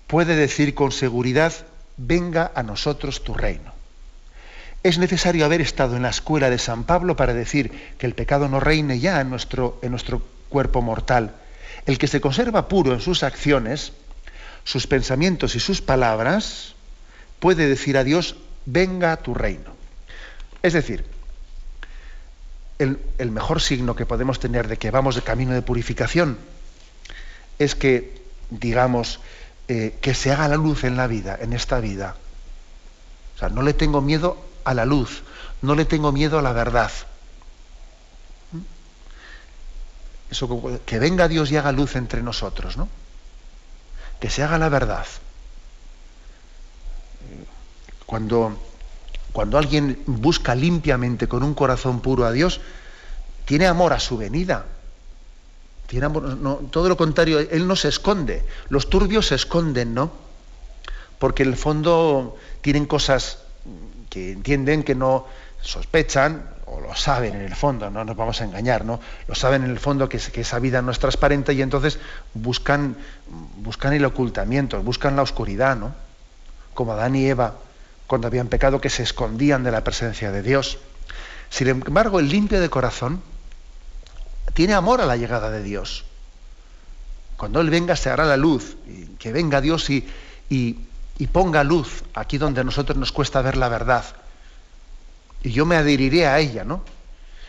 puede 0.06 0.36
decir 0.36 0.74
con 0.74 0.92
seguridad, 0.92 1.52
venga 1.96 2.52
a 2.54 2.62
nosotros 2.62 3.22
tu 3.22 3.34
reino. 3.34 3.79
Es 4.82 4.98
necesario 4.98 5.44
haber 5.44 5.60
estado 5.60 5.96
en 5.96 6.02
la 6.02 6.08
escuela 6.08 6.48
de 6.48 6.58
San 6.58 6.84
Pablo 6.84 7.14
para 7.14 7.34
decir 7.34 7.70
que 7.98 8.06
el 8.06 8.14
pecado 8.14 8.48
no 8.48 8.60
reine 8.60 8.98
ya 8.98 9.20
en 9.20 9.28
nuestro, 9.28 9.78
en 9.82 9.90
nuestro 9.90 10.22
cuerpo 10.48 10.80
mortal. 10.80 11.34
El 11.84 11.98
que 11.98 12.06
se 12.06 12.20
conserva 12.20 12.68
puro 12.68 12.94
en 12.94 13.00
sus 13.00 13.22
acciones, 13.22 13.92
sus 14.64 14.86
pensamientos 14.86 15.54
y 15.54 15.60
sus 15.60 15.82
palabras, 15.82 16.74
puede 17.40 17.68
decir 17.68 17.98
a 17.98 18.04
Dios, 18.04 18.36
venga 18.64 19.12
a 19.12 19.18
tu 19.18 19.34
reino. 19.34 19.74
Es 20.62 20.72
decir, 20.72 21.04
el, 22.78 23.30
mejor 23.30 23.60
signo 23.60 23.94
que 23.94 24.06
podemos 24.06 24.40
tener 24.40 24.66
de 24.66 24.78
que 24.78 24.90
vamos 24.90 25.14
de 25.14 25.22
camino 25.22 25.52
de 25.52 25.60
purificación 25.60 26.38
es 27.58 27.74
que, 27.74 28.18
digamos, 28.48 29.20
eh, 29.68 29.94
que 30.00 30.14
se 30.14 30.32
haga 30.32 30.48
la 30.48 30.56
luz 30.56 30.84
en 30.84 30.96
la 30.96 31.06
vida, 31.06 31.38
en 31.40 31.52
esta 31.52 31.80
vida. 31.80 32.16
O 33.36 33.38
sea, 33.38 33.50
no 33.50 33.60
le 33.60 33.74
tengo 33.74 34.00
miedo 34.00 34.49
a 34.70 34.74
la 34.74 34.84
luz, 34.84 35.22
no 35.62 35.74
le 35.74 35.84
tengo 35.84 36.12
miedo 36.12 36.38
a 36.38 36.42
la 36.42 36.52
verdad. 36.52 36.90
Eso, 40.30 40.80
que 40.86 40.98
venga 40.98 41.26
Dios 41.26 41.50
y 41.50 41.56
haga 41.56 41.72
luz 41.72 41.96
entre 41.96 42.22
nosotros, 42.22 42.76
¿no? 42.76 42.88
Que 44.20 44.30
se 44.30 44.42
haga 44.42 44.58
la 44.58 44.68
verdad. 44.68 45.06
Cuando, 48.06 48.56
cuando 49.32 49.58
alguien 49.58 50.02
busca 50.06 50.54
limpiamente 50.54 51.26
con 51.26 51.42
un 51.42 51.54
corazón 51.54 52.00
puro 52.00 52.24
a 52.24 52.32
Dios, 52.32 52.60
tiene 53.44 53.66
amor 53.66 53.92
a 53.92 53.98
su 53.98 54.16
venida. 54.16 54.66
Tiene 55.88 56.06
amor, 56.06 56.68
todo 56.70 56.88
lo 56.88 56.96
contrario, 56.96 57.40
Él 57.40 57.66
no 57.66 57.74
se 57.74 57.88
esconde. 57.88 58.44
Los 58.68 58.88
turbios 58.88 59.26
se 59.26 59.34
esconden, 59.34 59.94
¿no? 59.94 60.12
Porque 61.18 61.42
en 61.42 61.48
el 61.48 61.56
fondo 61.56 62.36
tienen 62.60 62.86
cosas 62.86 63.38
que 64.10 64.32
entienden 64.32 64.82
que 64.82 64.94
no 64.94 65.26
sospechan, 65.62 66.50
o 66.66 66.80
lo 66.80 66.94
saben 66.94 67.34
en 67.34 67.42
el 67.42 67.54
fondo, 67.54 67.90
no 67.90 68.04
nos 68.04 68.16
vamos 68.16 68.40
a 68.40 68.44
engañar, 68.44 68.84
¿no? 68.84 69.00
Lo 69.26 69.34
saben 69.34 69.64
en 69.64 69.70
el 69.70 69.78
fondo 69.78 70.08
que, 70.08 70.18
que 70.18 70.42
esa 70.42 70.58
vida 70.58 70.82
no 70.82 70.92
es 70.92 70.98
transparente 70.98 71.52
y 71.54 71.62
entonces 71.62 71.98
buscan, 72.34 72.96
buscan 73.56 73.92
el 73.92 74.04
ocultamiento, 74.04 74.82
buscan 74.82 75.16
la 75.16 75.22
oscuridad, 75.22 75.76
¿no? 75.76 75.94
Como 76.74 76.92
Adán 76.92 77.16
y 77.16 77.26
Eva 77.26 77.54
cuando 78.06 78.26
habían 78.26 78.48
pecado 78.48 78.80
que 78.80 78.90
se 78.90 79.04
escondían 79.04 79.62
de 79.62 79.70
la 79.70 79.84
presencia 79.84 80.32
de 80.32 80.42
Dios. 80.42 80.78
Sin 81.48 81.68
embargo, 81.68 82.18
el 82.18 82.28
limpio 82.28 82.60
de 82.60 82.68
corazón 82.68 83.22
tiene 84.54 84.74
amor 84.74 85.00
a 85.00 85.06
la 85.06 85.16
llegada 85.16 85.50
de 85.50 85.62
Dios. 85.62 86.04
Cuando 87.36 87.60
Él 87.60 87.70
venga 87.70 87.96
se 87.96 88.10
hará 88.10 88.24
la 88.24 88.36
luz, 88.36 88.76
que 89.18 89.32
venga 89.32 89.60
Dios 89.60 89.88
y, 89.90 90.08
y, 90.48 90.78
ponga 91.26 91.64
luz 91.64 92.04
aquí 92.14 92.38
donde 92.38 92.60
a 92.60 92.64
nosotros 92.64 92.96
nos 92.96 93.12
cuesta 93.12 93.42
ver 93.42 93.56
la 93.56 93.68
verdad. 93.68 94.04
Y 95.42 95.52
yo 95.52 95.66
me 95.66 95.76
adheriré 95.76 96.26
a 96.26 96.38
ella, 96.38 96.64
¿no? 96.64 96.82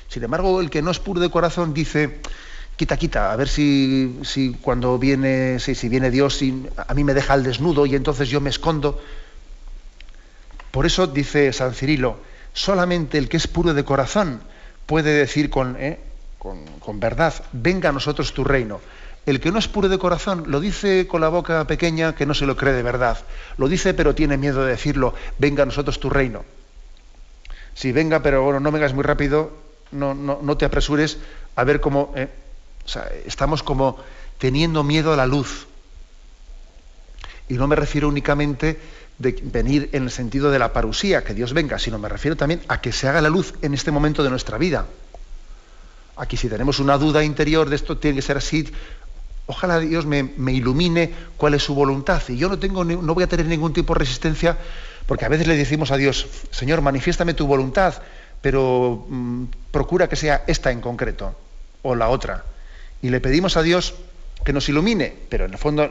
Sin 0.07 0.23
embargo, 0.23 0.59
el 0.61 0.69
que 0.69 0.81
no 0.81 0.91
es 0.91 0.99
puro 0.99 1.21
de 1.21 1.29
corazón 1.29 1.73
dice, 1.73 2.19
quita, 2.75 2.97
quita, 2.97 3.31
a 3.31 3.35
ver 3.35 3.47
si, 3.47 4.19
si 4.23 4.53
cuando 4.61 4.97
viene, 4.97 5.59
si, 5.59 5.75
si 5.75 5.87
viene 5.87 6.11
Dios 6.11 6.41
y 6.41 6.67
a 6.75 6.93
mí 6.93 7.03
me 7.03 7.13
deja 7.13 7.33
al 7.33 7.43
desnudo 7.43 7.85
y 7.85 7.95
entonces 7.95 8.27
yo 8.27 8.41
me 8.41 8.49
escondo. 8.49 9.01
Por 10.71 10.85
eso 10.85 11.07
dice 11.07 11.53
San 11.53 11.73
Cirilo, 11.73 12.17
solamente 12.53 13.17
el 13.17 13.29
que 13.29 13.37
es 13.37 13.47
puro 13.47 13.73
de 13.73 13.83
corazón 13.83 14.41
puede 14.85 15.13
decir 15.13 15.51
eh, 15.77 15.99
con, 16.37 16.65
con, 16.79 16.99
verdad, 16.99 17.33
venga 17.53 17.89
a 17.89 17.91
nosotros 17.91 18.33
tu 18.33 18.43
reino. 18.43 18.81
El 19.25 19.39
que 19.39 19.51
no 19.51 19.59
es 19.59 19.67
puro 19.67 19.87
de 19.87 19.99
corazón 19.99 20.45
lo 20.47 20.59
dice 20.59 21.07
con 21.07 21.21
la 21.21 21.29
boca 21.29 21.65
pequeña 21.67 22.15
que 22.15 22.25
no 22.25 22.33
se 22.33 22.45
lo 22.45 22.57
cree 22.57 22.73
de 22.73 22.81
verdad. 22.81 23.19
Lo 23.57 23.67
dice 23.67 23.93
pero 23.93 24.15
tiene 24.15 24.37
miedo 24.37 24.63
de 24.63 24.71
decirlo, 24.71 25.13
venga 25.37 25.63
a 25.63 25.65
nosotros 25.65 25.99
tu 25.99 26.09
reino. 26.09 26.43
Si 27.73 27.91
venga, 27.91 28.21
pero 28.21 28.43
bueno, 28.43 28.59
no 28.59 28.71
vengas 28.71 28.93
muy 28.93 29.03
rápido, 29.03 29.51
no, 29.91 30.13
no, 30.13 30.57
te 30.57 30.65
apresures 30.65 31.17
a 31.55 31.63
ver 31.63 31.79
cómo... 31.79 32.13
Eh, 32.15 32.29
estamos 33.25 33.63
como 33.63 33.97
teniendo 34.37 34.83
miedo 34.83 35.13
a 35.13 35.15
la 35.15 35.25
luz. 35.25 35.67
Y 37.47 37.53
no 37.53 37.67
me 37.67 37.75
refiero 37.75 38.07
únicamente 38.07 38.79
de 39.19 39.39
venir 39.43 39.89
en 39.93 40.03
el 40.03 40.11
sentido 40.11 40.49
de 40.51 40.57
la 40.57 40.73
parusía, 40.73 41.23
que 41.23 41.33
Dios 41.33 41.53
venga, 41.53 41.77
sino 41.77 41.99
me 41.99 42.09
refiero 42.09 42.35
también 42.35 42.61
a 42.67 42.81
que 42.81 42.91
se 42.91 43.07
haga 43.07 43.21
la 43.21 43.29
luz 43.29 43.53
en 43.61 43.73
este 43.73 43.91
momento 43.91 44.23
de 44.23 44.31
nuestra 44.31 44.57
vida. 44.57 44.87
Aquí 46.17 46.37
si 46.37 46.49
tenemos 46.49 46.79
una 46.79 46.97
duda 46.97 47.23
interior 47.23 47.69
de 47.69 47.75
esto 47.75 47.97
tiene 47.97 48.15
que 48.15 48.21
ser 48.21 48.37
así, 48.37 48.67
ojalá 49.47 49.79
Dios 49.79 50.05
me, 50.05 50.29
ilumine 50.51 51.11
cuál 51.37 51.53
es 51.53 51.63
su 51.63 51.75
voluntad. 51.75 52.21
Y 52.29 52.37
yo 52.37 52.49
no, 52.49 52.59
tengo, 52.59 52.83
no 52.83 53.13
voy 53.13 53.23
a 53.23 53.27
tener 53.27 53.45
ningún 53.45 53.73
tipo 53.73 53.93
de 53.93 53.99
resistencia, 53.99 54.57
porque 55.05 55.25
a 55.25 55.29
veces 55.29 55.47
le 55.47 55.57
decimos 55.57 55.91
a 55.91 55.97
Dios, 55.97 56.27
Señor, 56.51 56.81
manifiéstame 56.81 57.33
tu 57.33 57.47
voluntad, 57.47 57.95
pero 58.41 59.05
mm, 59.09 59.45
procura 59.71 60.09
que 60.09 60.15
sea 60.15 60.43
esta 60.47 60.71
en 60.71 60.81
concreto, 60.81 61.35
o 61.81 61.95
la 61.95 62.09
otra. 62.09 62.43
Y 63.01 63.09
le 63.09 63.19
pedimos 63.19 63.57
a 63.57 63.61
Dios 63.61 63.95
que 64.43 64.53
nos 64.53 64.69
ilumine, 64.69 65.13
pero 65.29 65.45
en 65.45 65.51
el 65.51 65.57
fondo, 65.57 65.89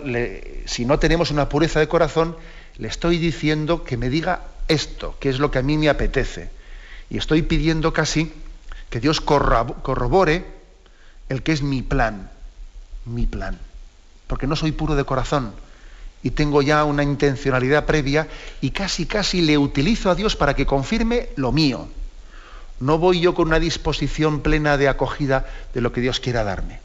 si 0.64 0.84
no 0.84 0.98
tenemos 0.98 1.30
una 1.30 1.48
pureza 1.48 1.80
de 1.80 1.88
corazón, 1.88 2.36
le 2.78 2.88
estoy 2.88 3.18
diciendo 3.18 3.84
que 3.84 3.96
me 3.96 4.08
diga 4.08 4.42
esto, 4.68 5.16
que 5.20 5.28
es 5.28 5.38
lo 5.38 5.50
que 5.50 5.58
a 5.58 5.62
mí 5.62 5.76
me 5.76 5.88
apetece. 5.88 6.50
Y 7.10 7.18
estoy 7.18 7.42
pidiendo 7.42 7.92
casi 7.92 8.32
que 8.88 9.00
Dios 9.00 9.20
corrobore 9.20 10.44
el 11.28 11.42
que 11.42 11.52
es 11.52 11.62
mi 11.62 11.82
plan, 11.82 12.30
mi 13.04 13.26
plan. 13.26 13.58
Porque 14.26 14.46
no 14.46 14.56
soy 14.56 14.72
puro 14.72 14.94
de 14.94 15.04
corazón 15.04 15.52
y 16.22 16.30
tengo 16.30 16.62
ya 16.62 16.84
una 16.84 17.02
intencionalidad 17.02 17.86
previa 17.86 18.28
y 18.60 18.70
casi, 18.70 19.06
casi 19.06 19.40
le 19.40 19.58
utilizo 19.58 20.10
a 20.10 20.14
Dios 20.14 20.36
para 20.36 20.54
que 20.54 20.66
confirme 20.66 21.30
lo 21.36 21.52
mío. 21.52 21.88
No 22.78 22.98
voy 22.98 23.20
yo 23.20 23.34
con 23.34 23.48
una 23.48 23.58
disposición 23.58 24.40
plena 24.40 24.76
de 24.76 24.88
acogida 24.88 25.46
de 25.74 25.80
lo 25.80 25.92
que 25.92 26.00
Dios 26.00 26.20
quiera 26.20 26.44
darme. 26.44 26.80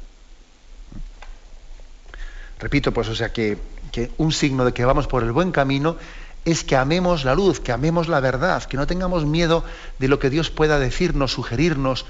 Repito, 2.60 2.94
pues, 2.94 3.08
o 3.10 3.16
sea 3.16 3.32
que 3.32 3.58
que 3.96 4.12
un 4.18 4.34
signo 4.34 4.66
de 4.66 4.74
que 4.74 4.84
vamos 4.84 5.08
por 5.08 5.24
el 5.24 5.32
buen 5.32 5.54
camino 5.54 5.96
es 6.44 6.66
que 6.66 6.76
amemos 6.76 7.24
la 7.24 7.34
luz, 7.34 7.62
que 7.62 7.72
amemos 7.72 8.10
la 8.10 8.20
verdad, 8.20 8.62
que 8.66 8.76
no 8.76 8.88
tengamos 8.88 9.26
miedo 9.26 9.64
de 10.00 10.10
lo 10.10 10.20
que 10.20 10.30
Dios 10.30 10.50
pueda 10.50 10.80
decirnos, 10.80 11.32
sugerirnos, 11.32 12.06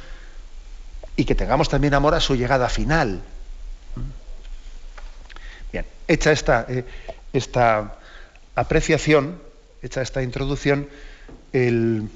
y 1.16 1.26
que 1.26 1.36
tengamos 1.36 1.70
también 1.70 1.94
amor 1.94 2.16
a 2.16 2.20
su 2.20 2.36
llegada 2.36 2.70
final. 2.70 3.22
Bien, 5.72 5.86
hecha 6.08 6.32
esta, 6.32 6.66
eh, 6.70 6.86
esta 7.34 7.96
apreciación, 8.56 9.40
hecha 9.82 10.02
esta 10.02 10.24
introducción, 10.24 10.88
el, 11.54 12.10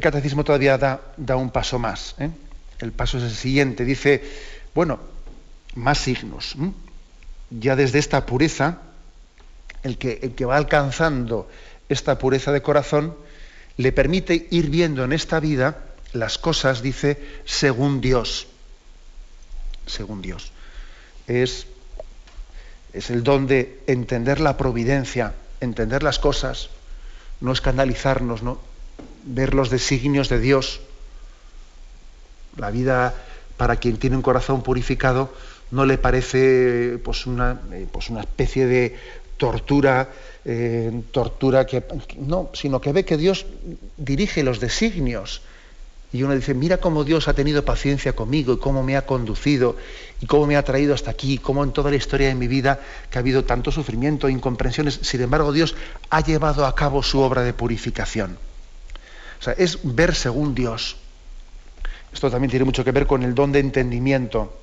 catecismo 0.00 0.44
todavía 0.44 0.78
da, 0.78 1.00
da, 1.16 1.36
un 1.36 1.50
paso 1.50 1.78
más. 1.78 2.14
¿eh? 2.18 2.30
El 2.80 2.92
paso 2.92 3.18
es 3.18 3.24
el 3.24 3.34
siguiente, 3.34 3.84
dice, 3.84 4.22
bueno, 4.74 5.00
más 5.74 5.98
signos. 5.98 6.56
Ya 7.50 7.76
desde 7.76 7.98
esta 7.98 8.26
pureza, 8.26 8.78
el 9.82 9.98
que, 9.98 10.32
que 10.34 10.44
va 10.44 10.56
alcanzando 10.56 11.48
esta 11.88 12.18
pureza 12.18 12.52
de 12.52 12.62
corazón, 12.62 13.14
le 13.76 13.92
permite 13.92 14.48
ir 14.50 14.70
viendo 14.70 15.04
en 15.04 15.12
esta 15.12 15.40
vida 15.40 15.78
las 16.12 16.38
cosas, 16.38 16.82
dice, 16.82 17.20
según 17.44 18.00
Dios. 18.00 18.46
Según 19.86 20.22
Dios. 20.22 20.53
Es, 21.26 21.66
es 22.92 23.10
el 23.10 23.24
don 23.24 23.46
de 23.46 23.80
entender 23.86 24.40
la 24.40 24.56
providencia, 24.56 25.34
entender 25.60 26.02
las 26.02 26.18
cosas, 26.18 26.70
no 27.40 27.52
escandalizarnos, 27.52 28.42
¿no? 28.42 28.58
ver 29.24 29.54
los 29.54 29.70
designios 29.70 30.28
de 30.28 30.38
Dios. 30.38 30.80
La 32.56 32.70
vida 32.70 33.14
para 33.56 33.76
quien 33.76 33.96
tiene 33.98 34.16
un 34.16 34.22
corazón 34.22 34.62
purificado 34.62 35.32
no 35.70 35.86
le 35.86 35.98
parece 35.98 36.98
pues, 37.02 37.26
una, 37.26 37.60
eh, 37.72 37.86
pues 37.90 38.10
una 38.10 38.20
especie 38.20 38.66
de, 38.66 38.96
tortura, 39.36 40.08
eh, 40.44 41.02
tortura 41.10 41.66
que 41.66 41.82
no, 42.18 42.50
sino 42.54 42.80
que 42.80 42.92
ve 42.92 43.04
que 43.04 43.16
Dios 43.16 43.46
dirige 43.96 44.42
los 44.42 44.60
designios. 44.60 45.42
Y 46.14 46.22
uno 46.22 46.32
dice, 46.32 46.54
mira 46.54 46.76
cómo 46.76 47.02
Dios 47.02 47.26
ha 47.26 47.34
tenido 47.34 47.64
paciencia 47.64 48.12
conmigo 48.12 48.52
y 48.52 48.58
cómo 48.58 48.84
me 48.84 48.96
ha 48.96 49.04
conducido 49.04 49.76
y 50.20 50.26
cómo 50.26 50.46
me 50.46 50.54
ha 50.54 50.62
traído 50.62 50.94
hasta 50.94 51.10
aquí, 51.10 51.38
cómo 51.38 51.64
en 51.64 51.72
toda 51.72 51.90
la 51.90 51.96
historia 51.96 52.28
de 52.28 52.36
mi 52.36 52.46
vida 52.46 52.78
que 53.10 53.18
ha 53.18 53.20
habido 53.20 53.44
tanto 53.44 53.72
sufrimiento, 53.72 54.28
incomprensiones, 54.28 55.00
sin 55.02 55.22
embargo 55.22 55.52
Dios 55.52 55.74
ha 56.10 56.20
llevado 56.20 56.66
a 56.66 56.74
cabo 56.76 57.02
su 57.02 57.18
obra 57.18 57.42
de 57.42 57.52
purificación. 57.52 58.38
O 59.40 59.42
sea, 59.42 59.54
es 59.54 59.80
ver 59.82 60.14
según 60.14 60.54
Dios. 60.54 60.98
Esto 62.12 62.30
también 62.30 62.48
tiene 62.50 62.64
mucho 62.64 62.84
que 62.84 62.92
ver 62.92 63.08
con 63.08 63.24
el 63.24 63.34
don 63.34 63.50
de 63.50 63.58
entendimiento, 63.58 64.56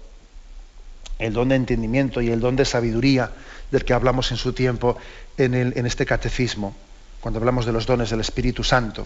el 1.19 1.33
don 1.33 1.49
de 1.49 1.55
entendimiento 1.55 2.21
y 2.21 2.29
el 2.29 2.39
don 2.39 2.55
de 2.55 2.63
sabiduría 2.63 3.29
del 3.71 3.83
que 3.83 3.91
hablamos 3.91 4.31
en 4.31 4.37
su 4.37 4.53
tiempo 4.53 4.95
en 5.35 5.85
este 5.85 6.05
catecismo, 6.05 6.73
cuando 7.19 7.41
hablamos 7.41 7.65
de 7.65 7.73
los 7.73 7.85
dones 7.85 8.09
del 8.09 8.21
Espíritu 8.21 8.63
Santo. 8.63 9.05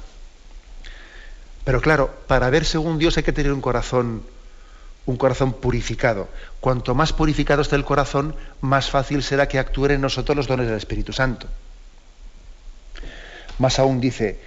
Pero 1.65 1.81
claro, 1.81 2.13
para 2.27 2.49
ver 2.49 2.63
según 2.63 2.99
Dios 2.99 3.17
hay 3.17 3.23
que 3.23 3.33
tener 3.33 3.51
un 3.51 3.59
corazón, 3.59 4.21
un 5.05 5.17
corazón 5.17 5.51
purificado. 5.51 6.29
Cuanto 6.61 6.95
más 6.95 7.11
purificado 7.11 7.63
esté 7.63 7.75
el 7.75 7.83
corazón, 7.83 8.35
más 8.61 8.89
fácil 8.89 9.23
será 9.23 9.47
que 9.47 9.59
actúen 9.59 9.91
en 9.91 10.01
nosotros 10.01 10.37
los 10.37 10.47
dones 10.47 10.67
del 10.67 10.77
Espíritu 10.77 11.11
Santo. 11.11 11.47
Más 13.57 13.79
aún 13.79 13.99
dice, 13.99 14.39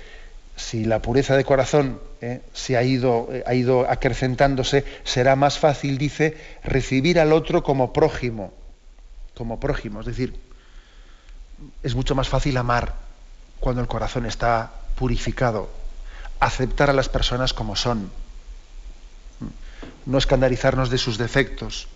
si 0.54 0.84
la 0.84 1.02
pureza 1.02 1.36
de 1.36 1.44
corazón 1.44 2.00
eh, 2.20 2.40
se 2.52 2.76
ha 2.76 2.84
ido, 2.84 3.28
eh, 3.32 3.42
ha 3.46 3.54
ido 3.54 3.90
acrecentándose, 3.90 4.84
será 5.02 5.34
más 5.34 5.58
fácil, 5.58 5.98
dice, 5.98 6.36
recibir 6.62 7.18
al 7.18 7.32
otro 7.32 7.64
como 7.64 7.92
prójimo, 7.92 8.52
como 9.34 9.58
prójimo. 9.58 10.00
Es 10.00 10.06
decir, 10.06 10.38
es 11.82 11.96
mucho 11.96 12.14
más 12.14 12.28
fácil 12.28 12.56
amar 12.56 12.94
cuando 13.58 13.80
el 13.80 13.88
corazón 13.88 14.26
está 14.26 14.70
purificado, 14.94 15.68
aceptar 16.40 16.90
a 16.90 16.92
las 16.92 17.08
personas 17.08 17.52
como 17.52 17.76
son, 17.76 18.10
no 20.06 20.18
escandalizarnos 20.18 20.90
de 20.90 20.98
sus 20.98 21.18
defectos. 21.18 21.88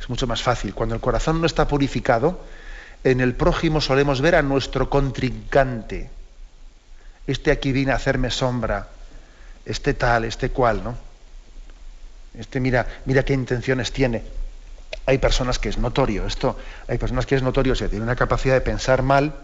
Es 0.00 0.08
mucho 0.08 0.26
más 0.26 0.42
fácil. 0.42 0.74
Cuando 0.74 0.94
el 0.94 1.00
corazón 1.00 1.40
no 1.40 1.46
está 1.46 1.66
purificado, 1.68 2.40
en 3.04 3.20
el 3.20 3.34
prójimo 3.34 3.80
solemos 3.80 4.20
ver 4.20 4.36
a 4.36 4.42
nuestro 4.42 4.88
contrincante. 4.88 6.10
Este 7.26 7.50
aquí 7.50 7.72
viene 7.72 7.92
a 7.92 7.96
hacerme 7.96 8.30
sombra, 8.30 8.88
este 9.64 9.94
tal, 9.94 10.24
este 10.24 10.50
cual, 10.50 10.82
¿no? 10.84 10.96
Este 12.38 12.60
mira, 12.60 12.86
mira 13.04 13.24
qué 13.24 13.32
intenciones 13.32 13.92
tiene. 13.92 14.22
Hay 15.06 15.18
personas 15.18 15.58
que 15.58 15.68
es 15.68 15.78
notorio 15.78 16.26
esto, 16.26 16.56
hay 16.88 16.98
personas 16.98 17.26
que 17.26 17.34
es 17.34 17.42
notorio, 17.42 17.72
o 17.72 17.76
sea, 17.76 17.88
tiene 17.88 18.04
una 18.04 18.16
capacidad 18.16 18.54
de 18.54 18.60
pensar 18.60 19.02
mal, 19.02 19.34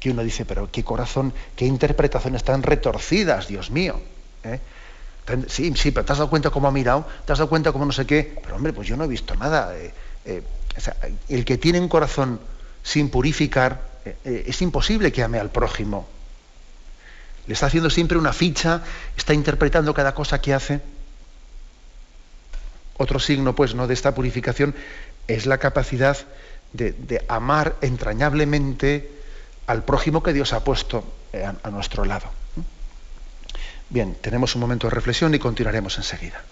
que 0.00 0.10
uno 0.10 0.24
dice, 0.24 0.46
pero 0.46 0.70
qué 0.72 0.82
corazón, 0.82 1.34
qué 1.54 1.66
interpretaciones 1.66 2.42
tan 2.42 2.62
retorcidas, 2.62 3.46
Dios 3.46 3.70
mío. 3.70 4.00
¿eh? 4.42 4.58
Sí, 5.46 5.72
sí, 5.76 5.90
pero 5.90 6.06
te 6.06 6.12
has 6.12 6.18
dado 6.18 6.30
cuenta 6.30 6.48
cómo 6.48 6.66
ha 6.66 6.72
mirado, 6.72 7.06
te 7.26 7.32
has 7.32 7.38
dado 7.38 7.50
cuenta 7.50 7.70
cómo 7.70 7.84
no 7.84 7.92
sé 7.92 8.06
qué, 8.06 8.38
pero 8.42 8.56
hombre, 8.56 8.72
pues 8.72 8.88
yo 8.88 8.96
no 8.96 9.04
he 9.04 9.08
visto 9.08 9.36
nada. 9.36 9.76
Eh, 9.76 9.92
eh, 10.24 10.42
el 11.28 11.44
que 11.44 11.58
tiene 11.58 11.78
un 11.78 11.88
corazón 11.88 12.40
sin 12.82 13.10
purificar, 13.10 13.90
es 14.24 14.62
imposible 14.62 15.12
que 15.12 15.22
ame 15.22 15.38
al 15.38 15.50
prójimo. 15.50 16.08
Le 17.46 17.52
está 17.52 17.66
haciendo 17.66 17.90
siempre 17.90 18.16
una 18.16 18.32
ficha, 18.32 18.82
está 19.14 19.34
interpretando 19.34 19.92
cada 19.92 20.14
cosa 20.14 20.40
que 20.40 20.54
hace. 20.54 20.80
Otro 22.96 23.18
signo, 23.18 23.54
pues, 23.54 23.74
¿no? 23.74 23.86
de 23.86 23.92
esta 23.92 24.14
purificación 24.14 24.74
es 25.28 25.44
la 25.44 25.58
capacidad 25.58 26.16
de 26.72 27.24
amar 27.28 27.76
entrañablemente, 27.82 29.19
al 29.70 29.84
prójimo 29.84 30.20
que 30.22 30.32
Dios 30.32 30.52
ha 30.52 30.64
puesto 30.64 31.04
eh, 31.32 31.44
a, 31.44 31.70
nuestro 31.70 32.04
lado. 32.04 32.26
Bien, 33.88 34.16
tenemos 34.20 34.56
un 34.56 34.60
momento 34.60 34.88
de 34.88 34.94
reflexión 34.94 35.32
y 35.32 35.38
continuaremos 35.38 35.96
enseguida. 35.96 36.42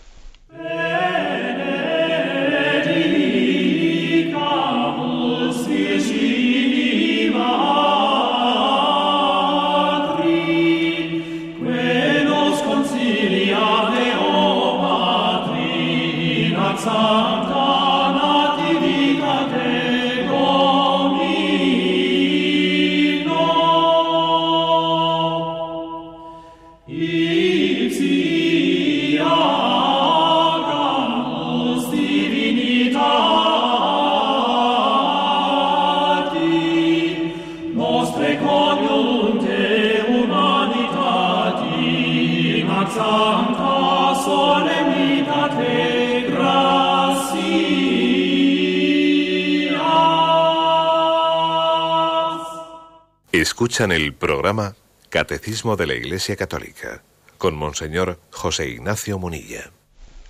Escuchan 53.32 53.92
el 53.92 54.14
programa 54.14 54.74
Catecismo 55.10 55.76
de 55.76 55.86
la 55.86 55.94
Iglesia 55.94 56.34
Católica 56.34 57.02
con 57.38 57.56
Monseñor 57.56 58.18
José 58.30 58.68
Ignacio 58.68 59.18
Munilla. 59.18 59.70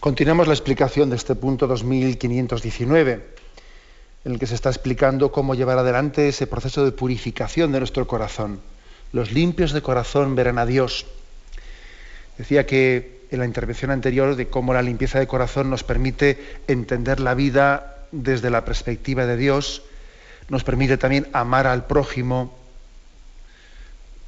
Continuamos 0.01 0.47
la 0.47 0.53
explicación 0.53 1.09
de 1.11 1.17
este 1.17 1.35
punto 1.35 1.67
2519, 1.67 3.35
en 4.29 4.35
el 4.35 4.39
que 4.39 4.47
se 4.47 4.57
está 4.57 4.69
explicando 4.69 5.33
cómo 5.33 5.55
llevar 5.55 5.79
adelante 5.79 6.29
ese 6.29 6.47
proceso 6.47 6.85
de 6.85 6.93
purificación 6.93 7.73
de 7.73 7.79
nuestro 7.79 8.07
corazón. 8.07 8.61
Los 9.11 9.33
limpios 9.33 9.73
de 9.73 9.81
corazón 9.81 10.35
verán 10.35 10.59
a 10.59 10.67
Dios. 10.67 11.07
Decía 12.37 12.67
que 12.67 13.23
en 13.31 13.39
la 13.39 13.47
intervención 13.47 13.91
anterior 13.91 14.37
de 14.37 14.49
cómo 14.49 14.75
la 14.75 14.83
limpieza 14.83 15.19
de 15.19 15.27
corazón 15.27 15.71
nos 15.71 15.83
permite 15.83 16.59
entender 16.67 17.21
la 17.21 17.33
vida 17.33 18.05
desde 18.13 18.51
la 18.51 18.67
perspectiva 18.67 19.25
de 19.25 19.39
Dios, 19.39 19.81
nos 20.51 20.63
permite 20.63 20.99
también 20.99 21.27
amar 21.33 21.67
al 21.67 21.87
prójimo 21.87 22.55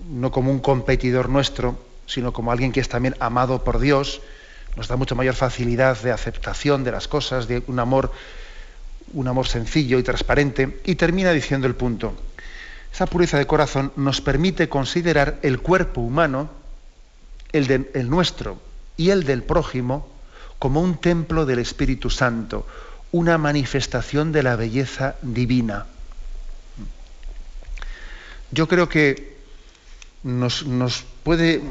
no 0.08 0.32
como 0.32 0.50
un 0.50 0.60
competidor 0.60 1.28
nuestro, 1.28 1.78
sino 2.06 2.32
como 2.32 2.52
alguien 2.52 2.72
que 2.72 2.80
es 2.80 2.88
también 2.88 3.16
amado 3.20 3.64
por 3.64 3.78
Dios, 3.78 4.22
nos 4.76 4.88
da 4.88 4.96
mucha 4.96 5.14
mayor 5.14 5.34
facilidad 5.34 6.00
de 6.00 6.10
aceptación 6.10 6.84
de 6.84 6.92
las 6.92 7.06
cosas, 7.06 7.48
de 7.48 7.62
un 7.66 7.78
amor, 7.78 8.10
un 9.12 9.28
amor 9.28 9.46
sencillo 9.46 9.98
y 9.98 10.02
transparente. 10.02 10.80
Y 10.84 10.94
termina 10.94 11.32
diciendo 11.32 11.66
el 11.66 11.74
punto. 11.74 12.14
Esa 12.92 13.06
pureza 13.06 13.38
de 13.38 13.46
corazón 13.46 13.92
nos 13.96 14.20
permite 14.20 14.68
considerar 14.68 15.38
el 15.42 15.60
cuerpo 15.60 16.00
humano, 16.00 16.50
el, 17.52 17.88
el 17.94 18.10
nuestro 18.10 18.60
y 18.96 19.10
el 19.10 19.24
del 19.24 19.42
prójimo, 19.42 20.08
como 20.58 20.80
un 20.82 20.98
templo 20.98 21.46
del 21.46 21.60
Espíritu 21.60 22.10
Santo, 22.10 22.66
una 23.12 23.38
manifestación 23.38 24.32
de 24.32 24.42
la 24.42 24.56
belleza 24.56 25.16
divina. 25.22 25.86
Yo 28.50 28.66
creo 28.66 28.88
que 28.88 29.30
nos, 30.22 30.64
puede 31.22 31.62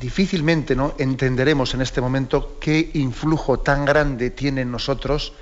difícilmente 0.00 0.74
¿no? 0.74 0.94
entenderemos 0.98 1.74
en 1.74 1.82
este 1.82 2.00
momento 2.00 2.58
qué 2.60 2.90
influjo 2.94 3.60
tan 3.60 3.84
grande 3.84 4.30
tiene 4.30 4.62
en 4.62 4.70
nosotros 4.70 5.34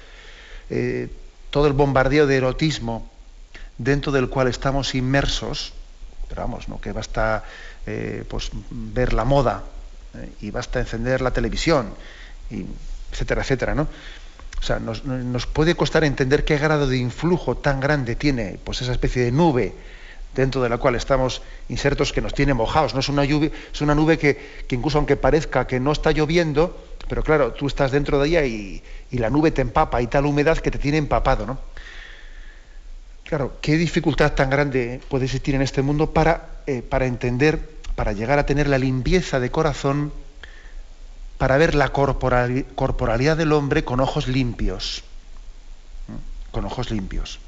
eh, 0.68 1.09
todo 1.50 1.66
el 1.66 1.72
bombardeo 1.72 2.26
de 2.26 2.36
erotismo 2.36 3.08
dentro 3.78 4.12
del 4.12 4.28
cual 4.28 4.48
estamos 4.48 4.94
inmersos, 4.94 5.72
pero 6.28 6.42
vamos, 6.42 6.66
que 6.80 6.92
basta 6.92 7.44
eh, 7.86 8.24
pues, 8.28 8.50
ver 8.70 9.12
la 9.12 9.24
moda 9.24 9.64
eh, 10.14 10.32
y 10.40 10.50
basta 10.50 10.80
encender 10.80 11.20
la 11.20 11.32
televisión, 11.32 11.94
etcétera, 13.12 13.42
etcétera, 13.42 13.74
¿no? 13.74 13.88
O 14.58 14.62
sea, 14.62 14.78
nos, 14.78 15.04
nos, 15.04 15.46
puede 15.46 15.74
costar 15.74 16.04
entender 16.04 16.44
qué 16.44 16.58
grado 16.58 16.86
de 16.86 16.98
influjo 16.98 17.56
tan 17.56 17.80
grande 17.80 18.14
tiene 18.14 18.58
pues, 18.62 18.82
esa 18.82 18.92
especie 18.92 19.24
de 19.24 19.32
nube 19.32 19.74
dentro 20.34 20.62
de 20.62 20.68
la 20.68 20.78
cual 20.78 20.94
estamos 20.94 21.42
insertos 21.68 22.12
que 22.12 22.20
nos 22.20 22.34
tiene 22.34 22.54
mojados. 22.54 22.94
No 22.94 23.00
es 23.00 23.08
una, 23.08 23.24
lluvia, 23.24 23.50
es 23.72 23.80
una 23.80 23.94
nube 23.94 24.18
que, 24.18 24.38
incluso 24.70 24.98
aunque 24.98 25.16
parezca 25.16 25.66
que 25.66 25.80
no 25.80 25.92
está 25.92 26.12
lloviendo, 26.12 26.78
pero 27.09 27.22
claro, 27.22 27.52
tú 27.52 27.66
estás 27.66 27.90
dentro 27.90 28.20
de 28.20 28.28
ella 28.28 28.44
y, 28.44 28.82
la 29.11 29.30
nube 29.30 29.50
te 29.50 29.62
empapa 29.62 30.00
y 30.00 30.07
tal 30.07 30.26
humedad 30.26 30.59
que 30.59 30.70
te 30.70 30.78
tiene 30.78 30.98
empapado, 30.98 31.46
¿no? 31.46 31.59
Claro, 33.24 33.59
qué 33.61 33.76
dificultad 33.76 34.32
tan 34.32 34.50
grande 34.50 35.00
puede 35.09 35.26
existir 35.26 35.55
en 35.55 35.62
este 35.62 35.82
mundo 35.82 36.11
para, 36.11 36.62
eh, 36.66 36.82
para 36.82 37.07
entender, 37.07 37.61
para 37.94 38.12
llegar 38.12 38.38
a 38.38 38.46
tener 38.46 38.68
la 38.68 38.78
limpieza 38.78 39.38
de 39.38 39.50
corazón, 39.50 40.12
para 41.38 41.57
ver 41.57 41.74
la 41.74 41.90
corporalidad 41.90 43.36
del 43.36 43.52
hombre 43.52 43.84
con 43.84 44.00
ojos 44.00 44.26
limpios. 44.28 45.05
Con 46.50 46.64
ojos 46.64 46.90
limpios. 46.90 47.38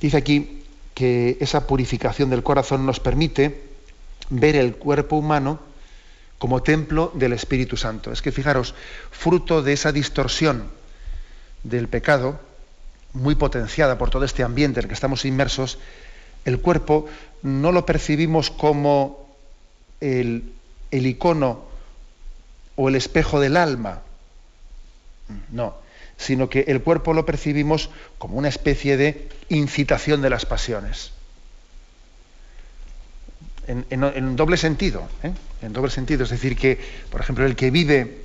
Dice 0.00 0.16
aquí 0.16 0.62
que 0.94 1.36
esa 1.40 1.66
purificación 1.66 2.30
del 2.30 2.42
corazón 2.42 2.86
nos 2.86 3.00
permite 3.00 3.62
ver 4.30 4.56
el 4.56 4.76
cuerpo 4.76 5.16
humano 5.16 5.60
como 6.38 6.62
templo 6.62 7.12
del 7.14 7.32
Espíritu 7.32 7.76
Santo. 7.76 8.12
Es 8.12 8.22
que 8.22 8.32
fijaros, 8.32 8.74
fruto 9.10 9.62
de 9.62 9.72
esa 9.72 9.92
distorsión 9.92 10.70
del 11.64 11.88
pecado, 11.88 12.40
muy 13.12 13.34
potenciada 13.34 13.98
por 13.98 14.10
todo 14.10 14.24
este 14.24 14.42
ambiente 14.42 14.80
en 14.80 14.84
el 14.84 14.88
que 14.88 14.94
estamos 14.94 15.24
inmersos, 15.24 15.78
el 16.44 16.60
cuerpo 16.60 17.06
no 17.42 17.72
lo 17.72 17.84
percibimos 17.84 18.50
como 18.50 19.28
el, 20.00 20.52
el 20.90 21.06
icono 21.06 21.64
o 22.76 22.88
el 22.88 22.94
espejo 22.94 23.40
del 23.40 23.56
alma. 23.56 24.02
No, 25.50 25.74
sino 26.18 26.50
que 26.50 26.66
el 26.68 26.82
cuerpo 26.82 27.14
lo 27.14 27.24
percibimos 27.24 27.88
como 28.18 28.36
una 28.36 28.48
especie 28.48 28.98
de 28.98 29.28
incitación 29.48 30.20
de 30.20 30.30
las 30.30 30.44
pasiones. 30.44 31.12
En, 33.66 34.36
doble 34.36 34.56
sentido, 34.56 35.08
¿eh? 35.22 35.32
en 35.62 35.72
doble 35.72 35.90
sentido, 35.90 36.24
es 36.24 36.30
decir, 36.30 36.56
que, 36.56 36.78
por 37.10 37.20
ejemplo, 37.20 37.46
el 37.46 37.56
que 37.56 37.70
vive 37.70 38.22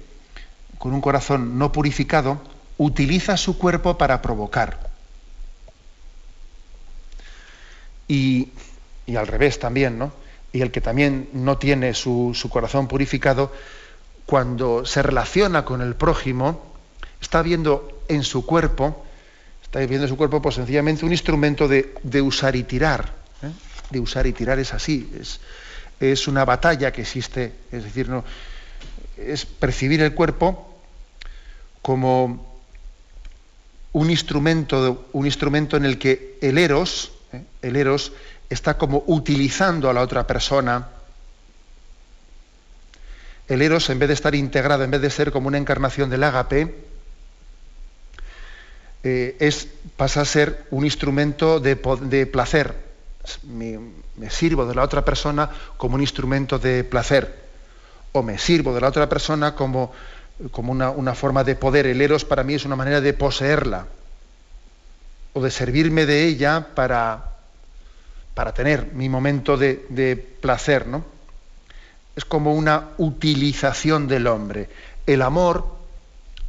con 0.78 0.94
un 0.94 1.02
corazón 1.02 1.58
no 1.58 1.72
purificado 1.72 2.42
utiliza 2.78 3.38
su 3.38 3.58
cuerpo 3.58 3.98
para 3.98 4.22
provocar. 4.22 4.90
Y 8.08 8.50
y 9.06 9.16
al 9.16 9.28
revés 9.28 9.60
también, 9.60 9.98
¿no? 9.98 10.12
Y 10.52 10.62
el 10.62 10.72
que 10.72 10.82
también 10.82 11.30
no 11.34 11.58
tiene 11.58 11.94
su, 11.94 12.32
su 12.34 12.50
corazón 12.50 12.88
purificado, 12.88 13.52
cuando 14.26 14.86
se 14.86 15.02
relaciona 15.02 15.66
con 15.66 15.82
el 15.82 15.96
prójimo, 15.96 16.73
está 17.24 17.42
viendo 17.42 18.04
en 18.10 18.24
su 18.24 18.46
cuerpo, 18.46 19.04
está 19.64 19.80
viendo 19.80 20.04
en 20.04 20.10
su 20.10 20.18
cuerpo, 20.18 20.42
pues 20.42 20.56
sencillamente 20.56 21.06
un 21.06 21.14
instrumento 21.14 21.68
de, 21.68 21.96
de 22.04 22.22
usar 22.22 22.56
y 22.56 22.64
tirar. 22.64 23.14
¿eh? 23.42 23.50
De 23.90 24.00
usar 24.00 24.28
y 24.28 24.34
tirar 24.34 24.60
es 24.60 24.74
así, 24.74 25.10
es, 25.20 25.40
es 26.00 26.28
una 26.28 26.44
batalla 26.44 26.92
que 26.92 27.02
existe, 27.02 27.54
es 27.72 27.84
decir, 27.84 28.10
no, 28.10 28.24
es 29.18 29.46
percibir 29.46 30.02
el 30.02 30.14
cuerpo 30.14 30.78
como 31.82 32.54
un 33.94 34.10
instrumento, 34.10 35.08
un 35.14 35.26
instrumento 35.26 35.78
en 35.78 35.86
el 35.86 35.98
que 35.98 36.38
el 36.42 36.58
eros, 36.58 37.14
¿eh? 37.32 37.42
el 37.62 37.78
eros 37.78 38.12
está 38.50 38.78
como 38.78 39.04
utilizando 39.08 39.90
a 39.90 39.94
la 39.94 40.02
otra 40.02 40.28
persona. 40.28 40.90
El 43.48 43.62
eros, 43.62 43.90
en 43.90 44.00
vez 44.00 44.10
de 44.10 44.14
estar 44.14 44.36
integrado, 44.36 44.84
en 44.84 44.92
vez 44.92 45.02
de 45.02 45.10
ser 45.10 45.32
como 45.32 45.48
una 45.48 45.58
encarnación 45.58 46.10
del 46.10 46.24
ágape, 46.24 46.93
eh, 49.04 49.36
es, 49.40 49.68
pasa 49.98 50.22
a 50.22 50.26
ser 50.26 50.66
un 50.72 50.86
instrumento 50.86 51.60
de, 51.60 51.76
de 52.04 52.26
placer. 52.26 52.74
Me, 53.44 53.80
me, 54.16 54.30
sirvo 54.30 54.66
de 54.66 54.76
la 54.76 54.84
otra 54.84 55.04
persona 55.04 55.50
como 55.78 55.96
un 55.96 56.02
instrumento 56.02 56.58
de 56.58 56.84
placer. 56.86 57.44
O 58.14 58.24
me 58.24 58.38
sirvo 58.38 58.74
de 58.74 58.82
la 58.82 58.88
otra 58.88 59.10
persona 59.10 59.56
como, 59.56 59.92
como 60.52 60.72
una, 60.72 60.90
una, 60.90 61.16
forma 61.16 61.44
de 61.44 61.56
poder. 61.56 61.86
El 61.88 62.02
eros 62.02 62.24
para 62.24 62.44
mí 62.44 62.54
es 62.54 62.66
una 62.66 62.78
manera 62.78 63.02
de 63.02 63.14
poseerla. 63.14 63.88
O 65.34 65.42
de 65.42 65.52
servirme 65.52 66.06
de 66.06 66.26
ella 66.26 66.68
para, 66.74 67.34
para 68.34 68.54
tener 68.54 68.94
mi 68.94 69.10
momento 69.10 69.58
de, 69.58 69.86
de 69.90 70.16
placer. 70.16 70.88
¿no? 70.88 71.04
Es 72.16 72.24
como 72.24 72.54
una 72.54 72.92
utilización 72.98 74.08
del 74.08 74.28
hombre. 74.28 74.70
El 75.06 75.22
amor, 75.22 75.66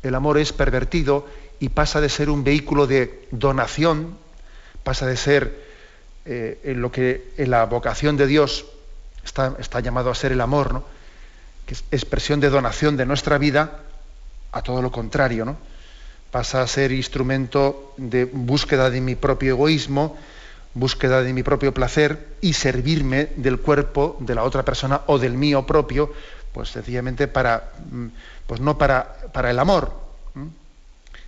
el 0.05 0.15
amor 0.15 0.39
es 0.39 0.53
pervertido 0.53 1.27
y 1.65 1.71
pasa 1.71 2.03
de 2.03 2.11
ser 2.11 2.29
un 2.29 2.45
vehículo 2.45 2.87
de 2.87 3.27
donación, 3.31 4.19
pasa 4.83 5.07
de 5.07 5.17
ser 5.17 5.65
eh, 6.27 6.61
en 6.63 6.83
lo 6.83 6.93
que 6.93 7.33
en 7.39 7.51
la 7.51 7.65
vocación 7.65 8.19
de 8.19 8.27
Dios 8.27 8.67
está, 9.25 9.81
llamado 9.81 10.11
a 10.11 10.15
ser 10.15 10.33
el 10.33 10.43
amor, 10.43 10.75
¿no? 10.75 10.85
que 11.65 11.73
es 11.73 11.85
expresión 11.91 12.39
de 12.41 12.51
donación 12.51 12.99
de 12.99 13.07
nuestra 13.07 13.39
vida, 13.39 13.81
a 14.53 14.61
todo 14.61 14.83
lo 14.83 14.93
contrario, 14.93 15.47
¿no? 15.47 15.57
pasa 16.31 16.61
a 16.61 16.67
ser 16.67 16.93
instrumento 16.93 17.95
de 17.97 18.27
búsqueda 18.27 18.91
de 18.91 19.01
mi 19.01 19.15
propio 19.15 19.55
egoísmo, 19.55 20.19
búsqueda 20.75 21.23
de 21.23 21.33
mi 21.33 21.43
propio 21.43 21.73
placer 21.73 22.37
y 22.43 22.53
servirme 22.53 23.31
del 23.37 23.59
cuerpo 23.59 24.19
de 24.21 24.35
la 24.35 24.43
otra 24.43 24.67
persona 24.67 25.01
o 25.07 25.19
del 25.19 25.33
mío 25.33 25.65
propio, 25.65 26.13
pues 26.53 26.69
sencillamente 26.69 27.27
para, 27.27 27.73
pues 28.47 28.61
no 28.61 28.77
para, 28.77 29.17
para 29.33 29.51
el 29.51 29.59
amor, 29.59 30.04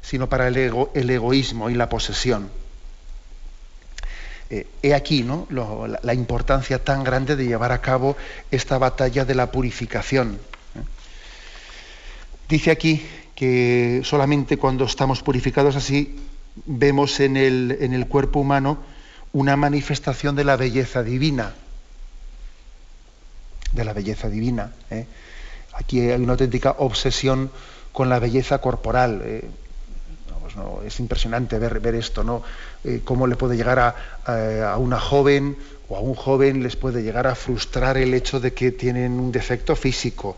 sino 0.07 0.29
para 0.29 0.47
el, 0.47 0.57
ego, 0.57 0.93
el 0.95 1.11
egoísmo 1.11 1.69
y 1.69 1.75
la 1.75 1.89
posesión. 1.89 2.49
Eh, 4.49 4.69
he 4.81 4.95
aquí 4.95 5.25
¿no? 5.25 5.49
La, 5.51 6.15
importancia 6.15 6.79
tan 6.85 7.03
grande 7.03 7.35
de 7.35 7.45
llevar 7.45 7.73
a 7.73 7.81
cabo 7.81 8.17
esta 8.53 8.79
batalla 8.79 9.25
de 9.25 9.35
la 9.35 9.51
purificación. 9.51 10.39
¿eh? 10.77 10.83
Dice 12.49 12.71
aquí 12.71 13.05
que 13.35 14.03
solamente 14.05 14.57
cuando 14.57 14.85
estamos 14.85 15.23
purificados 15.23 15.75
así 15.75 16.17
vemos 16.67 17.19
en 17.19 17.37
el, 17.37 17.77
en 17.81 17.93
el 17.93 18.07
cuerpo 18.07 18.39
humano 18.39 18.79
una 19.33 19.57
manifestación 19.57 20.37
de 20.37 20.45
la 20.45 20.55
belleza 20.55 21.03
divina. 21.03 21.53
De 23.73 23.85
la 23.85 23.93
belleza 23.93 24.29
divina. 24.29 24.73
¿eh? 24.89 25.05
Aquí 25.73 25.99
hay 25.99 26.23
una 26.23 26.35
auténtica 26.35 26.77
obsesión 26.79 27.51
con 27.91 28.09
la 28.09 28.21
belleza 28.21 28.59
corporal. 28.59 29.43
¿Eh? 30.57 30.87
Es 30.87 31.01
impresionante 31.01 31.59
ver, 31.59 31.81
ver 31.81 31.95
esto, 31.95 32.25
¿no? 32.25 32.43
Eh, 32.85 33.01
cómo 33.05 33.27
le 33.27 33.37
puede 33.37 33.57
llegar 33.57 33.79
a, 33.79 34.73
a, 34.73 34.77
una 34.79 35.01
joven 35.01 35.57
o 35.89 35.97
a 35.97 36.01
un 36.01 36.15
joven 36.15 36.63
les 36.63 36.77
puede 36.77 37.03
llegar 37.03 37.27
a 37.27 37.35
frustrar 37.35 37.97
el 37.97 38.15
hecho 38.15 38.41
de 38.41 38.53
que 38.53 38.73
tienen 38.73 39.13
un 39.13 39.33
defecto 39.33 39.77
físico 39.77 40.37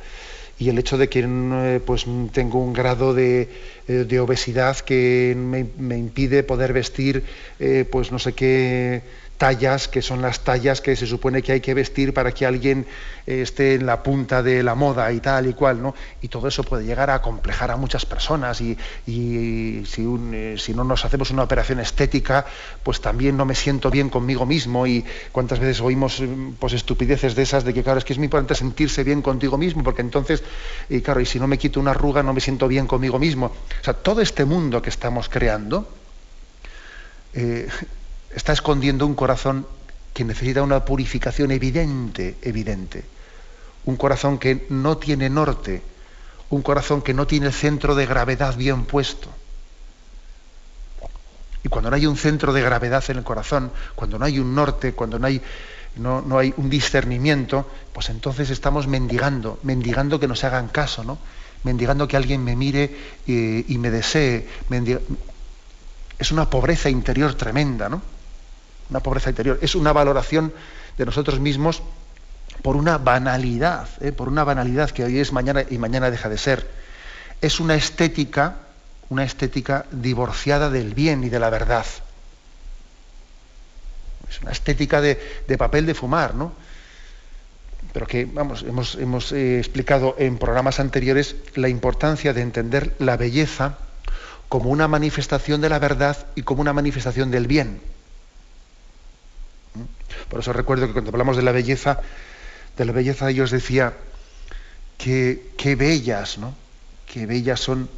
y 0.59 0.69
el 0.69 0.79
hecho 0.79 0.99
de 0.99 1.09
que 1.09 1.25
eh, 1.25 1.81
pues, 1.85 2.07
tengo 2.33 2.59
un 2.59 2.73
grado 2.73 3.15
de, 3.15 3.49
de 3.87 4.21
obesidad 4.21 4.77
que 4.79 5.35
me, 5.37 5.67
me, 5.79 5.97
impide 5.97 6.43
poder 6.43 6.73
vestir 6.73 7.23
eh, 7.61 7.85
pues 7.91 8.11
no 8.11 8.19
sé 8.19 8.33
qué 8.33 9.03
tallas 9.39 9.87
que 9.87 10.03
son 10.03 10.21
las 10.21 10.41
tallas 10.41 10.81
que 10.81 10.97
se 10.97 11.07
supone 11.07 11.43
que 11.43 11.53
hay 11.53 11.61
que 11.61 11.73
vestir 11.73 12.13
para 12.13 12.33
que 12.33 12.45
alguien 12.45 12.87
eh, 13.27 13.43
esté 13.43 13.75
en 13.75 13.87
la 13.87 14.03
punta 14.03 14.43
de 14.43 14.63
la 14.65 14.75
moda 14.75 15.11
y 15.13 15.21
tal 15.21 15.47
y 15.47 15.55
cual, 15.55 15.81
¿no? 15.81 15.95
Y 16.21 16.29
todo 16.29 16.49
eso 16.49 16.65
puede 16.65 16.85
llegar 16.85 17.09
a 17.09 17.23
complejar 17.23 17.71
a 17.71 17.77
muchas 17.77 18.05
personas 18.05 18.61
y, 18.61 18.77
eh, 19.07 19.85
si, 19.87 20.75
no 20.75 20.85
nos 20.85 21.05
hacemos 21.05 21.31
una 21.31 21.45
operación 21.45 21.79
estética, 21.79 22.45
pues 22.83 23.01
también 23.01 23.37
no 23.37 23.45
me 23.45 23.55
siento 23.55 23.91
bien 23.91 24.11
conmigo 24.11 24.45
mismo 24.45 24.87
y 24.87 25.05
cuántas 25.31 25.61
veces 25.61 25.81
oímos 25.81 26.21
pues 26.59 26.73
estupideces 26.73 27.37
de 27.37 27.43
esas 27.43 27.65
de 27.65 27.73
que 27.73 27.85
claro, 27.85 27.99
es 27.99 28.05
que 28.05 28.13
es 28.13 28.19
muy 28.19 28.27
importante 28.27 28.57
sentirse 28.57 29.05
bien 29.05 29.23
contigo 29.23 29.57
mismo 29.57 29.85
porque 29.85 30.03
entonces, 30.03 30.43
y 30.89 31.01
claro, 31.01 31.21
y 31.21 31.27
si 31.27 31.39
no 31.39 31.47
me 31.47 31.59
quito 31.59 31.79
una 31.79 31.93
arruga 31.93 32.25
no 32.25 32.33
me 32.33 32.41
siento 32.41 32.67
bien 32.67 32.89
conmigo 32.89 33.21
mismo. 33.21 33.47
O 33.47 33.85
sea, 33.85 33.95
todo 33.95 34.21
este 34.21 34.45
mundo 34.45 34.83
que 34.83 34.91
estamos 34.91 35.29
creando, 35.29 35.89
eh, 37.35 37.69
está 38.35 38.53
escondiendo 38.53 39.07
un 39.07 39.15
corazón 39.15 39.67
que 40.13 40.25
necesita 40.25 40.63
una 40.63 40.85
purificación 40.85 41.51
evidente, 41.51 42.37
evidente. 42.43 43.05
Un 43.85 43.97
corazón 43.97 44.39
que 44.39 44.67
no 44.71 44.99
tiene 44.99 45.31
norte, 45.31 45.83
un 46.51 46.63
corazón 46.63 47.03
que 47.03 47.15
no 47.15 47.27
tiene 47.27 47.47
el 47.47 47.53
centro 47.53 47.95
de 47.95 48.07
gravedad 48.07 48.57
bien 48.57 48.85
puesto. 48.85 49.29
Y 51.63 51.69
cuando 51.69 51.91
no 51.91 51.97
hay 51.97 52.07
un 52.07 52.17
centro 52.17 52.53
de 52.53 52.63
gravedad 52.63 53.05
en 53.09 53.19
el 53.19 53.25
corazón, 53.25 53.71
cuando 53.95 54.19
no 54.19 54.25
hay 54.25 54.39
un 54.39 54.55
norte, 54.55 54.93
cuando 54.93 55.19
no 55.19 55.27
hay, 55.27 55.41
no, 55.97 56.21
no 56.21 56.39
hay 56.39 56.53
un 56.57 56.71
discernimiento, 56.71 57.71
pues 57.93 58.11
entonces 58.11 58.51
estamos 58.51 58.87
mendigando, 58.87 59.59
mendigando 59.63 60.21
que 60.21 60.29
nos 60.29 60.45
hagan 60.45 60.69
caso, 60.69 61.05
¿no? 61.05 61.19
Mendigando 61.65 62.07
que 62.07 62.17
alguien 62.17 62.45
me 62.45 62.57
mire 62.57 62.97
y, 63.27 63.73
y 63.73 63.79
me 63.79 63.91
desee. 63.91 64.49
Es 66.19 66.33
una 66.33 66.49
pobreza 66.49 66.91
interior 66.91 67.35
tremenda, 67.35 67.89
¿no? 67.89 68.18
Una 68.91 69.01
pobreza 69.01 69.31
interior, 69.31 69.59
es 69.63 69.75
una 69.75 69.93
valoración 69.93 70.53
de 70.97 71.07
nosotros 71.07 71.41
mismos 71.41 71.83
por 72.63 72.77
una 72.77 72.99
banalidad, 72.99 73.89
¿eh? 74.01 74.13
por 74.13 74.29
una 74.29 74.45
banalidad 74.45 74.91
que 74.91 75.05
hoy 75.05 75.19
es 75.19 75.33
mañana 75.33 75.65
y 75.69 75.79
mañana 75.79 76.11
deja 76.11 76.29
de 76.29 76.39
ser. 76.39 76.69
Es 77.41 77.61
una 77.61 77.77
estética, 77.77 78.57
una 79.09 79.25
estética 79.25 79.87
divorciada 79.93 80.71
del 80.71 80.95
bien 80.95 81.23
y 81.25 81.29
de 81.29 81.39
la 81.39 81.51
verdad. 81.51 81.87
Es 84.29 84.41
una 84.43 84.51
estética 84.51 85.01
de, 85.01 85.17
papel 85.57 85.87
de 85.87 85.95
fumar, 85.95 86.35
¿no? 86.35 86.53
Pero 87.93 88.07
que, 88.07 88.27
vamos, 88.27 88.65
hemos, 88.65 88.97
hemos 88.97 89.33
eh, 89.33 89.59
explicado 89.59 90.15
en 90.19 90.37
programas 90.37 90.81
anteriores 90.81 91.37
la 91.55 91.69
importancia 91.69 92.35
de 92.35 92.43
entender 92.43 92.95
la 92.99 93.17
belleza 93.17 93.79
como 94.49 94.71
una 94.71 94.89
manifestación 94.89 95.61
de 95.61 95.69
la 95.69 95.79
verdad 95.79 96.27
y 96.35 96.43
como 96.43 96.61
una 96.61 96.73
manifestación 96.73 97.31
del 97.31 97.47
bien. 97.47 97.81
Por 100.29 100.41
eso 100.41 100.53
recuerdo 100.53 100.87
que 100.87 100.93
cuando 100.93 101.11
hablamos 101.11 101.37
de 101.37 101.43
la 101.43 101.53
belleza, 101.53 102.01
de 102.77 102.85
la 102.85 102.93
belleza 102.93 103.31
yo 103.31 103.45
os 103.45 103.51
decía 103.51 103.95
que 104.97 105.53
qué 105.57 105.77
bellas, 105.77 106.39
¿no? 106.39 106.55
Qué 107.07 107.27
bellas 107.27 107.61
son 107.61 107.89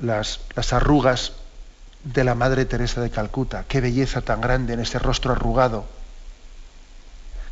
las, 0.00 0.40
las 0.54 0.72
arrugas 0.72 1.32
de 2.04 2.24
la 2.24 2.34
Madre 2.34 2.64
Teresa 2.64 3.00
de 3.00 3.10
Calcuta. 3.10 3.64
Qué 3.66 3.80
belleza 3.80 4.20
tan 4.20 4.40
grande 4.40 4.74
en 4.74 4.80
ese 4.80 4.98
rostro 4.98 5.32
arrugado. 5.32 5.86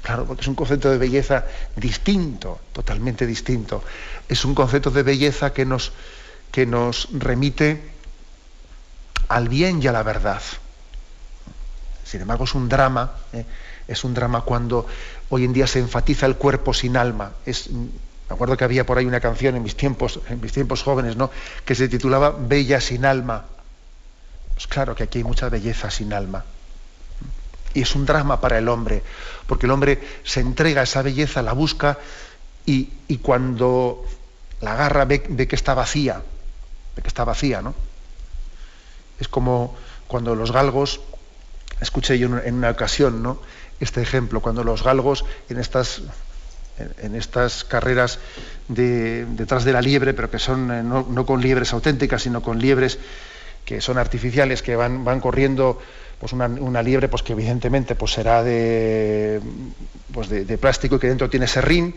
Claro, 0.03 0.27
porque 0.27 0.43
es 0.43 0.49
un 0.49 0.57
concepto 0.57 0.91
de 0.91 0.99
belleza 0.99 1.45
distinto, 1.77 2.61
totalmente 2.73 3.25
distinto. 3.25 3.83
Es 4.29 4.45
un 4.45 4.55
concepto 4.55 4.91
de 4.91 5.05
belleza 5.05 5.53
que 5.53 5.65
nos, 5.65 5.93
que 6.51 6.67
nos 6.67 7.09
remite 7.13 7.93
al 9.29 9.49
bien 9.49 9.81
y 9.81 9.87
a 9.87 9.93
la 9.93 10.03
verdad. 10.03 10.43
Sin 12.05 12.21
embargo, 12.21 12.45
es 12.45 12.55
un 12.55 12.69
drama, 12.69 13.13
¿eh? 13.33 13.47
Es 13.93 14.05
un 14.05 14.15
drama 14.15 14.43
cuando 14.43 14.87
hoy 15.29 15.45
en 15.45 15.53
día 15.53 15.67
se 15.67 15.79
enfatiza 15.79 16.27
el 16.27 16.37
cuerpo 16.37 16.75
sin 16.75 16.97
alma. 16.97 17.33
Es, 17.47 17.71
me 17.71 18.35
acuerdo 18.35 18.57
que 18.57 18.65
había 18.65 18.87
por 18.87 18.99
ahí 18.99 19.07
una 19.07 19.21
canción 19.21 19.57
en 19.57 19.63
mis 19.63 19.77
tiempos, 19.77 20.21
en 20.29 20.41
mis 20.41 20.53
tiempos 20.53 20.83
jóvenes, 20.83 21.17
¿no? 21.17 21.31
que 21.65 21.75
se 21.75 21.89
titulaba 21.89 22.31
Bella 22.31 22.81
sin 22.81 23.05
alma. 23.05 23.45
Pues 24.55 24.67
claro 24.67 24.95
que 24.95 25.05
aquí 25.05 25.19
hay 25.19 25.25
mucha 25.25 25.49
belleza 25.49 25.91
sin 25.91 26.13
alma. 26.13 26.45
Y 27.75 27.83
es 27.83 27.95
un 27.95 28.05
drama 28.05 28.41
para 28.41 28.59
el 28.59 28.69
hombre, 28.69 29.03
porque 29.47 29.67
el 29.67 29.73
hombre 29.73 30.01
se 30.25 30.41
entrega 30.41 30.83
a 30.83 30.85
esa 30.85 31.03
belleza, 31.03 31.43
la 31.43 31.53
busca, 31.53 31.99
y, 32.67 32.91
y 33.09 33.19
cuando 33.19 34.05
la 34.61 34.75
agarra 34.75 35.05
ve, 35.05 35.23
ve, 35.29 35.49
que 35.49 35.57
está 35.57 35.75
vacía, 35.75 36.23
ve 36.97 37.03
que 37.03 37.09
está 37.09 37.25
vacía, 37.25 37.63
¿no? 37.63 37.75
Es 39.19 39.29
como 39.29 39.75
cuando 40.07 40.35
los 40.35 40.53
galgos 40.53 41.01
escuché 41.81 42.19
yo 42.19 42.39
en 42.39 42.55
una 42.55 42.71
ocasión, 42.71 43.23
¿no? 43.23 43.41
Este 43.83 44.01
ejemplo, 44.01 44.41
cuando 44.41 44.63
los 44.63 44.85
galgos 44.85 45.25
en 45.49 45.59
estas, 45.59 46.03
en 46.99 47.17
estas 47.17 47.65
carreras 47.65 48.21
de, 48.69 49.27
detrás 49.27 49.65
de 49.65 49.73
la 49.73 49.83
liebre, 49.83 50.15
pero 50.15 50.31
que 50.31 50.39
son 50.39 50.71
eh, 50.71 50.85
no, 50.85 51.27
con 51.27 51.41
liebres 51.41 51.73
auténticas, 51.73 52.23
sino 52.23 52.43
con 52.43 52.61
liebres 52.61 53.01
que 53.65 53.81
son 53.81 53.99
artificiales, 53.99 54.63
que 54.63 54.77
van, 54.77 55.05
van 55.05 55.19
corriendo 55.19 55.83
pues 56.21 56.33
una, 56.33 56.81
liebre 56.81 57.09
pues 57.09 57.25
que 57.25 57.33
evidentemente 57.33 57.97
pues 57.97 58.13
será 58.13 58.45
de, 58.45 59.41
pues 60.15 60.29
de, 60.29 60.59
plástico 60.59 60.95
y 60.95 60.99
que 61.01 61.09
dentro 61.09 61.29
tiene 61.29 61.49
serrín, 61.49 61.97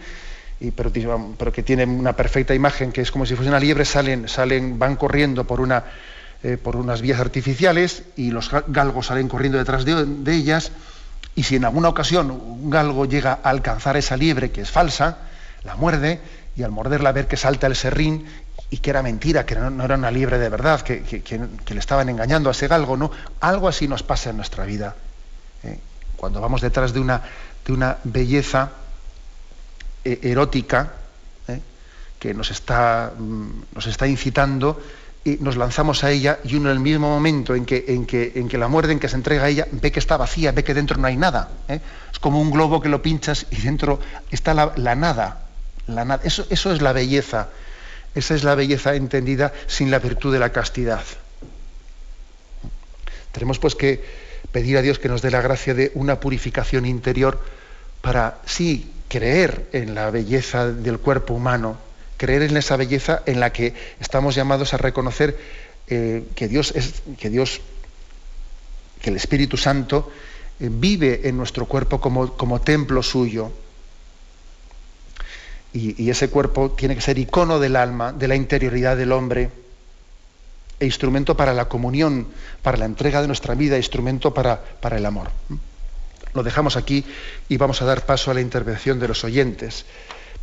y, 0.59 0.71
pero, 0.71 0.91
que 0.91 1.61
tiene 1.61 1.85
una 1.85 2.15
perfecta 2.15 2.55
imagen, 2.55 2.91
que 2.91 3.01
es 3.01 3.11
como 3.11 3.27
si 3.27 3.35
fuese 3.35 3.49
una 3.49 3.59
liebre, 3.59 3.85
salen, 3.85 4.27
salen, 4.27 4.79
van 4.79 4.95
corriendo 4.95 5.43
por 5.45 5.61
una 5.61 5.83
eh, 6.45 6.57
por 6.57 6.75
unas 6.75 7.01
vías 7.01 7.19
artificiales 7.19 8.03
y 8.15 8.29
los 8.29 8.51
galgos 8.67 9.07
salen 9.07 9.27
corriendo 9.27 9.57
detrás 9.57 9.85
de, 9.85 10.31
ellas 10.31 10.71
y 11.35 11.43
si 11.43 11.57
en 11.57 11.65
alguna 11.65 11.89
ocasión 11.89 12.31
un 12.31 12.69
galgo 12.69 13.05
llega 13.05 13.39
a 13.43 13.49
alcanzar 13.49 13.97
esa 13.97 14.15
liebre 14.15 14.51
que 14.51 14.61
es 14.61 14.71
falsa, 14.71 15.17
la 15.63 15.75
muerde 15.75 16.21
y 16.55 16.63
al 16.63 16.71
morderla 16.71 17.11
ver 17.11 17.27
que 17.27 17.35
salta 17.35 17.67
el 17.67 17.75
serrín 17.75 18.25
y 18.69 18.77
que 18.77 18.89
era 18.89 19.03
mentira, 19.03 19.45
que 19.45 19.55
no, 19.55 19.83
era 19.83 19.95
una 19.95 20.11
liebre 20.11 20.39
de 20.39 20.49
verdad, 20.49 20.81
que, 20.81 21.03
le 21.67 21.79
estaban 21.79 22.09
engañando 22.09 22.49
a 22.49 22.51
ese 22.51 22.67
galgo, 22.67 22.97
¿no? 22.97 23.11
Algo 23.41 23.67
así 23.67 23.87
nos 23.87 24.01
pasa 24.01 24.29
en 24.29 24.37
nuestra 24.37 24.65
vida. 24.65 24.95
¿eh? 25.63 25.77
Cuando 26.15 26.39
vamos 26.39 26.61
detrás 26.61 26.93
de 26.93 26.99
una, 26.99 27.21
de 27.65 27.73
una 27.73 27.97
belleza 28.03 28.71
eh, 30.03 30.19
erótica 30.23 30.93
que 32.19 32.33
nos 32.33 32.49
está, 32.49 33.11
mm, 33.15 33.75
nos 33.75 33.85
está 33.85 34.07
incitando 34.07 34.81
y 35.25 35.37
nos 35.41 35.57
lanzamos 35.57 36.03
a 36.03 36.11
ella 36.11 36.37
y 36.43 36.55
uno 36.55 36.69
en 36.69 36.77
el 36.77 36.79
mismo 36.79 37.09
momento 37.09 37.55
en 37.55 37.65
que, 37.65 37.83
en 37.87 38.05
que, 38.05 38.33
en 38.35 38.47
que 38.47 38.59
la 38.59 38.67
muerde, 38.67 38.93
en 38.93 38.99
que 38.99 39.09
se 39.09 39.15
entrega 39.15 39.45
a 39.45 39.49
ella, 39.49 39.67
ve 39.71 39.91
que 39.91 39.99
está 39.99 40.17
vacía, 40.17 40.51
ve 40.51 40.63
que 40.63 40.75
dentro 40.75 40.97
no 40.97 41.07
hay 41.07 41.17
nada. 41.17 41.49
¿eh? 41.67 41.79
Es 42.13 42.19
como 42.19 42.39
un 42.39 42.51
globo 42.51 42.79
que 42.79 42.89
lo 42.89 43.01
pinchas 43.01 43.47
y 43.49 43.59
dentro 43.59 43.99
está 44.29 44.53
la, 44.53 44.95
nada. 44.95 45.47
La 45.87 46.05
nada. 46.05 46.21
Eso, 46.23 46.45
eso 46.51 46.71
es 46.71 46.83
la 46.83 46.93
belleza. 46.93 47.49
Esa 48.13 48.35
es 48.35 48.43
la 48.43 48.53
belleza 48.53 48.93
entendida 48.93 49.51
sin 49.65 49.89
la 49.89 49.97
virtud 49.97 50.31
de 50.31 50.37
la 50.37 50.51
castidad. 50.51 51.01
Tenemos 53.31 53.57
pues 53.57 53.73
que 53.73 54.05
pedir 54.51 54.77
a 54.77 54.83
Dios 54.83 54.99
que 54.99 55.09
nos 55.09 55.23
dé 55.23 55.31
la 55.31 55.41
gracia 55.41 55.73
de 55.73 55.91
una 55.95 56.19
purificación 56.19 56.85
interior 56.85 57.43
para, 58.01 58.37
sí, 58.45 58.93
creer 59.09 59.69
en 59.73 59.95
la 59.95 60.11
belleza 60.11 60.67
del 60.67 60.99
cuerpo 60.99 61.33
humano, 61.33 61.77
creer 62.17 62.43
en 62.43 62.57
esa 62.57 62.77
belleza 62.77 63.23
en 63.25 63.39
la 63.39 63.51
que 63.51 63.73
estamos 63.99 64.35
llamados 64.35 64.73
a 64.73 64.77
reconocer 64.77 65.37
eh, 65.87 66.23
que 66.35 66.47
Dios 66.47 66.73
es, 66.75 67.03
que 67.19 67.29
Dios, 67.29 67.61
que 69.01 69.09
el 69.09 69.15
Espíritu 69.15 69.57
Santo 69.57 70.11
eh, 70.59 70.69
vive 70.71 71.27
en 71.27 71.37
nuestro 71.37 71.65
cuerpo 71.65 71.99
como, 71.99 72.33
como 72.33 72.61
templo 72.61 73.03
suyo. 73.03 73.51
Y, 75.73 76.09
ese 76.09 76.29
cuerpo 76.29 76.71
tiene 76.71 76.95
que 76.95 77.01
ser 77.01 77.19
icono 77.19 77.59
del 77.59 77.75
alma, 77.75 78.13
de 78.13 78.29
la 78.29 78.35
interioridad 78.35 78.95
del 78.95 79.11
hombre, 79.11 79.51
e 80.79 80.85
instrumento 80.85 81.35
para 81.35 81.53
la 81.53 81.67
comunión, 81.67 82.27
para 82.61 82.77
la 82.77 82.85
entrega 82.85 83.21
de 83.21 83.27
nuestra 83.27 83.55
vida, 83.55 83.75
instrumento 83.75 84.33
para, 84.33 84.63
para 84.63 84.97
el 84.97 85.05
amor. 85.05 85.31
Lo 86.33 86.43
dejamos 86.43 86.77
aquí 86.77 87.03
y 87.49 87.57
vamos 87.57 87.81
a 87.81 87.85
dar 87.85 88.05
paso 88.05 88.31
a 88.31 88.33
la 88.33 88.39
intervención 88.39 88.99
de 89.01 89.09
los 89.09 89.25
oyentes. 89.25 89.85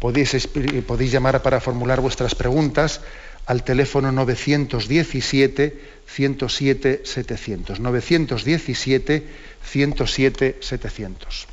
Podéis, 0.02 0.48
podéis 0.84 1.12
llamar 1.12 1.42
para 1.42 1.60
formular 1.60 2.00
vuestras 2.00 2.34
preguntas 2.34 3.02
al 3.46 3.62
teléfono 3.62 4.10
917 4.10 5.78
107 6.06 7.02
700. 7.04 7.78
917 7.78 9.22
107 9.62 10.58
700. 10.58 11.46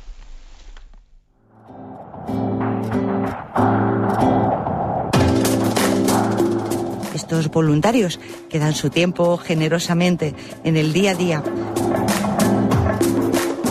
Estos 7.14 7.50
voluntarios 7.52 8.18
que 8.48 8.58
dan 8.58 8.74
su 8.74 8.90
tiempo 8.90 9.36
generosamente 9.36 10.34
en 10.64 10.76
el 10.76 10.92
día 10.92 11.12
a 11.12 11.14
día. 11.14 11.44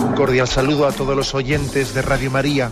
Un 0.05 0.13
cordial 0.15 0.47
saludo 0.47 0.87
a 0.87 0.93
todos 0.93 1.17
los 1.17 1.35
oyentes 1.35 1.93
de 1.93 2.01
Radio 2.01 2.31
María 2.31 2.71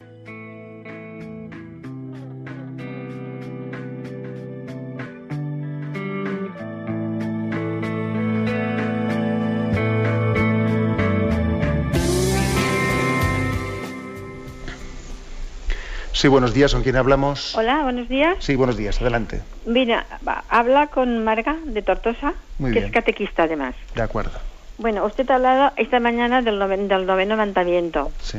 Sí, 16.21 16.27
buenos 16.27 16.53
días, 16.53 16.71
¿con 16.71 16.83
quién 16.83 16.97
hablamos? 16.97 17.57
Hola, 17.57 17.81
buenos 17.81 18.07
días. 18.07 18.35
Sí, 18.41 18.55
buenos 18.55 18.77
días, 18.77 19.01
adelante. 19.01 19.41
Mira, 19.65 20.05
habla 20.49 20.85
con 20.85 21.23
Marga 21.23 21.57
de 21.65 21.81
Tortosa, 21.81 22.35
que 22.59 22.77
es 22.77 22.91
catequista 22.91 23.45
además. 23.45 23.73
De 23.95 24.03
acuerdo. 24.03 24.37
Bueno, 24.77 25.03
usted 25.03 25.27
ha 25.31 25.35
hablado 25.37 25.71
esta 25.77 25.99
mañana 25.99 26.43
del, 26.43 26.59
del 26.87 27.07
noveno 27.07 27.37
mandamiento 27.37 28.11
sí. 28.21 28.37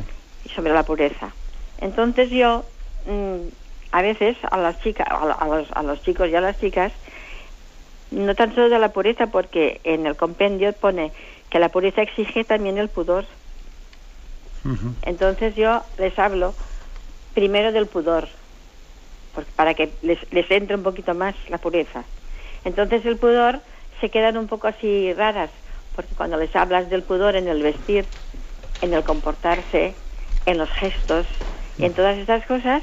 sobre 0.55 0.73
la 0.73 0.85
pureza. 0.85 1.33
Entonces 1.79 2.31
yo, 2.31 2.65
mm, 3.05 3.49
a 3.91 4.03
veces 4.03 4.37
a 4.49 4.59
las 4.59 4.81
chicas, 4.81 5.09
a, 5.11 5.49
los, 5.49 5.67
a 5.73 5.83
los 5.83 6.01
chicos 6.05 6.29
y 6.29 6.37
a 6.37 6.41
las 6.41 6.61
chicas, 6.61 6.93
no 8.13 8.37
tan 8.37 8.55
solo 8.55 8.69
de 8.69 8.79
la 8.79 8.91
pureza, 8.91 9.27
porque 9.27 9.81
en 9.83 10.07
el 10.07 10.15
compendio 10.15 10.73
pone 10.73 11.11
que 11.51 11.59
la 11.59 11.71
pureza 11.71 12.03
exige 12.03 12.45
también 12.45 12.79
el 12.79 12.91
pudor. 12.91 13.25
Entonces 15.03 15.57
yo 15.57 15.83
les 15.99 16.17
hablo 16.17 16.55
primero 17.35 17.73
del 17.73 17.87
pudor, 17.87 18.29
para 19.57 19.75
que 19.75 19.97
les, 20.03 20.19
les 20.33 20.51
entre 20.51 20.77
un 20.77 20.83
poquito 20.83 21.15
más 21.15 21.35
la 21.49 21.59
pureza. 21.59 22.05
Entonces 22.65 23.05
el 23.07 23.19
pudor 23.19 23.61
se 24.01 24.11
quedan 24.11 24.37
un 24.37 24.47
poco 24.47 24.69
así 24.69 25.13
raras, 25.15 25.51
porque 25.95 26.15
cuando 26.15 26.37
les 26.37 26.55
hablas 26.55 26.91
del 26.91 27.03
pudor 27.03 27.37
en 27.37 27.49
el 27.49 27.63
vestir, 27.63 28.07
en 28.81 28.93
el 28.95 29.05
comportarse, 29.05 29.95
en 30.47 30.59
los 30.59 30.71
gestos 30.71 31.27
en 31.79 31.95
todas 31.95 32.17
estas 32.19 32.47
cosas, 32.47 32.83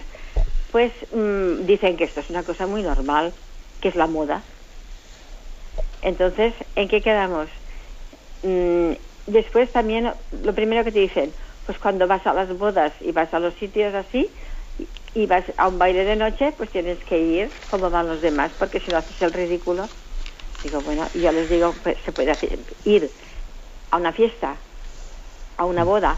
pues 0.71 0.91
mm, 1.13 1.65
dicen 1.65 1.97
que 1.97 2.03
esto 2.03 2.19
es 2.19 2.29
una 2.29 2.43
cosa 2.43 2.67
muy 2.67 2.83
normal, 2.83 3.33
que 3.81 3.89
es 3.89 3.95
la 3.95 4.07
moda. 4.07 4.43
Entonces, 6.01 6.53
¿en 6.75 6.87
qué 6.87 7.01
quedamos? 7.01 7.47
Mm, 8.43 8.91
después 9.27 9.71
también, 9.71 10.11
lo 10.43 10.53
primero 10.53 10.83
que 10.83 10.91
te 10.91 10.99
dicen, 10.99 11.33
pues 11.69 11.77
cuando 11.77 12.07
vas 12.07 12.25
a 12.25 12.33
las 12.33 12.57
bodas 12.57 12.91
y 12.99 13.11
vas 13.11 13.31
a 13.31 13.37
los 13.37 13.53
sitios 13.59 13.93
así 13.93 14.27
y 15.13 15.27
vas 15.27 15.43
a 15.55 15.67
un 15.67 15.77
baile 15.77 16.03
de 16.03 16.15
noche, 16.15 16.51
pues 16.57 16.71
tienes 16.71 16.97
que 17.03 17.19
ir 17.19 17.51
como 17.69 17.91
van 17.91 18.07
los 18.07 18.23
demás, 18.23 18.51
porque 18.57 18.79
si 18.79 18.89
no 18.89 18.97
haces 18.97 19.15
el 19.21 19.31
ridículo, 19.31 19.87
digo, 20.63 20.81
bueno, 20.81 21.07
y 21.13 21.21
yo 21.21 21.31
les 21.31 21.47
digo, 21.47 21.75
pues, 21.83 21.95
se 22.03 22.11
puede 22.11 22.35
ir 22.85 23.11
a 23.91 23.97
una 23.97 24.11
fiesta, 24.13 24.57
a 25.57 25.65
una 25.65 25.83
boda, 25.83 26.17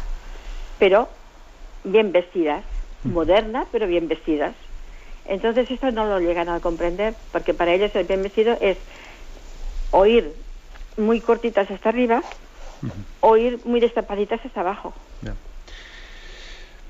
pero 0.80 1.10
bien 1.84 2.14
vestidas, 2.14 2.64
mm. 3.04 3.12
moderna, 3.12 3.68
pero 3.74 3.88
bien 3.88 4.08
vestidas. 4.08 4.56
Entonces 5.26 5.70
esto 5.70 5.92
no 5.92 6.06
lo 6.06 6.22
llegan 6.22 6.48
a 6.48 6.62
comprender, 6.62 7.18
porque 7.34 7.54
para 7.54 7.74
ellos 7.74 7.92
el 7.94 8.06
bien 8.06 8.24
vestido 8.24 8.58
es 8.62 8.78
oír 9.92 10.34
muy 10.96 11.20
cortitas 11.20 11.70
hasta 11.70 11.90
arriba, 11.90 12.24
o 13.20 13.38
ir 13.38 13.60
muy 13.66 13.80
destapaditas 13.80 14.44
hasta 14.46 14.62
abajo. 14.62 14.94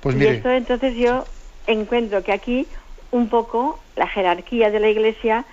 Pues 0.02 0.16
y 0.16 0.26
esto 0.26 0.50
entonces 0.50 0.96
yo 0.96 1.26
encuentro 1.68 2.24
que 2.24 2.32
aquí 2.32 2.68
un 3.12 3.30
poco 3.30 3.80
la 3.96 4.08
jerarquía 4.08 4.72
de 4.72 4.80
la 4.80 4.90
Iglesia 4.90 5.46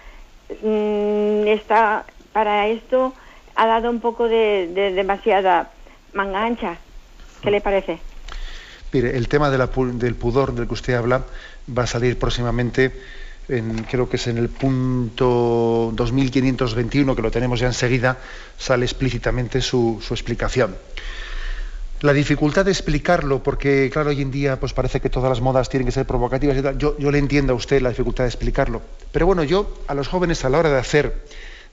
mm, 0.62 1.46
está 1.48 2.06
para 2.32 2.68
esto 2.68 3.12
ha 3.58 3.66
dado 3.66 3.90
un 3.90 4.00
poco 4.00 4.28
de, 4.28 4.92
demasiada 4.94 5.70
manga 6.14 6.44
ancha. 6.44 6.78
¿Qué 7.42 7.50
le 7.50 7.60
parece? 7.60 7.98
Mire, 8.92 9.16
el 9.16 9.28
tema 9.28 9.50
del 9.50 10.14
pudor 10.14 10.54
del 10.54 10.66
que 10.66 10.74
usted 10.74 10.94
habla 10.94 11.24
va 11.76 11.82
a 11.82 11.86
salir 11.86 12.18
próximamente, 12.18 12.92
creo 13.90 14.08
que 14.08 14.16
es 14.16 14.26
en 14.26 14.38
el 14.38 14.48
punto 14.48 15.90
2521, 15.94 17.16
que 17.16 17.22
lo 17.22 17.30
tenemos 17.30 17.60
ya 17.60 17.66
enseguida, 17.66 18.18
sale 18.58 18.84
explícitamente 18.84 19.60
su, 19.60 20.00
su 20.06 20.14
explicación. 20.14 20.76
La 22.00 22.12
dificultad 22.12 22.64
de 22.64 22.70
explicarlo, 22.70 23.42
porque 23.42 23.90
claro, 23.92 24.10
hoy 24.10 24.22
en 24.22 24.30
día 24.30 24.60
pues 24.60 24.72
parece 24.72 25.00
que 25.00 25.10
todas 25.10 25.28
las 25.30 25.40
modas 25.40 25.68
tienen 25.68 25.86
que 25.86 25.92
ser 25.92 26.06
provocativas. 26.06 26.56
Yo, 26.78 26.96
yo 26.96 27.10
le 27.10 27.18
entiendo 27.18 27.54
a 27.54 27.56
usted 27.56 27.82
la 27.82 27.88
dificultad 27.88 28.24
de 28.24 28.28
explicarlo. 28.28 28.82
Pero 29.10 29.26
bueno, 29.26 29.42
yo 29.42 29.82
a 29.88 29.94
los 29.94 30.06
jóvenes 30.06 30.44
a 30.44 30.48
la 30.48 30.58
hora 30.58 30.70
de 30.70 30.78
hacer, 30.78 31.24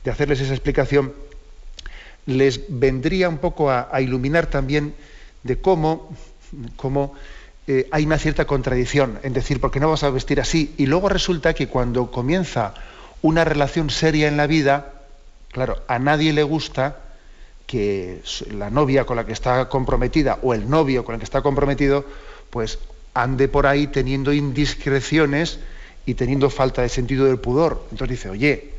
de 0.03 0.09
hacerles 0.09 0.41
esa 0.41 0.53
explicación, 0.53 1.13
les 2.25 2.61
vendría 2.69 3.29
un 3.29 3.37
poco 3.37 3.69
a, 3.69 4.01
iluminar 4.01 4.47
también 4.47 4.95
de 5.43 5.59
cómo, 5.59 6.09
cómo 6.75 7.13
eh, 7.67 7.87
hay 7.91 8.05
una 8.05 8.19
cierta 8.19 8.45
contradicción 8.45 9.19
en 9.23 9.33
decir, 9.33 9.59
¿por 9.59 9.71
qué 9.71 9.79
no 9.79 9.89
vas 9.89 10.03
a 10.03 10.09
vestir 10.09 10.39
así? 10.39 10.75
Y 10.77 10.85
luego 10.85 11.09
resulta 11.09 11.53
que 11.53 11.67
cuando 11.67 12.11
comienza 12.11 12.73
una 13.21 13.43
relación 13.43 13.89
seria 13.89 14.27
en 14.27 14.37
la 14.37 14.45
vida, 14.45 14.93
claro, 15.51 15.81
a 15.87 15.97
nadie 15.97 16.31
le 16.31 16.43
gusta 16.43 16.99
que 17.65 18.21
la 18.51 18.69
novia 18.69 19.05
con 19.05 19.15
la 19.15 19.25
que 19.25 19.33
está 19.33 19.67
comprometida 19.67 20.37
o 20.43 20.53
el 20.53 20.69
novio 20.69 21.03
con 21.03 21.15
el 21.15 21.19
que 21.19 21.25
está 21.25 21.41
comprometido, 21.41 22.05
pues 22.51 22.77
ande 23.15 23.47
por 23.47 23.65
ahí 23.65 23.87
teniendo 23.87 24.31
indiscreciones 24.31 25.59
y 26.05 26.13
teniendo 26.13 26.51
falta 26.51 26.83
de 26.83 26.89
sentido 26.89 27.25
del 27.25 27.39
pudor. 27.39 27.87
Entonces 27.91 28.17
dice, 28.17 28.29
oye, 28.29 28.73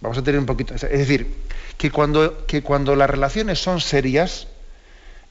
vamos 0.00 0.16
a 0.16 0.22
tener 0.22 0.40
un 0.40 0.46
poquito... 0.46 0.74
Es 0.74 0.80
decir, 0.80 1.30
que 1.76 1.90
cuando, 1.90 2.46
que 2.46 2.62
cuando 2.62 2.96
las 2.96 3.10
relaciones 3.10 3.58
son 3.58 3.80
serias, 3.80 4.48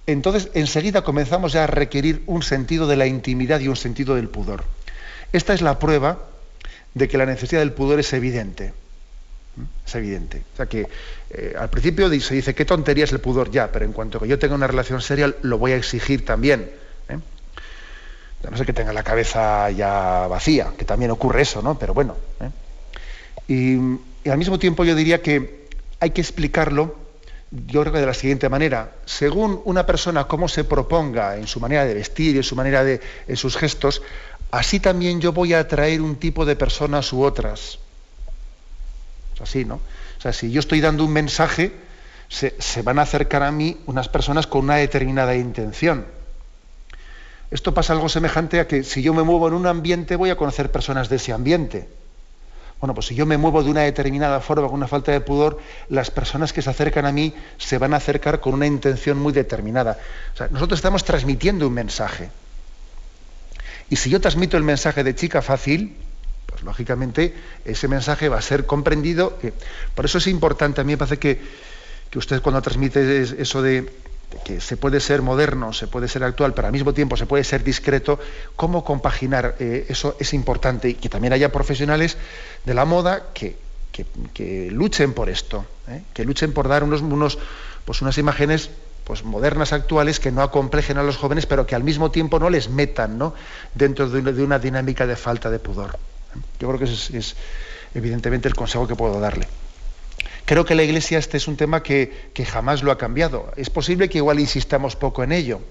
entonces 0.08 0.50
enseguida 0.54 1.04
comenzamos 1.04 1.54
ya 1.54 1.66
a 1.66 1.68
requerir 1.68 2.24
un 2.26 2.44
sentido 2.44 2.88
de 2.88 2.96
la 2.96 3.06
intimidad 3.06 3.60
y 3.60 3.68
un 3.68 3.76
sentido 3.76 4.16
del 4.16 4.30
pudor. 4.30 4.64
Esta 5.34 5.54
es 5.54 5.62
la 5.62 5.80
prueba 5.80 6.20
de 6.94 7.08
que 7.08 7.18
la 7.18 7.26
necesidad 7.26 7.62
del 7.62 7.74
pudor 7.74 8.00
es 8.00 8.12
evidente. 8.14 8.74
Es 9.86 9.96
evidente. 9.96 10.44
O 10.54 10.58
sea 10.58 10.66
que 10.66 10.88
eh, 11.30 11.56
al 11.58 11.70
principio 11.70 12.10
se 12.20 12.34
dice, 12.34 12.56
qué 12.56 12.66
tontería 12.66 13.04
es 13.04 13.12
el 13.12 13.20
pudor 13.20 13.52
ya, 13.52 13.72
pero 13.72 13.86
en 13.86 13.94
cuanto 13.94 14.20
que 14.20 14.28
yo 14.28 14.40
tenga 14.40 14.56
una 14.56 14.68
relación 14.68 15.02
seria, 15.02 15.34
lo 15.42 15.58
voy 15.58 15.74
a 15.74 15.76
exigir 15.76 16.26
también. 16.26 16.72
¿eh? 17.10 17.20
no 18.50 18.58
sé 18.58 18.66
que 18.66 18.74
tenga 18.74 18.94
la 18.94 19.04
cabeza 19.04 19.70
ya 19.72 20.28
vacía, 20.28 20.74
que 20.78 20.86
también 20.86 21.12
ocurre 21.12 21.42
eso, 21.42 21.62
¿no? 21.62 21.78
Pero 21.78 21.94
bueno. 21.94 22.16
¿eh? 22.40 22.50
Y, 23.48 24.30
al 24.30 24.38
mismo 24.38 24.60
tiempo 24.60 24.84
yo 24.84 24.96
diría 24.96 25.22
que 25.22 25.68
hay 26.00 26.12
que 26.12 26.22
explicarlo, 26.22 26.96
yo 27.52 27.82
creo 27.82 27.94
que 27.94 28.00
de 28.00 28.06
la 28.06 28.14
siguiente 28.14 28.50
manera. 28.50 28.92
Según 29.06 29.62
una 29.66 29.86
persona 29.86 30.26
cómo 30.26 30.48
se 30.48 30.64
proponga 30.64 31.38
en 31.38 31.48
su 31.48 31.60
manera 31.60 31.86
de 31.86 31.94
vestir, 31.94 32.38
en 32.38 32.44
su 32.44 32.56
manera 32.56 32.84
de, 32.84 33.02
en 33.28 33.38
sus 33.38 33.58
gestos, 33.58 34.02
así 34.52 34.80
también 34.80 35.22
yo 35.22 35.34
voy 35.34 35.54
a 35.54 35.60
atraer 35.60 36.02
un 36.02 36.16
tipo 36.16 36.46
de 36.46 36.56
personas 36.56 37.12
u 37.14 37.24
otras 37.24 37.80
así, 39.42 39.66
¿no? 39.66 39.76
O 39.76 40.22
sea, 40.22 40.34
si 40.34 40.52
yo 40.52 40.60
estoy 40.60 40.82
dando 40.82 41.06
un 41.06 41.14
mensaje, 41.14 41.72
se, 42.28 42.82
van 42.82 43.00
a 43.00 43.04
acercar 43.04 43.44
a 43.44 43.52
mí 43.52 43.78
unas 43.86 44.10
personas 44.10 44.48
con 44.48 44.66
una 44.66 44.76
determinada 44.76 45.36
intención. 45.36 46.06
Esto 47.52 47.74
pasa 47.74 47.94
algo 47.94 48.10
semejante 48.10 48.60
a 48.60 48.68
que 48.68 48.84
si 48.84 49.02
yo 49.02 49.14
me 49.14 49.24
muevo 49.24 49.48
en 49.48 49.56
un 49.56 49.66
ambiente 49.66 50.16
voy 50.16 50.30
a 50.30 50.36
conocer 50.36 50.72
personas 50.72 51.10
de 51.10 51.16
ese 51.16 51.34
ambiente. 51.34 51.88
Bueno, 52.80 52.94
pues 52.94 53.08
si 53.08 53.16
yo 53.16 53.26
me 53.26 53.38
muevo 53.38 53.62
de 53.62 53.70
una 53.70 53.82
determinada 53.82 54.40
forma, 54.40 54.68
con 54.68 54.76
una 54.76 54.88
falta 54.88 55.12
de 55.12 55.20
pudor, 55.20 55.60
las 55.90 56.12
personas 56.12 56.54
que 56.54 56.62
se 56.62 56.70
acercan 56.70 57.06
a 57.06 57.12
mí 57.12 57.34
se 57.58 57.78
van 57.78 57.94
a 57.94 57.98
acercar 57.98 58.40
con 58.40 58.54
una 58.54 58.68
intención 58.68 59.18
muy 59.18 59.34
determinada. 59.34 60.00
O 60.34 60.38
sea, 60.38 60.48
nosotros 60.48 60.78
estamos 60.80 61.04
transmitiendo 61.04 61.68
un 61.68 61.74
mensaje. 61.74 62.30
Y 63.90 63.98
si 63.98 64.10
yo 64.10 64.22
transmito 64.22 64.56
el 64.56 64.64
mensaje 64.64 65.04
de 65.04 65.14
chica 65.14 65.42
fácil, 65.42 65.98
pues 66.46 66.64
lógicamente 66.64 67.34
ese 67.66 67.88
mensaje 67.88 68.30
va 68.30 68.38
a 68.38 68.42
ser 68.42 68.66
comprendido. 68.66 69.38
por 69.94 70.06
eso 70.06 70.20
es 70.20 70.28
importante, 70.28 70.80
a 70.80 70.84
mí 70.84 70.94
me 70.94 70.98
parece 70.98 71.18
que, 71.18 71.42
usted 72.16 72.42
cuando 72.42 72.62
transmite 72.62 73.22
eso 73.22 73.62
de, 73.62 73.92
que 74.44 74.62
se 74.62 74.78
puede 74.78 75.00
ser 75.00 75.22
moderno, 75.22 75.74
se 75.74 75.88
puede 75.88 76.08
ser 76.08 76.24
actual, 76.24 76.54
pero 76.54 76.68
al 76.68 76.74
mismo 76.74 76.94
tiempo 76.94 77.18
se 77.18 77.26
puede 77.26 77.44
ser 77.44 77.64
discreto, 77.64 78.20
cómo 78.56 78.84
compaginar 78.84 79.56
eh, 79.60 79.86
eso 79.90 80.16
es 80.20 80.34
importante 80.34 80.90
y 80.90 80.94
que 80.94 81.10
también 81.10 81.34
haya 81.34 81.52
profesionales 81.52 82.18
de 82.66 82.74
la 82.74 82.86
moda 82.86 83.28
que, 83.34 83.58
luchen 84.72 85.14
por 85.14 85.30
esto, 85.30 85.66
¿eh? 85.90 86.04
que 86.14 86.24
luchen 86.24 86.54
por 86.54 86.68
dar 86.70 86.84
unos, 86.84 87.02
unos, 87.02 87.38
pues 87.84 88.02
unas 88.02 88.18
imágenes 88.18 88.70
pues 89.04 89.24
modernas, 89.24 89.74
actuales, 89.74 90.20
que 90.20 90.32
no 90.32 90.44
acomplejen 90.44 91.00
a 91.00 91.04
los 91.04 91.18
jóvenes, 91.18 91.48
pero 91.48 91.66
que 91.66 91.74
al 91.74 91.84
mismo 91.84 92.12
tiempo 92.12 92.40
no 92.40 92.50
les 92.50 92.70
metan 92.70 93.18
¿no? 93.18 93.34
dentro 93.74 94.08
de 94.08 94.44
una 94.44 94.60
dinámica 94.60 95.08
de 95.08 95.16
falta 95.16 95.50
de 95.50 95.58
pudor. 95.58 95.98
Yo 96.60 96.68
creo 96.68 96.78
que 96.78 96.86
ese 96.86 97.18
es, 97.18 97.36
evidentemente 97.96 98.48
el 98.48 98.56
consejo 98.56 98.88
que 98.88 98.96
puedo 98.96 99.20
darle. 99.20 99.48
Creo 100.50 100.66
que 100.66 100.74
la 100.74 100.82
Iglesia 100.82 101.20
este 101.20 101.38
es 101.38 101.48
un 101.48 101.58
tema 101.58 101.84
que, 101.84 102.32
que 102.34 102.44
jamás 102.44 102.82
lo 102.82 102.92
ha 102.92 102.98
cambiado. 102.98 103.52
Es 103.56 103.70
posible 103.70 104.10
que 104.10 104.18
igual 104.18 104.40
insistamos 104.40 104.96
poco 104.96 105.22
en 105.22 105.32
ello, 105.32 105.62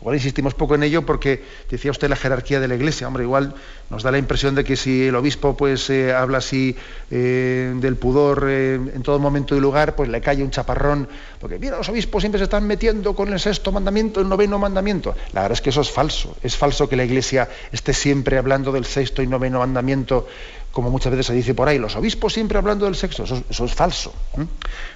Igual 0.00 0.16
insistimos 0.16 0.54
poco 0.54 0.74
en 0.74 0.82
ello 0.82 1.04
porque 1.04 1.42
decía 1.70 1.90
usted 1.90 2.08
la 2.08 2.16
jerarquía 2.16 2.60
de 2.60 2.68
la 2.68 2.74
Iglesia. 2.74 3.06
Hombre, 3.06 3.24
igual 3.24 3.54
nos 3.90 4.02
da 4.02 4.10
la 4.10 4.18
impresión 4.18 4.54
de 4.54 4.64
que 4.64 4.76
si 4.76 5.06
el 5.06 5.14
obispo 5.14 5.56
pues 5.56 5.90
eh, 5.90 6.12
habla 6.12 6.38
así 6.38 6.76
eh, 7.10 7.72
del 7.76 7.96
pudor 7.96 8.46
eh, 8.48 8.74
en 8.74 9.02
todo 9.02 9.18
momento 9.18 9.56
y 9.56 9.60
lugar, 9.60 9.96
pues 9.96 10.08
le 10.08 10.20
cae 10.20 10.42
un 10.42 10.50
chaparrón. 10.50 11.08
Porque 11.38 11.58
mira, 11.58 11.76
los 11.76 11.88
obispos 11.88 12.22
siempre 12.22 12.38
se 12.38 12.44
están 12.44 12.66
metiendo 12.66 13.14
con 13.14 13.32
el 13.32 13.40
sexto 13.40 13.72
mandamiento, 13.72 14.20
el 14.20 14.28
noveno 14.28 14.58
mandamiento. 14.58 15.14
La 15.32 15.42
verdad 15.42 15.56
es 15.56 15.60
que 15.60 15.70
eso 15.70 15.82
es 15.82 15.90
falso. 15.90 16.36
Es 16.42 16.56
falso 16.56 16.88
que 16.88 16.96
la 16.96 17.04
Iglesia 17.04 17.48
esté 17.72 17.92
siempre 17.92 18.38
hablando 18.38 18.72
del 18.72 18.86
sexto 18.86 19.22
y 19.22 19.26
noveno 19.26 19.58
mandamiento 19.58 20.28
como 20.72 20.90
muchas 20.90 21.10
veces 21.10 21.26
se 21.26 21.34
dice 21.34 21.54
por 21.54 21.68
ahí, 21.68 21.78
los 21.78 21.96
obispos 21.96 22.32
siempre 22.32 22.58
hablando 22.58 22.84
del 22.84 22.94
sexo, 22.94 23.24
eso, 23.24 23.64
es 23.64 23.74
falso. 23.74 24.14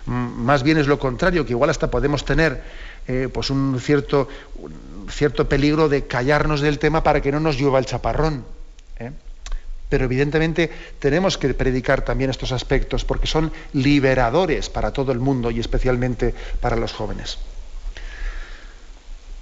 Más 0.06 0.62
bien 0.62 0.78
es 0.78 0.86
lo 0.86 0.98
contrario, 0.98 1.44
que 1.44 1.52
igual 1.52 1.70
hasta 1.70 1.90
podemos 1.90 2.24
tener 2.24 2.62
eh, 3.08 3.28
pues 3.32 3.50
un 3.50 3.78
cierto, 3.80 4.28
cierto 5.10 5.48
peligro 5.48 5.88
de 5.88 6.06
callarnos 6.06 6.60
del 6.60 6.78
tema 6.78 7.02
para 7.02 7.20
que 7.20 7.32
no 7.32 7.40
nos 7.40 7.58
llueva 7.58 7.78
el 7.78 7.86
chaparrón. 7.86 8.44
¿eh? 9.00 9.10
Pero 9.88 10.04
evidentemente 10.04 10.70
tenemos 10.98 11.38
que 11.38 11.52
predicar 11.54 12.02
también 12.02 12.30
estos 12.30 12.52
aspectos 12.52 13.04
porque 13.04 13.26
son 13.26 13.52
liberadores 13.72 14.70
para 14.70 14.92
todo 14.92 15.10
el 15.12 15.18
mundo 15.18 15.50
y 15.50 15.58
especialmente 15.58 16.34
para 16.60 16.76
los 16.76 16.92
jóvenes. 16.92 17.38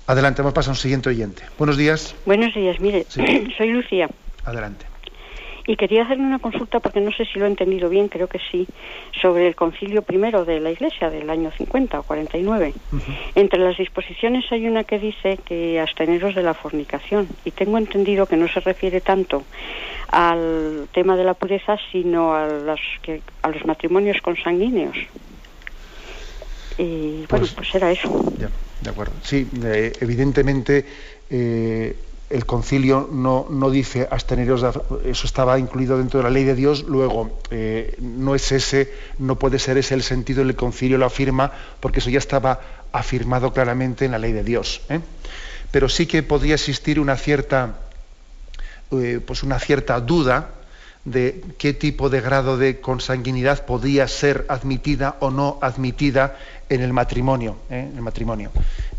Adelante, 0.07 0.43
vamos 0.43 0.53
a 0.53 0.55
pasar 0.55 0.71
a 0.71 0.73
un 0.73 0.77
siguiente 0.77 1.11
oyente. 1.11 1.43
Buenos 1.59 1.77
días. 1.77 2.15
Buenos 2.27 2.55
días, 2.55 2.81
mire, 2.81 3.07
soy 3.09 3.69
Lucía. 3.71 4.09
Adelante. 4.45 4.92
Y 5.73 5.77
quería 5.77 6.03
hacerle 6.03 6.25
una 6.25 6.39
consulta, 6.39 6.81
porque 6.81 7.01
no 7.01 7.11
sé 7.13 7.25
si 7.25 7.39
lo 7.39 7.47
he 7.47 7.49
entendido 7.49 7.89
bien, 7.89 8.09
creo 8.09 8.29
que 8.29 8.39
sí, 8.51 8.69
sobre 9.23 9.49
el 9.49 9.55
concilio 9.55 10.03
primero 10.03 10.45
de 10.45 10.61
la 10.61 10.71
Iglesia 10.71 11.09
del 11.09 11.31
año 11.31 11.51
50 11.51 11.99
o 11.99 12.03
49. 12.03 12.75
Entre 13.35 13.59
las 13.59 13.79
disposiciones 13.79 14.45
hay 14.53 14.67
una 14.67 14.85
que 14.85 14.99
dice 14.99 15.39
que 15.43 15.81
absteneros 15.81 16.35
de 16.35 16.43
la 16.43 16.53
fornicación. 16.53 17.27
Y 17.47 17.53
tengo 17.53 17.79
entendido 17.79 18.27
que 18.27 18.37
no 18.37 18.49
se 18.49 18.61
refiere 18.61 19.01
tanto 19.01 19.45
al 20.09 20.89
tema 20.93 21.17
de 21.17 21.25
la 21.25 21.33
pureza, 21.33 21.79
sino 21.91 22.35
a, 22.35 22.47
las 22.47 22.81
que, 23.01 23.23
a 23.41 23.49
los 23.49 23.65
matrimonios 23.65 24.21
consanguíneos. 24.21 24.99
Y 26.77 27.25
bueno, 27.31 27.47
pues, 27.47 27.55
pues 27.55 27.75
era 27.75 27.91
eso. 27.91 28.31
Ya, 28.39 28.51
de 28.83 28.91
acuerdo. 28.91 29.15
Sí, 29.23 29.49
eh, 29.65 29.91
evidentemente. 30.03 30.85
Eh, 31.31 31.97
el 32.33 32.47
concilio 32.47 33.09
no, 33.13 33.47
no 33.51 33.71
dice 33.71 34.09
absteneros, 34.11 34.65
eso 35.05 35.27
estaba 35.27 35.59
incluido 35.59 35.99
dentro 35.99 36.19
de 36.19 36.25
la 36.25 36.31
ley 36.31 36.45
de 36.45 36.55
Dios, 36.55 36.85
luego 36.85 37.39
eh, 37.51 37.95
no 38.01 38.35
es 38.35 38.51
ese, 38.53 38.91
no 39.19 39.39
puede 39.39 39.59
ser 39.59 39.77
ese 39.77 39.95
el 39.95 40.03
sentido 40.03 40.43
del 40.45 40.57
concilio 40.57 40.97
lo 40.97 41.05
afirma, 41.05 41.53
porque 41.81 42.01
eso 42.01 42.09
ya 42.09 42.19
estaba 42.19 42.61
afirmado 42.91 43.53
claramente 43.53 44.07
en 44.07 44.13
la 44.13 44.19
ley 44.19 44.33
de 44.33 44.45
Dios. 44.45 44.81
¿eh? 44.89 45.01
Pero 45.71 45.89
sí 45.89 46.07
que 46.07 46.23
podría 46.23 46.55
existir 46.55 46.99
una 46.99 47.17
cierta, 47.17 47.77
eh, 48.93 49.21
pues 49.25 49.43
una 49.43 49.59
cierta 49.59 50.01
duda 50.01 50.51
de 51.05 51.43
qué 51.59 51.75
tipo 51.75 52.09
de 52.11 52.21
grado 52.21 52.57
de 52.57 52.81
consanguinidad 52.81 53.67
podía 53.67 54.07
ser 54.07 54.47
admitida 54.49 55.17
o 55.21 55.31
no 55.31 55.59
admitida 55.61 56.39
en 56.69 56.81
el 56.81 56.93
matrimonio. 56.93 57.57
¿eh? 57.71 57.91
el 57.95 58.01
matrimonio. 58.01 58.51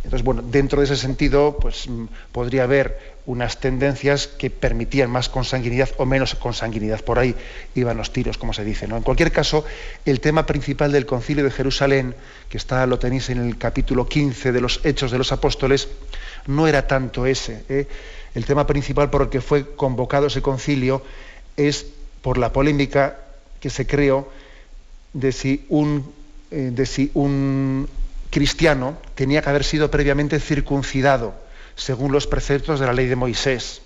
Entonces, 0.03 0.23
bueno, 0.23 0.43
dentro 0.43 0.79
de 0.79 0.85
ese 0.85 0.97
sentido, 0.97 1.57
pues 1.59 1.87
mm, 1.87 2.05
podría 2.31 2.63
haber 2.63 3.12
unas 3.25 3.59
tendencias 3.59 4.27
que 4.27 4.49
permitían 4.49 5.09
más 5.09 5.29
consanguinidad 5.29 5.89
o 5.97 6.05
menos 6.05 6.35
consanguinidad. 6.35 7.01
Por 7.01 7.19
ahí 7.19 7.35
iban 7.73 7.97
los 7.97 8.11
tiros, 8.11 8.37
como 8.37 8.53
se 8.53 8.65
dice. 8.65 8.87
¿no? 8.87 8.97
En 8.97 9.03
cualquier 9.03 9.31
caso, 9.31 9.65
el 10.05 10.19
tema 10.19 10.45
principal 10.45 10.91
del 10.91 11.05
Concilio 11.05 11.43
de 11.43 11.51
Jerusalén, 11.51 12.15
que 12.49 12.57
está, 12.57 12.85
lo 12.85 12.99
tenéis 12.99 13.29
en 13.29 13.39
el 13.39 13.57
capítulo 13.57 14.07
15 14.07 14.51
de 14.51 14.61
los 14.61 14.81
Hechos 14.83 15.11
de 15.11 15.17
los 15.17 15.31
Apóstoles, 15.31 15.87
no 16.47 16.67
era 16.67 16.85
tanto 16.87 17.25
ese. 17.25 17.63
¿eh? 17.69 17.87
El 18.35 18.45
tema 18.45 18.67
principal 18.67 19.09
por 19.09 19.21
el 19.23 19.29
que 19.29 19.41
fue 19.41 19.75
convocado 19.75 20.27
ese 20.27 20.41
concilio 20.41 21.01
es 21.55 21.85
por 22.21 22.37
la 22.37 22.51
polémica 22.51 23.19
que 23.61 23.69
se 23.69 23.87
creó 23.87 24.29
de 25.13 25.31
si 25.31 25.65
un, 25.69 26.11
eh, 26.51 26.71
de 26.73 26.85
si 26.85 27.11
un 27.13 27.87
cristiano 28.31 28.97
tenía 29.15 29.41
que 29.41 29.49
haber 29.49 29.63
sido 29.63 29.91
previamente 29.91 30.39
circuncidado 30.39 31.42
según 31.75 32.11
los 32.11 32.27
preceptos 32.27 32.79
de 32.79 32.85
la 32.85 32.93
ley 32.93 33.07
de 33.07 33.15
Moisés. 33.15 33.81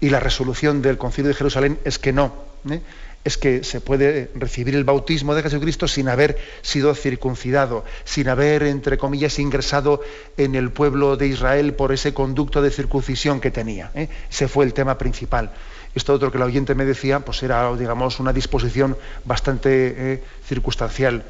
Y 0.00 0.10
la 0.10 0.20
resolución 0.20 0.82
del 0.82 0.98
Concilio 0.98 1.28
de 1.28 1.34
Jerusalén 1.34 1.78
es 1.84 1.98
que 1.98 2.12
no. 2.12 2.32
¿eh? 2.70 2.80
Es 3.24 3.38
que 3.38 3.64
se 3.64 3.80
puede 3.80 4.30
recibir 4.34 4.76
el 4.76 4.84
bautismo 4.84 5.34
de 5.34 5.42
Jesucristo 5.42 5.88
sin 5.88 6.08
haber 6.08 6.38
sido 6.62 6.94
circuncidado, 6.94 7.84
sin 8.04 8.28
haber, 8.28 8.62
entre 8.62 8.98
comillas, 8.98 9.38
ingresado 9.38 10.00
en 10.36 10.54
el 10.54 10.70
pueblo 10.70 11.16
de 11.16 11.26
Israel 11.26 11.74
por 11.74 11.92
ese 11.92 12.14
conducto 12.14 12.62
de 12.62 12.70
circuncisión 12.70 13.40
que 13.40 13.50
tenía. 13.50 13.90
¿eh? 13.94 14.08
Ese 14.30 14.48
fue 14.48 14.64
el 14.64 14.74
tema 14.74 14.98
principal. 14.98 15.50
Esto 15.94 16.12
otro 16.12 16.30
que 16.30 16.36
el 16.36 16.42
oyente 16.42 16.74
me 16.74 16.84
decía, 16.84 17.20
pues 17.20 17.42
era, 17.42 17.74
digamos, 17.74 18.20
una 18.20 18.34
disposición 18.34 18.98
bastante 19.24 20.12
eh, 20.12 20.22
circunstancial 20.46 21.24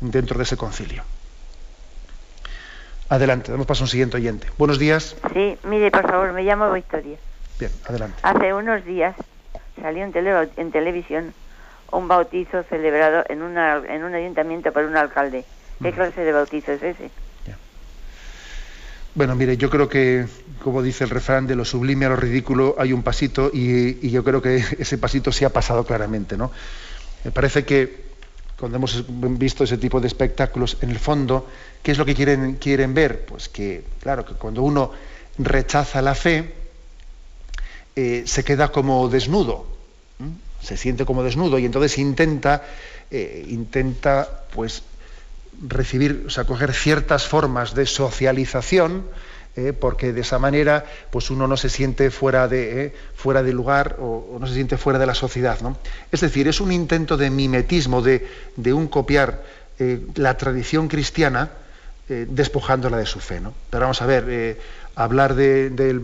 dentro 0.00 0.38
de 0.38 0.44
ese 0.44 0.56
concilio. 0.56 1.02
Adelante, 3.12 3.52
damos 3.52 3.66
paso 3.66 3.82
a 3.82 3.84
un 3.84 3.88
siguiente 3.88 4.16
oyente. 4.16 4.46
Buenos 4.56 4.78
días. 4.78 5.14
Sí, 5.34 5.58
mire, 5.64 5.90
por 5.90 6.10
favor, 6.10 6.32
me 6.32 6.44
llamo 6.44 6.72
Victoria. 6.72 7.18
Bien, 7.60 7.70
adelante. 7.86 8.16
Hace 8.22 8.54
unos 8.54 8.82
días 8.86 9.14
salió 9.82 10.04
en, 10.04 10.50
en 10.56 10.72
televisión 10.72 11.34
un 11.90 12.08
bautizo 12.08 12.62
celebrado 12.70 13.22
en, 13.28 13.42
una, 13.42 13.82
en 13.86 14.04
un 14.04 14.14
ayuntamiento 14.14 14.72
por 14.72 14.84
un 14.84 14.96
alcalde. 14.96 15.44
¿Qué 15.82 15.92
clase 15.92 16.22
de 16.22 16.32
bautizo 16.32 16.72
es 16.72 16.82
ese? 16.82 17.10
Bueno, 19.14 19.34
mire, 19.34 19.58
yo 19.58 19.68
creo 19.68 19.90
que, 19.90 20.24
como 20.64 20.80
dice 20.80 21.04
el 21.04 21.10
refrán, 21.10 21.46
de 21.46 21.54
lo 21.54 21.66
sublime 21.66 22.06
a 22.06 22.08
lo 22.08 22.16
ridículo 22.16 22.76
hay 22.78 22.94
un 22.94 23.02
pasito 23.02 23.50
y, 23.52 24.06
y 24.06 24.10
yo 24.10 24.24
creo 24.24 24.40
que 24.40 24.56
ese 24.78 24.96
pasito 24.96 25.32
sí 25.32 25.44
ha 25.44 25.50
pasado 25.50 25.84
claramente, 25.84 26.38
¿no? 26.38 26.50
Me 27.24 27.30
parece 27.30 27.66
que 27.66 28.01
cuando 28.62 28.78
hemos 28.78 29.04
visto 29.40 29.64
ese 29.64 29.76
tipo 29.76 30.00
de 30.00 30.06
espectáculos, 30.06 30.76
en 30.82 30.90
el 30.90 31.00
fondo, 31.00 31.48
¿qué 31.82 31.90
es 31.90 31.98
lo 31.98 32.04
que 32.04 32.14
quieren, 32.14 32.58
quieren 32.60 32.94
ver? 32.94 33.26
Pues 33.26 33.48
que, 33.48 33.82
claro, 34.00 34.24
que 34.24 34.34
cuando 34.34 34.62
uno 34.62 34.92
rechaza 35.36 36.00
la 36.00 36.14
fe, 36.14 36.54
eh, 37.96 38.22
se 38.24 38.44
queda 38.44 38.70
como 38.70 39.08
desnudo, 39.08 39.66
se 40.62 40.76
siente 40.76 41.04
como 41.04 41.24
desnudo 41.24 41.58
y 41.58 41.64
entonces 41.64 41.98
intenta, 41.98 42.62
eh, 43.10 43.44
intenta 43.48 44.44
pues 44.54 44.84
recibir, 45.66 46.22
o 46.28 46.30
sea, 46.30 46.44
coger 46.44 46.72
ciertas 46.72 47.26
formas 47.26 47.74
de 47.74 47.84
socialización 47.84 49.06
¿eh? 49.56 49.72
porque 49.72 50.12
de 50.12 50.20
esa 50.22 50.38
manera 50.38 50.84
pues 51.10 51.30
uno 51.30 51.46
no 51.46 51.56
se 51.56 51.68
siente 51.68 52.10
fuera 52.10 52.48
de, 52.48 52.86
¿eh? 52.86 52.94
fuera 53.14 53.42
de 53.42 53.52
lugar 53.52 53.96
o, 54.00 54.38
no 54.40 54.46
se 54.46 54.54
siente 54.54 54.76
fuera 54.76 54.98
de 54.98 55.06
la 55.06 55.14
sociedad. 55.14 55.60
¿no? 55.60 55.76
Es 56.10 56.20
decir, 56.20 56.48
es 56.48 56.60
un 56.60 56.72
intento 56.72 57.16
de 57.16 57.30
mimetismo, 57.30 58.02
de, 58.02 58.22
un 58.72 58.88
copiar 58.88 59.42
eh, 59.78 60.00
la 60.16 60.36
tradición 60.36 60.88
cristiana 60.88 61.50
despojándola 62.08 62.98
de 62.98 63.06
su 63.06 63.20
fe. 63.20 63.40
¿no? 63.40 63.54
Pero 63.70 63.82
vamos 63.82 64.02
a 64.02 64.06
ver, 64.06 64.58
hablar 64.96 65.34
del, 65.34 65.98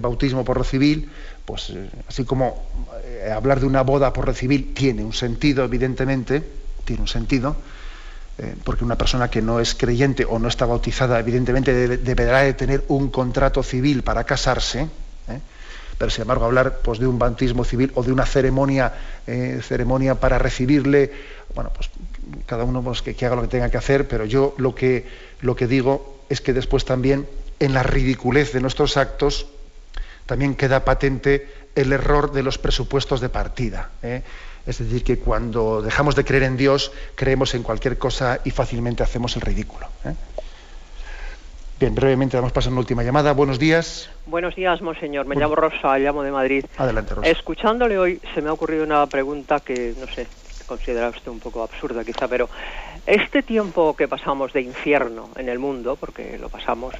bautismo 0.00 0.44
por 0.44 0.58
lo 0.58 0.64
civil, 0.64 1.08
pues 1.46 1.72
así 2.06 2.24
como 2.24 2.68
hablar 3.34 3.60
de 3.60 3.66
una 3.66 3.80
boda 3.80 4.12
por 4.12 4.26
lo 4.26 4.34
civil 4.34 4.74
tiene 4.74 5.02
un 5.02 5.14
sentido, 5.14 5.64
evidentemente, 5.64 6.42
tiene 6.84 7.00
un 7.00 7.08
sentido, 7.08 7.56
eh, 8.36 8.56
porque 8.64 8.84
una 8.84 8.98
persona 8.98 9.30
que 9.30 9.40
no 9.40 9.60
es 9.60 9.74
creyente 9.74 10.24
o 10.24 10.40
no 10.40 10.48
está 10.48 10.66
bautizada, 10.66 11.20
evidentemente 11.20 11.72
deberá 11.98 12.40
de 12.40 12.54
tener 12.54 12.84
un 12.88 13.08
contrato 13.08 13.62
civil 13.62 14.02
para 14.02 14.24
casarse, 14.24 14.88
¿eh? 15.28 15.40
pero 15.96 16.10
sin 16.10 16.22
embargo 16.22 16.44
hablar 16.44 16.78
pues, 16.82 16.98
de 16.98 17.06
un 17.06 17.16
bautismo 17.16 17.64
civil 17.64 17.92
o 17.94 18.02
de 18.02 18.10
una 18.10 18.26
ceremonia, 18.26 18.92
eh, 19.28 19.60
ceremonia 19.62 20.16
para 20.16 20.38
recibirle, 20.38 21.12
bueno, 21.54 21.70
pues 21.72 21.90
cada 22.46 22.64
uno 22.64 22.82
pues, 22.82 23.02
que, 23.02 23.24
haga 23.24 23.36
lo 23.36 23.42
que 23.42 23.48
tenga 23.48 23.70
que 23.70 23.76
hacer, 23.76 24.08
pero 24.08 24.24
yo 24.24 24.56
lo 24.58 24.74
que, 24.74 25.06
lo 25.40 25.54
que 25.54 25.68
digo 25.68 26.24
es 26.28 26.40
que 26.40 26.52
después 26.52 26.84
también 26.84 27.28
en 27.60 27.72
la 27.72 27.84
ridiculez 27.84 28.52
de 28.52 28.60
nuestros 28.60 28.96
actos 28.96 29.46
también 30.26 30.56
queda 30.56 30.84
patente 30.84 31.48
el 31.76 31.92
error 31.92 32.32
de 32.32 32.42
los 32.42 32.58
presupuestos 32.58 33.20
de 33.20 33.28
partida. 33.28 33.90
Es 34.66 34.78
decir, 34.78 35.04
que 35.04 35.18
cuando 35.18 35.82
dejamos 35.82 36.16
de 36.16 36.24
creer 36.24 36.44
en 36.44 36.56
Dios, 36.56 36.92
creemos 37.14 37.54
en 37.54 37.62
cualquier 37.62 37.98
cosa 37.98 38.40
y 38.44 38.50
fácilmente 38.50 39.02
hacemos 39.02 39.36
el 39.36 39.42
ridículo. 39.42 39.86
¿eh? 40.04 40.14
Bien, 41.78 41.94
brevemente 41.94 42.36
damos 42.36 42.52
paso 42.52 42.68
a 42.68 42.72
una 42.72 42.80
última 42.80 43.02
llamada. 43.02 43.32
Buenos 43.32 43.58
días. 43.58 44.08
Buenos 44.26 44.54
días, 44.54 44.80
monseñor. 44.80 45.26
Me 45.26 45.34
llamo 45.34 45.54
Rosa, 45.54 45.98
llamo 45.98 46.22
de 46.22 46.30
Madrid. 46.30 46.64
Adelante, 46.78 47.14
Rosa. 47.14 47.28
Escuchándole 47.28 47.98
hoy 47.98 48.20
se 48.32 48.40
me 48.40 48.48
ha 48.48 48.52
ocurrido 48.52 48.84
una 48.84 49.06
pregunta 49.06 49.60
que, 49.60 49.94
no 49.98 50.06
sé, 50.06 50.26
considera 50.66 51.08
usted 51.08 51.30
un 51.30 51.40
poco 51.40 51.62
absurda 51.62 52.04
quizá, 52.04 52.28
pero 52.28 52.48
este 53.06 53.42
tiempo 53.42 53.94
que 53.94 54.08
pasamos 54.08 54.52
de 54.52 54.62
infierno 54.62 55.28
en 55.36 55.48
el 55.48 55.58
mundo, 55.58 55.96
porque 55.96 56.38
lo 56.38 56.48
pasamos, 56.48 56.94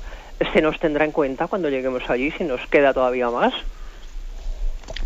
¿se 0.52 0.60
nos 0.60 0.78
tendrá 0.78 1.04
en 1.04 1.12
cuenta 1.12 1.46
cuando 1.46 1.70
lleguemos 1.70 2.10
allí 2.10 2.30
si 2.32 2.44
nos 2.44 2.66
queda 2.66 2.92
todavía 2.92 3.30
más? 3.30 3.54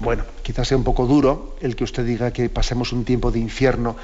Bueno, 0.01 0.24
quizás 0.43 0.68
sea 0.68 0.76
un 0.76 0.85
poco 0.85 1.07
duro 1.07 1.57
el 1.61 1.74
que 1.74 1.85
usted 1.85 2.05
diga 2.05 2.33
que 2.33 2.49
pasemos 2.49 2.93
un 2.93 3.05
tiempo 3.05 3.31
de 3.31 3.41
infierno 3.41 3.97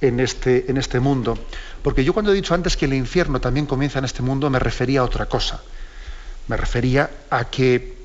en 0.00 0.20
este, 0.20 0.70
en 0.70 0.76
este 0.76 1.00
mundo, 1.00 1.38
porque 1.82 2.04
yo 2.04 2.12
cuando 2.12 2.32
he 2.32 2.34
dicho 2.34 2.54
antes 2.54 2.76
que 2.76 2.86
el 2.86 2.94
infierno 2.94 3.40
también 3.40 3.66
comienza 3.66 3.98
en 3.98 4.04
este 4.04 4.22
mundo 4.22 4.48
me 4.50 4.58
refería 4.58 5.00
a 5.00 5.04
otra 5.04 5.26
cosa. 5.26 5.62
Me 6.48 6.56
refería 6.56 7.10
a 7.30 7.44
que 7.44 7.96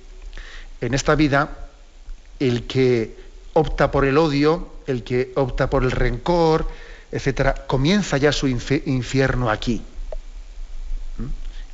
en 0.82 0.94
esta 0.94 1.16
vida 1.16 1.68
el 2.40 2.68
que 2.68 3.18
opta 3.54 3.92
por 3.92 4.06
el 4.06 4.18
odio, 4.18 4.70
el 4.88 5.04
que 5.04 5.32
opta 5.36 5.70
por 5.70 5.84
el 5.84 5.92
rencor, 5.92 6.68
etcétera, 7.12 7.56
comienza 7.68 8.18
ya 8.18 8.32
su 8.32 8.48
infierno 8.48 9.50
aquí. 9.50 9.82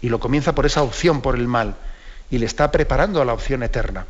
Y 0.02 0.10
lo 0.10 0.20
comienza 0.20 0.54
por 0.54 0.66
esa 0.66 0.84
opción 0.84 1.22
por 1.22 1.36
el 1.36 1.48
mal 1.48 1.76
y 2.30 2.38
le 2.38 2.46
está 2.46 2.72
preparando 2.72 3.22
a 3.22 3.26
la 3.26 3.34
opción 3.34 3.64
eterna. 3.64 4.06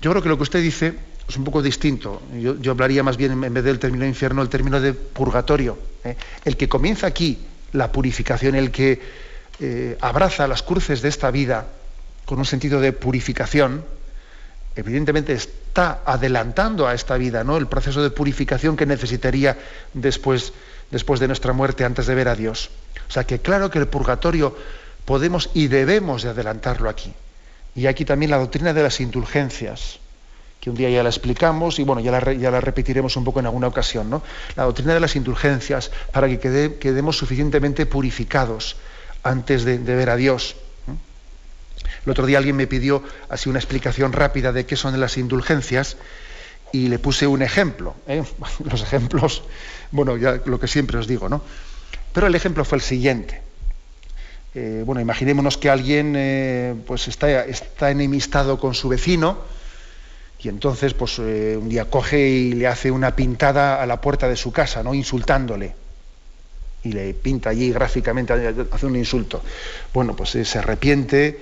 Yo 0.00 0.10
creo 0.10 0.22
que 0.22 0.28
lo 0.28 0.36
que 0.36 0.44
usted 0.44 0.62
dice 0.62 0.94
es 1.28 1.36
un 1.36 1.44
poco 1.44 1.62
distinto. 1.62 2.22
Yo, 2.40 2.72
hablaría 2.72 3.02
más 3.02 3.16
bien, 3.16 3.32
en 3.44 3.54
vez 3.54 3.64
del 3.64 3.78
término 3.78 4.06
infierno, 4.06 4.42
el 4.42 4.48
término 4.48 4.80
de 4.80 4.94
purgatorio. 4.94 5.78
¿eh? 6.04 6.16
El 6.44 6.56
que 6.56 6.68
comienza 6.68 7.06
aquí 7.06 7.38
la 7.72 7.92
purificación, 7.92 8.54
el 8.54 8.70
que 8.70 9.00
eh, 9.60 9.96
abraza 10.00 10.48
las 10.48 10.62
cruces 10.62 11.02
de 11.02 11.08
esta 11.08 11.30
vida 11.30 11.66
con 12.24 12.38
un 12.38 12.46
sentido 12.46 12.80
de 12.80 12.92
purificación, 12.92 13.84
evidentemente 14.74 15.34
está 15.34 16.00
adelantando 16.04 16.86
a 16.86 16.94
esta 16.94 17.16
vida 17.16 17.44
¿no? 17.44 17.56
el 17.56 17.66
proceso 17.66 18.02
de 18.02 18.10
purificación 18.10 18.76
que 18.76 18.86
necesitaría 18.86 19.58
después, 19.92 20.52
después 20.90 21.20
de 21.20 21.26
nuestra 21.26 21.52
muerte, 21.52 21.84
antes 21.84 22.06
de 22.06 22.14
ver 22.14 22.28
a 22.28 22.34
Dios. 22.34 22.70
O 23.08 23.12
sea 23.12 23.24
que 23.24 23.40
claro 23.40 23.70
que 23.70 23.78
el 23.78 23.86
purgatorio 23.86 24.56
podemos 25.04 25.50
y 25.54 25.68
debemos 25.68 26.22
de 26.22 26.30
adelantarlo 26.30 26.88
aquí. 26.88 27.12
Y 27.80 27.86
aquí 27.86 28.04
también 28.04 28.30
la 28.30 28.36
doctrina 28.36 28.74
de 28.74 28.82
las 28.82 29.00
indulgencias, 29.00 30.00
que 30.60 30.68
un 30.68 30.76
día 30.76 30.90
ya 30.90 31.02
la 31.02 31.08
explicamos 31.08 31.78
y 31.78 31.82
bueno, 31.82 32.02
ya 32.02 32.12
la, 32.12 32.60
repetiremos 32.60 33.16
un 33.16 33.24
poco 33.24 33.40
en 33.40 33.46
alguna 33.46 33.68
ocasión, 33.68 34.10
¿no? 34.10 34.22
La 34.54 34.64
doctrina 34.64 34.92
de 34.92 35.00
las 35.00 35.16
indulgencias, 35.16 35.90
para 36.12 36.28
que 36.28 36.76
quedemos 36.78 37.16
suficientemente 37.16 37.86
purificados 37.86 38.76
antes 39.22 39.64
de, 39.64 39.78
ver 39.78 40.10
a 40.10 40.16
Dios. 40.16 40.56
El 42.04 42.12
otro 42.12 42.26
día 42.26 42.36
alguien 42.36 42.56
me 42.56 42.66
pidió 42.66 43.02
así 43.30 43.48
una 43.48 43.58
explicación 43.58 44.12
rápida 44.12 44.52
de 44.52 44.66
qué 44.66 44.76
son 44.76 45.00
las 45.00 45.16
indulgencias 45.16 45.96
y 46.72 46.88
le 46.88 46.98
puse 46.98 47.26
un 47.26 47.40
ejemplo. 47.40 47.94
¿eh? 48.06 48.22
Los 48.70 48.82
ejemplos, 48.82 49.42
bueno, 49.90 50.18
ya 50.18 50.42
lo 50.44 50.60
que 50.60 50.68
siempre 50.68 50.98
os 50.98 51.06
digo, 51.06 51.30
¿no? 51.30 51.42
Pero 52.12 52.26
el 52.26 52.34
ejemplo 52.34 52.62
fue 52.66 52.76
el 52.76 52.82
siguiente. 52.82 53.40
Eh, 54.54 54.82
bueno, 54.84 55.00
imaginémonos 55.00 55.56
que 55.56 55.70
alguien 55.70 56.14
eh, 56.16 56.74
pues 56.86 57.06
está, 57.06 57.44
está, 57.44 57.90
enemistado 57.90 58.58
con 58.58 58.74
su 58.74 58.88
vecino 58.88 59.38
y 60.42 60.48
entonces 60.48 60.92
pues 60.92 61.20
eh, 61.20 61.56
un 61.56 61.68
día 61.68 61.84
coge 61.84 62.28
y 62.28 62.52
le 62.54 62.66
hace 62.66 62.90
una 62.90 63.14
pintada 63.14 63.80
a 63.80 63.86
la 63.86 64.00
puerta 64.00 64.28
de 64.28 64.34
su 64.34 64.50
casa, 64.50 64.82
¿no? 64.82 64.92
insultándole. 64.92 65.74
Y 66.82 66.92
le 66.92 67.14
pinta 67.14 67.50
allí 67.50 67.70
gráficamente, 67.70 68.32
hace 68.32 68.86
un 68.86 68.96
insulto. 68.96 69.42
Bueno, 69.92 70.16
pues 70.16 70.30
se 70.30 70.58
arrepiente 70.58 71.38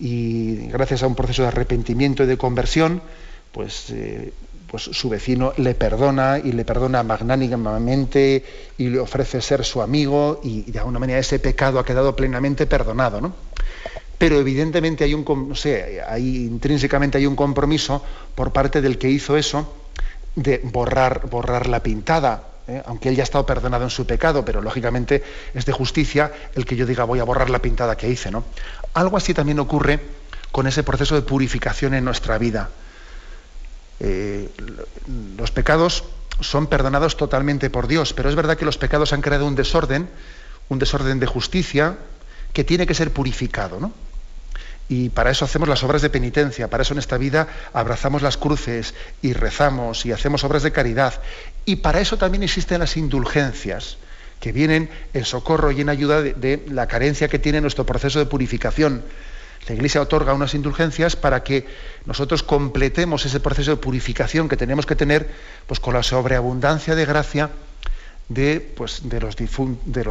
y 0.00 0.66
gracias 0.68 1.02
a 1.02 1.06
un 1.06 1.14
proceso 1.14 1.42
de 1.42 1.48
arrepentimiento 1.48 2.24
y 2.24 2.26
de 2.26 2.38
conversión, 2.38 3.02
pues 3.52 3.92
pues 4.70 4.84
su 4.84 5.08
vecino 5.08 5.52
le 5.56 5.74
perdona 5.74 6.38
y 6.38 6.52
le 6.52 6.64
perdona 6.64 7.02
magnánimamente 7.02 8.44
y 8.76 8.88
le 8.88 8.98
ofrece 8.98 9.40
ser 9.40 9.64
su 9.64 9.80
amigo 9.80 10.40
y, 10.44 10.70
de 10.70 10.78
alguna 10.78 10.98
manera 10.98 11.18
ese 11.18 11.38
pecado 11.38 11.78
ha 11.78 11.84
quedado 11.84 12.14
plenamente 12.14 12.66
perdonado, 12.66 13.20
¿no? 13.20 13.34
Pero 14.18 14.38
evidentemente 14.38 15.04
hay 15.04 15.14
un, 15.14 15.24
no 15.48 15.54
sé, 15.54 16.02
hay, 16.06 16.44
intrínsecamente 16.44 17.18
hay 17.18 17.26
un 17.26 17.36
compromiso 17.36 18.04
por 18.34 18.52
parte 18.52 18.82
del 18.82 18.98
que 18.98 19.08
hizo 19.08 19.36
eso 19.36 19.72
de 20.34 20.60
borrar, 20.64 21.28
borrar 21.30 21.68
la 21.68 21.82
pintada, 21.82 22.42
¿eh? 22.66 22.82
aunque 22.86 23.08
él 23.08 23.16
ya 23.16 23.22
ha 23.22 23.24
estado 23.24 23.46
perdonado 23.46 23.84
en 23.84 23.90
su 23.90 24.06
pecado, 24.06 24.44
pero 24.44 24.60
lógicamente 24.60 25.22
es 25.54 25.64
de 25.64 25.72
justicia 25.72 26.32
el 26.54 26.66
que 26.66 26.76
yo 26.76 26.84
diga 26.84 27.04
voy 27.04 27.20
a 27.20 27.24
borrar 27.24 27.48
la 27.48 27.60
pintada 27.60 27.96
que 27.96 28.08
hice, 28.08 28.30
¿no? 28.30 28.44
Algo 28.94 29.16
así 29.16 29.32
también 29.34 29.60
ocurre 29.60 30.00
con 30.52 30.66
ese 30.66 30.82
proceso 30.82 31.14
de 31.14 31.22
purificación 31.22 31.94
en 31.94 32.04
nuestra 32.04 32.38
vida. 32.38 32.70
Eh, 34.00 34.48
los 35.36 35.50
pecados 35.50 36.04
son 36.40 36.66
perdonados 36.66 37.16
totalmente 37.16 37.70
por 37.70 37.88
Dios, 37.88 38.12
pero 38.12 38.28
es 38.28 38.34
verdad 38.34 38.56
que 38.56 38.64
los 38.64 38.78
pecados 38.78 39.12
han 39.12 39.22
creado 39.22 39.46
un 39.46 39.54
desorden, 39.54 40.08
un 40.68 40.78
desorden 40.78 41.18
de 41.18 41.26
justicia 41.26 41.98
que 42.52 42.64
tiene 42.64 42.86
que 42.86 42.94
ser 42.94 43.12
purificado, 43.12 43.80
¿no? 43.80 43.92
Y 44.88 45.10
para 45.10 45.30
eso 45.30 45.44
hacemos 45.44 45.68
las 45.68 45.82
obras 45.84 46.00
de 46.00 46.08
penitencia, 46.08 46.68
para 46.68 46.82
eso 46.82 46.94
en 46.94 46.98
esta 46.98 47.18
vida 47.18 47.46
abrazamos 47.74 48.22
las 48.22 48.38
cruces 48.38 48.94
y 49.20 49.34
rezamos 49.34 50.06
y 50.06 50.12
hacemos 50.12 50.44
obras 50.44 50.62
de 50.62 50.72
caridad. 50.72 51.20
Y 51.66 51.76
para 51.76 52.00
eso 52.00 52.16
también 52.16 52.42
existen 52.42 52.78
las 52.78 52.96
indulgencias, 52.96 53.98
que 54.40 54.52
vienen 54.52 54.88
en 55.12 55.24
socorro 55.26 55.72
y 55.72 55.82
en 55.82 55.90
ayuda 55.90 56.22
de 56.22 56.64
la 56.70 56.86
carencia 56.86 57.28
que 57.28 57.38
tiene 57.38 57.60
nuestro 57.60 57.84
proceso 57.84 58.18
de 58.18 58.26
purificación 58.26 59.02
la 59.68 59.74
Iglesia 59.74 60.00
otorga 60.00 60.32
unas 60.32 60.54
indulgencias 60.54 61.14
para 61.14 61.42
que 61.42 61.66
nosotros 62.06 62.42
completemos 62.42 63.26
ese 63.26 63.38
proceso 63.38 63.72
de 63.72 63.76
purificación 63.76 64.48
que 64.48 64.56
tenemos 64.56 64.86
que 64.86 64.96
tener 64.96 65.28
pues, 65.66 65.78
con 65.78 65.94
la 65.94 66.02
sobreabundancia 66.02 66.94
de 66.94 67.04
gracia 67.04 67.50
de, 68.28 68.60
pues, 68.60 69.02
de, 69.04 69.20
los, 69.20 69.34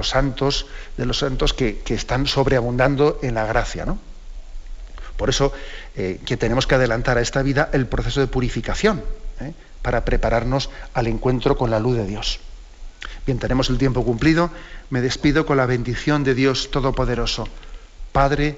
santos, 0.10 0.68
de 0.97 1.05
los 1.05 1.20
santos 1.20 1.53
que, 1.53 1.82
están 1.88 2.28
sobreabundando 2.28 3.20
en 3.24 3.36
la 3.36 3.45
gracia. 3.45 3.86
¿no? 3.86 3.97
Por 5.18 5.30
eso 5.30 5.51
eh, 5.95 6.20
que 6.26 6.38
tenemos 6.38 6.68
que 6.68 6.76
adelantar 6.76 7.18
a 7.18 7.22
esta 7.22 7.41
vida 7.41 7.70
el 7.74 7.88
proceso 7.88 8.20
de 8.20 8.28
purificación, 8.28 9.03
¿eh? 9.41 9.53
para 9.82 10.05
prepararnos 10.05 10.70
al 10.93 11.08
encuentro 11.08 11.58
con 11.58 11.72
la 11.72 11.80
luz 11.80 11.97
de 11.97 12.05
Dios. 12.05 12.39
Bien, 13.26 13.39
tenemos 13.39 13.70
el 13.70 13.78
tiempo 13.78 14.03
cumplido. 14.03 14.51
Me 14.89 15.01
despido 15.01 15.45
con 15.45 15.58
la 15.58 15.66
bendición 15.66 16.24
de 16.24 16.34
Dios 16.34 16.72
Todopoderoso, 16.72 17.47
Padre, 18.12 18.58